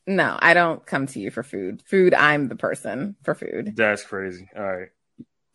No, 0.07 0.39
I 0.41 0.55
don't 0.55 0.87
come 0.87 1.07
to 1.09 1.21
you 1.21 1.31
for 1.31 1.43
food. 1.43 1.83
Food, 1.85 2.15
I'm 2.15 2.49
the 2.49 2.57
person 2.57 3.17
for 3.23 3.35
food. 3.35 3.77
That's 3.77 4.03
crazy. 4.03 4.49
All 4.57 4.63
right. 4.63 4.89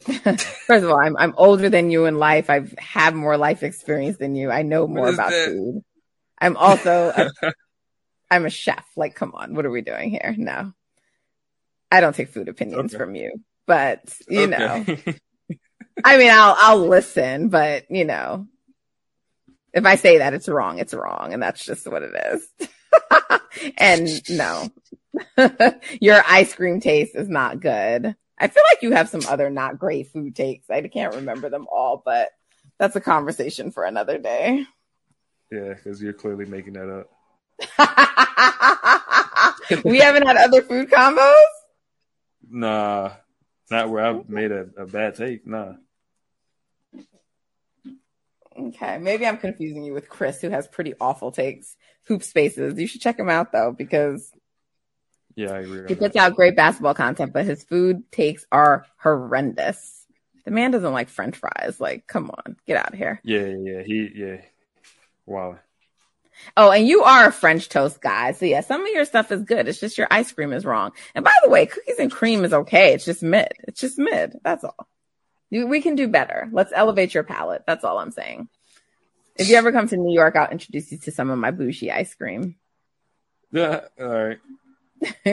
First 0.68 0.84
of 0.84 0.89
all, 0.89 0.99
I'm 0.99 1.16
I'm 1.18 1.34
older 1.38 1.70
than 1.70 1.89
you 1.89 2.06
in 2.06 2.20
life. 2.20 2.49
I've 2.49 2.74
had 2.78 3.16
more 3.16 3.38
life 3.38 3.64
experience 3.64 4.18
than 4.18 4.36
you. 4.36 4.51
I 4.51 4.62
know 4.62 4.88
more 4.88 5.10
about 5.10 5.32
that? 5.32 5.47
food. 5.49 5.84
I'm 6.39 6.58
also 6.58 7.14
a, 7.16 7.54
I'm 8.32 8.45
a 8.45 8.49
chef. 8.49 8.86
Like, 8.95 9.16
come 9.16 9.34
on, 9.34 9.56
what 9.56 9.66
are 9.66 9.72
we 9.72 9.82
doing 9.82 10.12
here? 10.12 10.36
No, 10.38 10.74
I 11.91 12.01
don't 12.01 12.16
take 12.16 12.30
food 12.30 12.49
opinions 12.49 12.93
okay. 12.93 12.97
from 13.04 13.16
you, 13.16 13.32
but 13.66 14.01
you 14.28 14.43
okay. 14.43 14.58
know, 14.58 14.86
I 16.04 16.18
mean, 16.18 16.32
I'll 16.32 16.58
I'll 16.60 16.88
listen, 16.88 17.49
but 17.49 17.89
you 17.89 18.06
know, 18.06 18.47
if 19.74 19.86
I 19.86 19.95
say 19.95 20.20
that 20.20 20.34
it's 20.34 20.49
wrong, 20.49 20.80
it's 20.80 20.93
wrong, 20.93 21.34
and 21.34 21.41
that's 21.41 21.64
just 21.64 21.88
what 21.88 22.04
it 22.04 22.14
is. 22.34 22.47
and 23.78 24.30
no, 24.30 24.70
your 26.01 26.22
ice 26.28 26.54
cream 26.56 26.80
taste 26.80 27.16
is 27.16 27.30
not 27.30 27.60
good. 27.60 28.16
I 28.43 28.47
feel 28.47 28.63
like 28.69 28.81
you 28.81 28.91
have 28.91 29.07
some 29.07 29.21
other 29.29 29.49
not 29.49 29.79
great 29.79 30.11
food 30.11 30.35
takes. 30.35 30.69
I 30.69 30.81
can't 30.81 31.15
remember 31.15 31.49
them 31.49 31.65
all, 31.71 32.01
but 32.03 32.27
that's 32.77 32.97
a 32.97 32.99
conversation 32.99 33.71
for 33.71 33.85
another 33.85 34.17
day. 34.17 34.65
Yeah, 35.49 35.75
because 35.75 36.01
you're 36.01 36.11
clearly 36.11 36.43
making 36.43 36.73
that 36.73 36.89
up. 36.89 37.09
we 39.85 39.99
haven't 39.99 40.27
had 40.27 40.35
other 40.35 40.61
food 40.61 40.91
combos? 40.91 41.33
Nah, 42.49 43.13
not 43.71 43.89
where 43.89 44.03
I've 44.03 44.27
made 44.27 44.51
a, 44.51 44.67
a 44.75 44.87
bad 44.87 45.15
take. 45.15 45.47
Nah. 45.47 45.75
Okay, 48.59 48.97
maybe 48.97 49.25
I'm 49.25 49.37
confusing 49.37 49.85
you 49.85 49.93
with 49.93 50.09
Chris, 50.09 50.41
who 50.41 50.49
has 50.49 50.67
pretty 50.67 50.95
awful 50.99 51.31
takes. 51.31 51.77
Hoop 52.07 52.21
Spaces. 52.21 52.77
You 52.77 52.87
should 52.87 52.99
check 52.99 53.17
him 53.17 53.29
out 53.29 53.53
though, 53.53 53.71
because 53.71 54.33
yeah, 55.36 55.53
I 55.53 55.59
agree. 55.59 55.88
He 55.88 55.95
puts 55.95 56.15
out 56.15 56.36
great 56.36 56.55
basketball 56.55 56.93
content, 56.93 57.34
but 57.34 57.45
his 57.45 57.63
food 57.63 58.11
takes 58.11 58.45
are 58.51 58.86
horrendous. 58.97 60.05
The 60.45 60.51
man 60.51 60.71
doesn't 60.71 60.91
like 60.91 61.09
French 61.09 61.38
fries. 61.38 61.79
Like, 61.79 62.05
come 62.07 62.29
on, 62.29 62.57
get 62.67 62.77
out 62.77 62.93
of 62.93 62.97
here. 62.99 63.21
Yeah, 63.23 63.45
yeah, 63.45 63.81
he, 63.84 64.11
yeah. 64.13 64.41
Wow. 65.25 65.59
Oh, 66.57 66.71
and 66.71 66.88
you 66.88 67.03
are 67.03 67.27
a 67.27 67.31
French 67.31 67.69
toast 67.69 68.01
guy. 68.01 68.31
So 68.34 68.45
yeah, 68.45 68.61
some 68.61 68.81
of 68.81 68.91
your 68.91 69.05
stuff 69.05 69.31
is 69.31 69.43
good. 69.43 69.67
It's 69.67 69.79
just 69.79 69.97
your 69.97 70.07
ice 70.09 70.31
cream 70.31 70.51
is 70.51 70.65
wrong. 70.65 70.91
And 71.15 71.23
by 71.23 71.34
the 71.43 71.49
way, 71.49 71.65
cookies 71.65 71.99
and 71.99 72.11
cream 72.11 72.43
is 72.43 72.53
okay. 72.53 72.93
It's 72.93 73.05
just 73.05 73.23
mid. 73.23 73.49
It's 73.67 73.79
just 73.79 73.97
mid. 73.97 74.38
That's 74.43 74.63
all. 74.63 74.88
We 75.51 75.81
can 75.81 75.95
do 75.95 76.07
better. 76.07 76.49
Let's 76.51 76.73
elevate 76.75 77.13
your 77.13 77.23
palate. 77.23 77.63
That's 77.67 77.84
all 77.84 77.99
I'm 77.99 78.11
saying. 78.11 78.49
If 79.36 79.49
you 79.49 79.55
ever 79.55 79.71
come 79.71 79.88
to 79.88 79.97
New 79.97 80.13
York, 80.13 80.36
I'll 80.36 80.49
introduce 80.49 80.91
you 80.91 80.97
to 80.99 81.11
some 81.11 81.29
of 81.29 81.38
my 81.38 81.51
bougie 81.51 81.91
ice 81.91 82.13
cream. 82.15 82.55
Yeah, 83.51 83.81
all 83.99 84.07
right. 84.07 84.39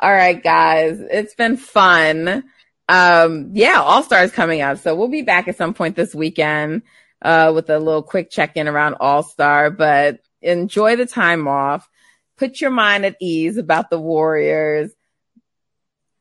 All 0.00 0.12
right, 0.12 0.42
guys. 0.42 1.00
It's 1.00 1.34
been 1.34 1.56
fun. 1.56 2.44
Um, 2.88 3.50
yeah, 3.54 3.80
All 3.80 4.02
Stars 4.02 4.32
coming 4.32 4.60
up. 4.60 4.78
So 4.78 4.94
we'll 4.94 5.08
be 5.08 5.22
back 5.22 5.48
at 5.48 5.56
some 5.56 5.74
point 5.74 5.96
this 5.96 6.14
weekend, 6.14 6.82
uh, 7.22 7.52
with 7.54 7.70
a 7.70 7.78
little 7.78 8.02
quick 8.02 8.30
check 8.30 8.56
in 8.56 8.68
around 8.68 8.96
All 9.00 9.22
Star, 9.22 9.70
but 9.70 10.20
enjoy 10.40 10.96
the 10.96 11.06
time 11.06 11.48
off. 11.48 11.88
Put 12.36 12.60
your 12.60 12.70
mind 12.70 13.06
at 13.06 13.16
ease 13.20 13.56
about 13.56 13.90
the 13.90 14.00
Warriors. 14.00 14.92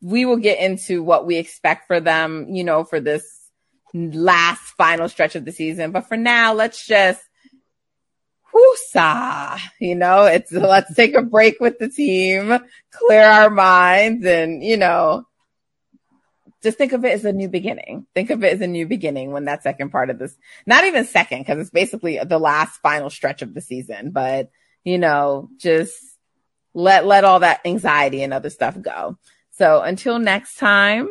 We 0.01 0.25
will 0.25 0.37
get 0.37 0.59
into 0.59 1.03
what 1.03 1.25
we 1.25 1.37
expect 1.37 1.87
for 1.87 1.99
them, 1.99 2.47
you 2.49 2.63
know, 2.63 2.83
for 2.83 2.99
this 2.99 3.49
last 3.93 4.61
final 4.77 5.09
stretch 5.09 5.35
of 5.35 5.45
the 5.45 5.51
season. 5.51 5.91
But 5.91 6.07
for 6.07 6.17
now, 6.17 6.53
let's 6.53 6.85
just 6.85 7.21
whoosah, 8.53 9.59
you 9.79 9.95
know, 9.95 10.25
it's 10.25 10.51
let's 10.51 10.93
take 10.95 11.15
a 11.15 11.21
break 11.21 11.59
with 11.59 11.79
the 11.79 11.89
team, 11.89 12.57
clear 12.91 13.23
our 13.23 13.49
minds, 13.49 14.25
and 14.25 14.63
you 14.63 14.77
know, 14.77 15.25
just 16.61 16.77
think 16.77 16.93
of 16.93 17.03
it 17.05 17.13
as 17.13 17.25
a 17.25 17.33
new 17.33 17.49
beginning. 17.49 18.05
Think 18.13 18.29
of 18.29 18.43
it 18.43 18.53
as 18.53 18.61
a 18.61 18.67
new 18.67 18.85
beginning 18.85 19.31
when 19.31 19.45
that 19.45 19.63
second 19.63 19.89
part 19.89 20.09
of 20.09 20.19
this, 20.19 20.35
not 20.65 20.83
even 20.83 21.05
second, 21.05 21.39
because 21.39 21.59
it's 21.59 21.69
basically 21.69 22.19
the 22.23 22.39
last 22.39 22.79
final 22.81 23.09
stretch 23.09 23.41
of 23.41 23.53
the 23.53 23.61
season, 23.61 24.11
but 24.11 24.49
you 24.83 24.97
know, 24.97 25.49
just 25.57 25.95
let 26.73 27.05
let 27.05 27.23
all 27.23 27.39
that 27.39 27.61
anxiety 27.65 28.23
and 28.23 28.33
other 28.33 28.49
stuff 28.49 28.79
go. 28.81 29.17
So 29.51 29.81
until 29.81 30.19
next 30.19 30.57
time, 30.57 31.09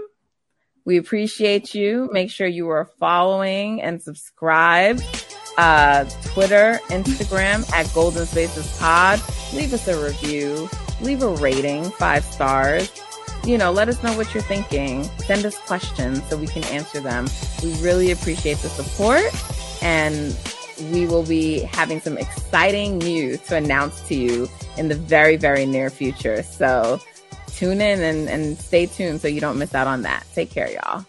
we 0.84 0.96
appreciate 0.96 1.74
you. 1.74 2.08
Make 2.12 2.30
sure 2.30 2.46
you 2.46 2.68
are 2.70 2.90
following 2.98 3.82
and 3.82 4.02
subscribe 4.02 5.00
uh, 5.58 6.04
Twitter, 6.24 6.80
Instagram 6.88 7.70
at 7.72 7.92
Golden 7.94 8.26
Spaces 8.26 8.76
Pod. 8.78 9.20
Leave 9.52 9.72
us 9.72 9.88
a 9.88 10.02
review, 10.02 10.68
leave 11.00 11.22
a 11.22 11.28
rating, 11.36 11.84
five 11.92 12.24
stars. 12.24 12.90
You 13.44 13.56
know, 13.56 13.72
let 13.72 13.88
us 13.88 14.02
know 14.02 14.14
what 14.16 14.34
you're 14.34 14.42
thinking. 14.42 15.04
Send 15.18 15.46
us 15.46 15.56
questions 15.58 16.22
so 16.28 16.36
we 16.36 16.46
can 16.46 16.64
answer 16.64 17.00
them. 17.00 17.26
We 17.62 17.74
really 17.80 18.10
appreciate 18.10 18.58
the 18.58 18.68
support 18.68 19.24
and 19.82 20.36
we 20.92 21.06
will 21.06 21.24
be 21.24 21.60
having 21.60 22.00
some 22.00 22.18
exciting 22.18 22.98
news 22.98 23.40
to 23.42 23.56
announce 23.56 24.00
to 24.08 24.14
you 24.14 24.48
in 24.76 24.88
the 24.88 24.94
very, 24.94 25.36
very 25.36 25.66
near 25.66 25.90
future. 25.90 26.42
So 26.42 27.00
tune 27.48 27.80
in 27.80 28.00
and, 28.00 28.28
and 28.28 28.58
stay 28.58 28.86
tuned 28.86 29.20
so 29.20 29.28
you 29.28 29.40
don't 29.40 29.58
miss 29.58 29.74
out 29.74 29.86
on 29.86 30.02
that. 30.02 30.24
Take 30.34 30.50
care, 30.50 30.70
y'all. 30.70 31.04